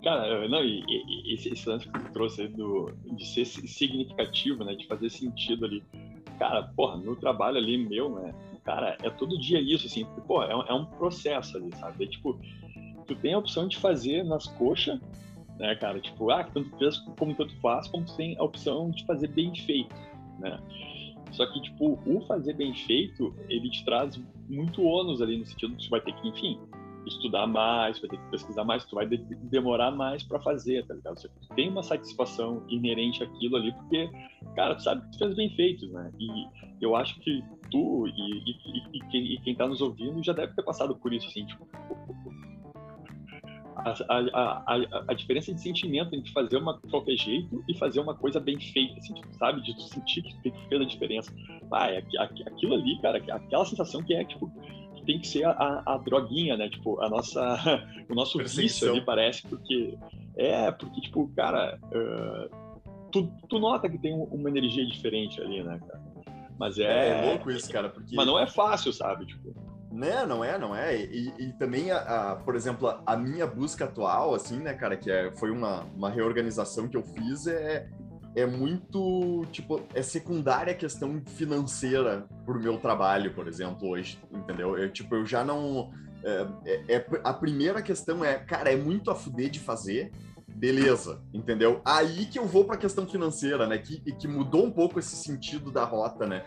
Cara, 0.02 0.48
não, 0.48 0.62
e, 0.62 0.84
e 0.86 1.34
esse, 1.34 1.48
esse 1.48 1.66
lance 1.66 1.88
que 1.88 1.98
tu 1.98 2.12
trouxe 2.12 2.42
aí 2.42 2.48
do, 2.48 2.92
de 3.16 3.26
ser 3.26 3.46
significativo, 3.46 4.62
né, 4.62 4.74
de 4.74 4.86
fazer 4.86 5.08
sentido 5.08 5.64
ali, 5.64 5.82
cara, 6.38 6.64
porra, 6.76 6.98
no 6.98 7.16
trabalho 7.16 7.56
ali 7.56 7.78
meu, 7.78 8.10
né, 8.10 8.34
cara, 8.64 8.98
é 9.02 9.10
todo 9.10 9.38
dia 9.38 9.60
isso, 9.60 9.86
assim, 9.86 10.06
pô, 10.26 10.42
é, 10.42 10.52
é 10.52 10.74
um 10.74 10.84
processo 10.84 11.56
ali, 11.56 11.70
sabe? 11.76 12.04
É 12.04 12.06
tipo, 12.06 12.38
tu 13.04 13.14
tem 13.16 13.34
a 13.34 13.38
opção 13.38 13.68
de 13.68 13.76
fazer 13.76 14.24
nas 14.24 14.46
coxas, 14.46 15.00
né, 15.58 15.74
cara? 15.76 16.00
Tipo, 16.00 16.30
ah, 16.30 16.44
tanto 16.44 16.76
fez 16.78 16.98
como 17.18 17.34
tanto 17.34 17.54
faz, 17.60 17.88
como 17.88 18.04
tu 18.04 18.16
tem 18.16 18.36
a 18.38 18.42
opção 18.42 18.90
de 18.90 19.04
fazer 19.04 19.28
bem 19.28 19.54
feito, 19.54 19.94
né? 20.38 20.58
Só 21.32 21.46
que, 21.46 21.60
tipo, 21.62 21.98
o 22.06 22.20
fazer 22.26 22.54
bem 22.54 22.74
feito, 22.74 23.34
ele 23.48 23.68
te 23.68 23.84
traz 23.84 24.20
muito 24.48 24.82
ônus 24.84 25.20
ali, 25.20 25.36
no 25.36 25.44
sentido 25.44 25.74
que 25.76 25.84
tu 25.84 25.90
vai 25.90 26.00
ter 26.00 26.14
que, 26.14 26.28
enfim, 26.28 26.60
estudar 27.06 27.46
mais, 27.46 27.98
vai 27.98 28.08
ter 28.08 28.16
que 28.16 28.30
pesquisar 28.30 28.64
mais, 28.64 28.84
tu 28.84 28.94
vai 28.94 29.06
de 29.06 29.16
demorar 29.16 29.90
mais 29.90 30.22
para 30.22 30.40
fazer, 30.40 30.86
tá 30.86 30.94
ligado? 30.94 31.20
Você 31.20 31.28
tem 31.54 31.68
uma 31.68 31.82
satisfação 31.82 32.64
inerente 32.68 33.22
àquilo 33.22 33.56
ali, 33.56 33.72
porque, 33.72 34.08
cara, 34.54 34.74
tu 34.74 34.82
sabe 34.82 35.02
que 35.02 35.12
tu 35.12 35.18
fez 35.18 35.34
bem 35.34 35.50
feito, 35.56 35.86
né? 35.88 36.10
E 36.18 36.28
eu 36.80 36.94
acho 36.96 37.18
que 37.20 37.42
tu 37.70 38.06
e, 38.06 38.10
e, 38.12 38.98
e, 39.12 39.34
e 39.34 39.40
quem 39.40 39.54
tá 39.54 39.66
nos 39.66 39.80
ouvindo 39.80 40.22
já 40.22 40.32
deve 40.32 40.54
ter 40.54 40.62
passado 40.62 40.94
por 40.96 41.12
isso, 41.12 41.26
assim, 41.26 41.44
tipo, 41.46 41.66
a, 43.76 43.90
a, 44.08 44.62
a, 44.66 45.04
a, 45.08 45.14
diferença 45.14 45.52
de 45.52 45.60
sentimento 45.60 46.14
entre 46.14 46.30
fazer 46.32 46.56
uma 46.56 46.78
de 46.78 46.90
qualquer 46.90 47.16
jeito 47.16 47.64
e 47.68 47.76
fazer 47.76 48.00
uma 48.00 48.14
coisa 48.14 48.38
bem 48.38 48.58
feita, 48.60 48.98
assim, 48.98 49.14
tipo, 49.14 49.34
sabe? 49.36 49.62
De 49.62 49.74
tu 49.74 49.82
sentir 49.82 50.22
que 50.22 50.52
fez 50.68 50.80
a 50.80 50.84
diferença. 50.84 51.32
Ah, 51.72 51.90
é, 51.90 52.02
aquilo 52.46 52.74
ali, 52.74 52.98
cara, 53.00 53.18
aquela 53.18 53.64
sensação 53.64 54.02
que 54.02 54.14
é, 54.14 54.24
tipo, 54.24 54.50
que 54.94 55.04
tem 55.04 55.18
que 55.18 55.26
ser 55.26 55.44
a, 55.46 56.00
droguinha, 56.04 56.56
né? 56.56 56.68
Tipo, 56.68 57.00
a 57.00 57.08
nossa, 57.08 57.84
o 58.08 58.14
nosso 58.14 58.38
vício 58.38 58.90
ali 58.90 59.00
parece, 59.00 59.46
porque 59.46 59.96
é, 60.36 60.70
porque, 60.70 61.00
tipo, 61.00 61.28
cara, 61.34 61.78
uh, 61.86 63.10
tu, 63.10 63.32
tu 63.48 63.58
nota 63.58 63.88
que 63.88 63.98
tem 63.98 64.12
uma 64.14 64.48
energia 64.48 64.84
diferente 64.86 65.40
ali, 65.40 65.62
né, 65.62 65.80
cara? 65.86 66.02
Mas 66.58 66.78
é, 66.78 66.84
é, 66.84 67.08
é 67.08 67.30
louco 67.30 67.50
isso, 67.50 67.70
cara, 67.72 67.88
porque... 67.88 68.14
Mas 68.14 68.26
não 68.26 68.38
é 68.38 68.46
fácil, 68.46 68.92
sabe? 68.92 69.26
Tipo, 69.26 69.54
né, 69.94 70.26
não 70.26 70.44
é, 70.44 70.58
não 70.58 70.74
é. 70.74 70.96
E, 70.96 71.32
e 71.38 71.52
também, 71.52 71.92
a, 71.92 71.98
a, 72.32 72.36
por 72.36 72.56
exemplo, 72.56 73.00
a, 73.06 73.16
minha 73.16 73.46
busca 73.46 73.84
atual, 73.84 74.34
assim, 74.34 74.58
né, 74.58 74.74
cara, 74.74 74.96
que 74.96 75.08
é, 75.08 75.30
foi 75.36 75.52
uma, 75.52 75.84
uma 75.94 76.10
reorganização 76.10 76.88
que 76.88 76.96
eu 76.96 77.02
fiz, 77.02 77.46
é, 77.46 77.88
é 78.34 78.44
muito, 78.44 79.46
tipo, 79.52 79.80
é 79.94 80.02
secundária 80.02 80.72
a 80.72 80.76
questão 80.76 81.22
financeira 81.24 82.26
pro 82.44 82.58
meu 82.58 82.76
trabalho, 82.78 83.32
por 83.32 83.46
exemplo, 83.46 83.88
hoje, 83.88 84.18
entendeu? 84.32 84.76
Eu, 84.76 84.90
tipo, 84.90 85.14
eu 85.14 85.24
já 85.24 85.44
não... 85.44 85.92
É, 86.24 86.46
é, 86.66 86.96
é, 86.96 87.06
a 87.22 87.32
primeira 87.32 87.80
questão 87.80 88.24
é, 88.24 88.34
cara, 88.34 88.72
é 88.72 88.76
muito 88.76 89.10
a 89.12 89.14
fuder 89.14 89.48
de 89.48 89.60
fazer, 89.60 90.10
beleza, 90.48 91.22
entendeu? 91.32 91.80
Aí 91.84 92.26
que 92.26 92.38
eu 92.38 92.46
vou 92.46 92.64
para 92.64 92.74
a 92.74 92.78
questão 92.78 93.06
financeira, 93.06 93.66
né? 93.68 93.78
Que, 93.78 94.00
que 94.00 94.26
mudou 94.26 94.64
um 94.64 94.70
pouco 94.70 94.98
esse 94.98 95.14
sentido 95.14 95.70
da 95.70 95.84
rota, 95.84 96.26
né? 96.26 96.44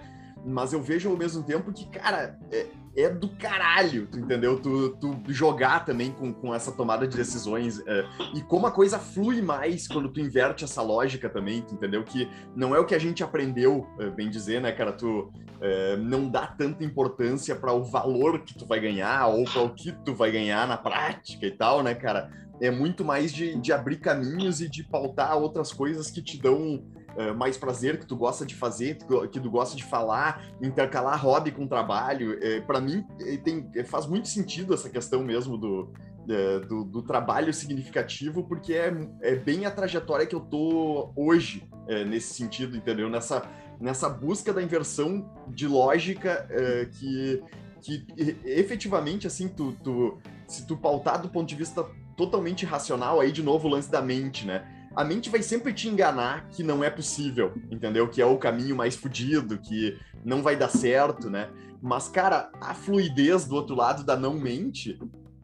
Mas 0.48 0.72
eu 0.72 0.82
vejo 0.82 1.10
ao 1.10 1.18
mesmo 1.18 1.44
tempo 1.44 1.74
que, 1.74 1.86
cara, 1.90 2.40
é, 2.50 2.68
é 2.96 3.10
do 3.10 3.28
caralho, 3.28 4.08
tu 4.08 4.18
entendeu? 4.18 4.58
Tu, 4.58 4.96
tu 4.96 5.22
jogar 5.28 5.84
também 5.84 6.10
com, 6.10 6.34
com 6.34 6.56
essa 6.56 6.72
tomada 6.72 7.06
de 7.06 7.18
decisões. 7.18 7.82
É, 7.86 8.06
e 8.34 8.42
como 8.42 8.66
a 8.66 8.72
coisa 8.72 8.98
flui 8.98 9.42
mais 9.42 9.90
quando 9.90 10.08
tu 10.08 10.22
inverte 10.22 10.64
essa 10.64 10.82
lógica 10.82 11.30
também, 11.30 11.62
tu 11.62 11.74
entendeu? 11.74 12.02
Que 12.02 12.30
não 12.56 12.74
é 12.74 12.80
o 12.80 12.86
que 12.86 12.96
a 12.96 13.00
gente 13.00 13.22
aprendeu, 13.22 13.86
é, 14.00 14.10
bem 14.10 14.30
dizer, 14.30 14.62
né, 14.62 14.72
cara? 14.72 14.94
Tu 14.94 15.30
é, 15.60 15.98
não 15.98 16.30
dá 16.30 16.48
tanta 16.48 16.82
importância 16.86 17.54
para 17.54 17.74
o 17.74 17.84
valor 17.84 18.40
que 18.40 18.58
tu 18.58 18.66
vai 18.66 18.80
ganhar 18.80 19.28
ou 19.28 19.44
para 19.44 19.64
o 19.64 19.76
que 19.76 19.92
tu 19.92 20.16
vai 20.16 20.32
ganhar 20.32 20.66
na 20.66 20.78
prática 20.78 21.46
e 21.46 21.52
tal, 21.52 21.84
né, 21.84 21.94
cara? 21.94 22.32
É 22.62 22.72
muito 22.72 23.04
mais 23.04 23.34
de, 23.34 23.56
de 23.60 23.74
abrir 23.74 23.98
caminhos 23.98 24.62
e 24.62 24.70
de 24.70 24.82
pautar 24.82 25.38
outras 25.38 25.74
coisas 25.74 26.10
que 26.10 26.22
te 26.22 26.42
dão 26.42 26.82
uh, 27.18 27.36
mais 27.36 27.58
prazer, 27.58 28.00
que 28.00 28.06
tu 28.06 28.16
gosta 28.16 28.46
de 28.46 28.56
fazer, 28.56 28.98
que 29.32 29.40
tu 29.40 29.50
gosta 29.50 29.76
de 29.76 29.84
falar, 29.84 30.46
intercalar 30.62 31.22
hobby 31.22 31.52
com 31.52 31.68
trabalho. 31.68 32.38
É, 32.42 32.62
para 32.62 32.80
mim, 32.80 33.06
tem, 33.44 33.70
faz 33.86 34.06
muito 34.06 34.28
sentido 34.28 34.74
essa 34.74 34.90
questão 34.90 35.24
mesmo 35.24 35.58
do, 35.58 35.92
é, 36.30 36.60
do, 36.60 36.84
do, 36.84 37.02
trabalho 37.02 37.54
significativo, 37.54 38.44
porque 38.44 38.74
é, 38.74 38.94
é 39.22 39.36
bem 39.36 39.66
a 39.66 39.72
trajetória 39.72 40.26
que 40.26 40.36
eu 40.36 40.42
tô 40.42 41.14
hoje 41.16 41.64
é, 41.88 42.04
nesse 42.04 42.34
sentido, 42.34 42.76
entendeu? 42.76 43.10
Nessa, 43.10 43.44
nessa 43.80 44.10
busca 44.10 44.52
da 44.52 44.62
inversão 44.62 45.30
de 45.48 45.68
lógica 45.68 46.46
é, 46.50 46.86
que, 46.86 47.42
que 47.82 48.06
efetivamente, 48.44 49.26
assim, 49.26 49.48
tu, 49.48 49.72
tu, 49.82 50.18
se 50.46 50.68
tu 50.68 50.76
pautar 50.76 51.22
do 51.22 51.30
ponto 51.30 51.48
de 51.48 51.56
vista 51.56 51.86
totalmente 52.18 52.66
racional, 52.66 53.22
aí 53.22 53.32
de 53.32 53.42
novo 53.42 53.70
o 53.70 53.72
lance 53.72 53.90
da 53.90 54.02
mente, 54.02 54.46
né? 54.46 54.66
A 54.98 55.04
mente 55.04 55.30
vai 55.30 55.44
sempre 55.44 55.72
te 55.72 55.88
enganar 55.88 56.50
que 56.50 56.64
não 56.64 56.84
é 56.84 56.90
possível, 56.90 57.54
entendeu? 57.70 58.08
Que 58.08 58.20
é 58.20 58.26
o 58.26 58.38
caminho 58.38 58.76
mais 58.76 58.96
fodido, 58.96 59.60
que 59.60 59.96
não 60.26 60.42
vai 60.42 60.56
dar 60.56 60.70
certo, 60.70 61.30
né? 61.30 61.50
Mas, 61.80 62.10
cara, 62.10 62.50
a 62.60 62.74
fluidez 62.74 63.46
do 63.46 63.54
outro 63.54 63.76
lado 63.76 64.04
da 64.04 64.18
não-mente 64.18 65.00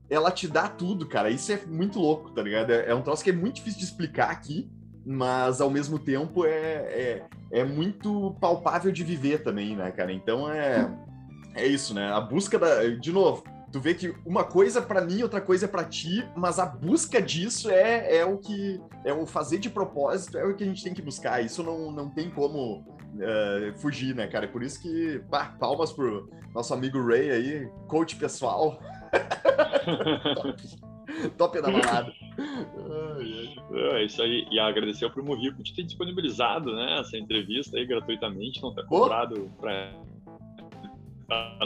ela 0.10 0.32
te 0.32 0.48
dá 0.48 0.68
tudo, 0.68 1.08
cara. 1.08 1.30
Isso 1.30 1.52
é 1.52 1.60
muito 1.68 2.00
louco, 2.00 2.32
tá 2.32 2.42
ligado? 2.42 2.72
É, 2.72 2.90
é 2.90 2.96
um 2.96 3.02
troço 3.02 3.24
que 3.24 3.30
é 3.30 3.34
muito 3.34 3.56
difícil 3.58 3.80
de 3.80 3.86
explicar 3.86 4.32
aqui, 4.32 4.70
mas 5.06 5.62
ao 5.62 5.70
mesmo 5.70 6.00
tempo 6.00 6.46
é, 6.46 6.52
é, 6.52 7.26
é 7.52 7.64
muito 7.64 8.36
palpável 8.40 8.92
de 8.92 9.04
viver 9.04 9.44
também, 9.44 9.76
né, 9.76 9.92
cara? 9.92 10.12
Então 10.12 10.50
é, 10.50 10.92
é 11.56 11.66
isso, 11.66 11.94
né? 11.94 12.12
A 12.12 12.20
busca 12.20 12.58
da. 12.58 12.88
De 12.90 13.12
novo, 13.12 13.44
tu 13.74 13.80
vê 13.80 13.96
que 13.96 14.14
uma 14.24 14.44
coisa 14.44 14.84
para 14.84 15.02
mim, 15.02 15.24
outra 15.24 15.42
coisa 15.42 15.66
é 15.66 15.68
para 15.68 15.84
ti, 15.84 16.24
mas 16.36 16.60
a 16.60 16.66
busca 16.66 17.20
disso 17.20 17.72
é, 17.72 18.18
é 18.18 18.24
o 18.24 18.38
que 18.38 18.80
é 19.04 19.12
o 19.12 19.26
fazer 19.26 19.58
de 19.58 19.68
propósito, 19.68 20.38
é 20.38 20.46
o 20.46 20.56
que 20.56 20.64
a 20.64 20.68
gente 20.68 20.84
tem 20.84 20.94
que 20.94 21.02
buscar. 21.02 21.44
Isso 21.44 21.64
não, 21.64 21.92
não 21.92 22.08
tem 22.08 22.30
como 22.30 22.82
uh, 22.82 23.74
fugir, 23.80 24.14
né, 24.14 24.28
cara? 24.28 24.46
É 24.46 24.48
por 24.48 24.62
isso 24.62 24.80
que 24.80 25.20
pá, 25.28 25.56
palmas 25.60 25.92
pro 25.92 26.30
nosso 26.54 26.72
amigo 26.72 27.04
Ray 27.04 27.32
aí, 27.32 27.68
coach 27.88 28.16
pessoal. 28.16 28.80
Top. 31.38 31.62
da 31.62 31.72
balada. 31.72 32.14
É 33.96 34.06
isso 34.06 34.22
aí. 34.22 34.46
E 34.52 34.60
agradecer 34.60 35.06
ao 35.06 35.12
Primo 35.12 35.34
Rico 35.34 35.64
de 35.64 35.74
ter 35.74 35.84
disponibilizado 35.84 36.76
né, 36.76 37.00
essa 37.00 37.18
entrevista 37.18 37.76
aí 37.76 37.88
gratuitamente, 37.88 38.62
não 38.62 38.74
ter 38.74 38.86
cobrado 38.86 39.52
para 39.60 39.94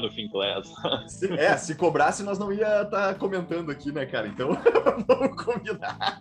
no 0.01 0.11
Finclass. 0.11 0.72
É, 1.38 1.55
se 1.57 1.76
cobrasse, 1.76 2.24
nós 2.24 2.38
não 2.39 2.51
ia 2.51 2.84
estar 2.84 2.89
tá 2.89 3.13
comentando 3.13 3.72
aqui, 3.72 3.91
né, 3.91 4.05
cara? 4.05 4.28
Então, 4.28 4.49
vamos 5.07 5.43
combinar. 5.43 6.20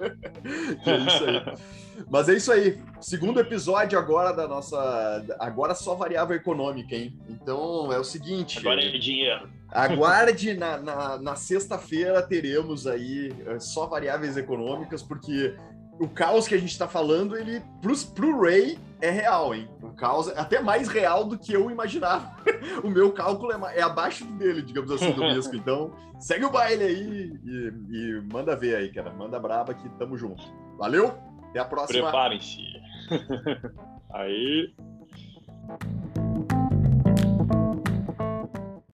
É 0.84 0.96
isso 0.96 1.24
aí. 1.24 2.06
Mas 2.10 2.28
é 2.28 2.34
isso 2.34 2.52
aí. 2.52 2.82
Segundo 3.00 3.40
episódio 3.40 3.98
agora 3.98 4.32
da 4.32 4.46
nossa. 4.46 5.24
Agora 5.38 5.74
só 5.74 5.94
variável 5.94 6.36
econômica, 6.36 6.94
hein? 6.94 7.18
Então 7.28 7.92
é 7.92 7.98
o 7.98 8.04
seguinte. 8.04 8.58
Agora 8.58 8.82
é 8.82 8.98
dinheiro. 8.98 9.48
Aguarde 9.70 10.54
na, 10.54 10.78
na, 10.78 11.18
na 11.18 11.36
sexta-feira 11.36 12.22
teremos 12.22 12.86
aí 12.86 13.32
eh, 13.46 13.58
só 13.58 13.86
variáveis 13.86 14.36
econômicas, 14.36 15.02
porque 15.02 15.54
o 15.98 16.08
caos 16.08 16.46
que 16.46 16.54
a 16.54 16.58
gente 16.58 16.70
está 16.70 16.86
falando, 16.86 17.36
ele 17.36 17.62
pro, 17.80 17.96
pro 18.14 18.40
Ray 18.40 18.78
é 19.00 19.10
real, 19.10 19.54
hein? 19.54 19.68
O 19.82 19.90
caos 19.90 20.28
é 20.28 20.38
até 20.38 20.60
mais 20.60 20.88
real 20.88 21.24
do 21.24 21.38
que 21.38 21.52
eu 21.52 21.70
imaginava. 21.70 22.30
o 22.82 22.88
meu 22.88 23.12
cálculo 23.12 23.52
é, 23.52 23.78
é 23.78 23.82
abaixo 23.82 24.24
dele, 24.24 24.62
digamos 24.62 24.90
assim, 24.90 25.12
do 25.12 25.22
risco. 25.22 25.54
Então, 25.66 25.90
segue 26.18 26.44
o 26.44 26.50
baile 26.50 26.84
aí 26.84 27.38
e, 27.44 27.72
e, 27.90 28.22
manda 28.32 28.54
ver 28.54 28.76
aí, 28.76 28.92
cara. 28.92 29.12
Manda 29.12 29.38
braba 29.38 29.74
que 29.74 29.88
tamo 29.90 30.16
junto. 30.16 30.42
Valeu? 30.78 31.14
Até 31.48 31.58
a 31.58 31.64
próxima. 31.64 32.04
Preparem-se. 32.04 32.60
aí. 34.12 34.74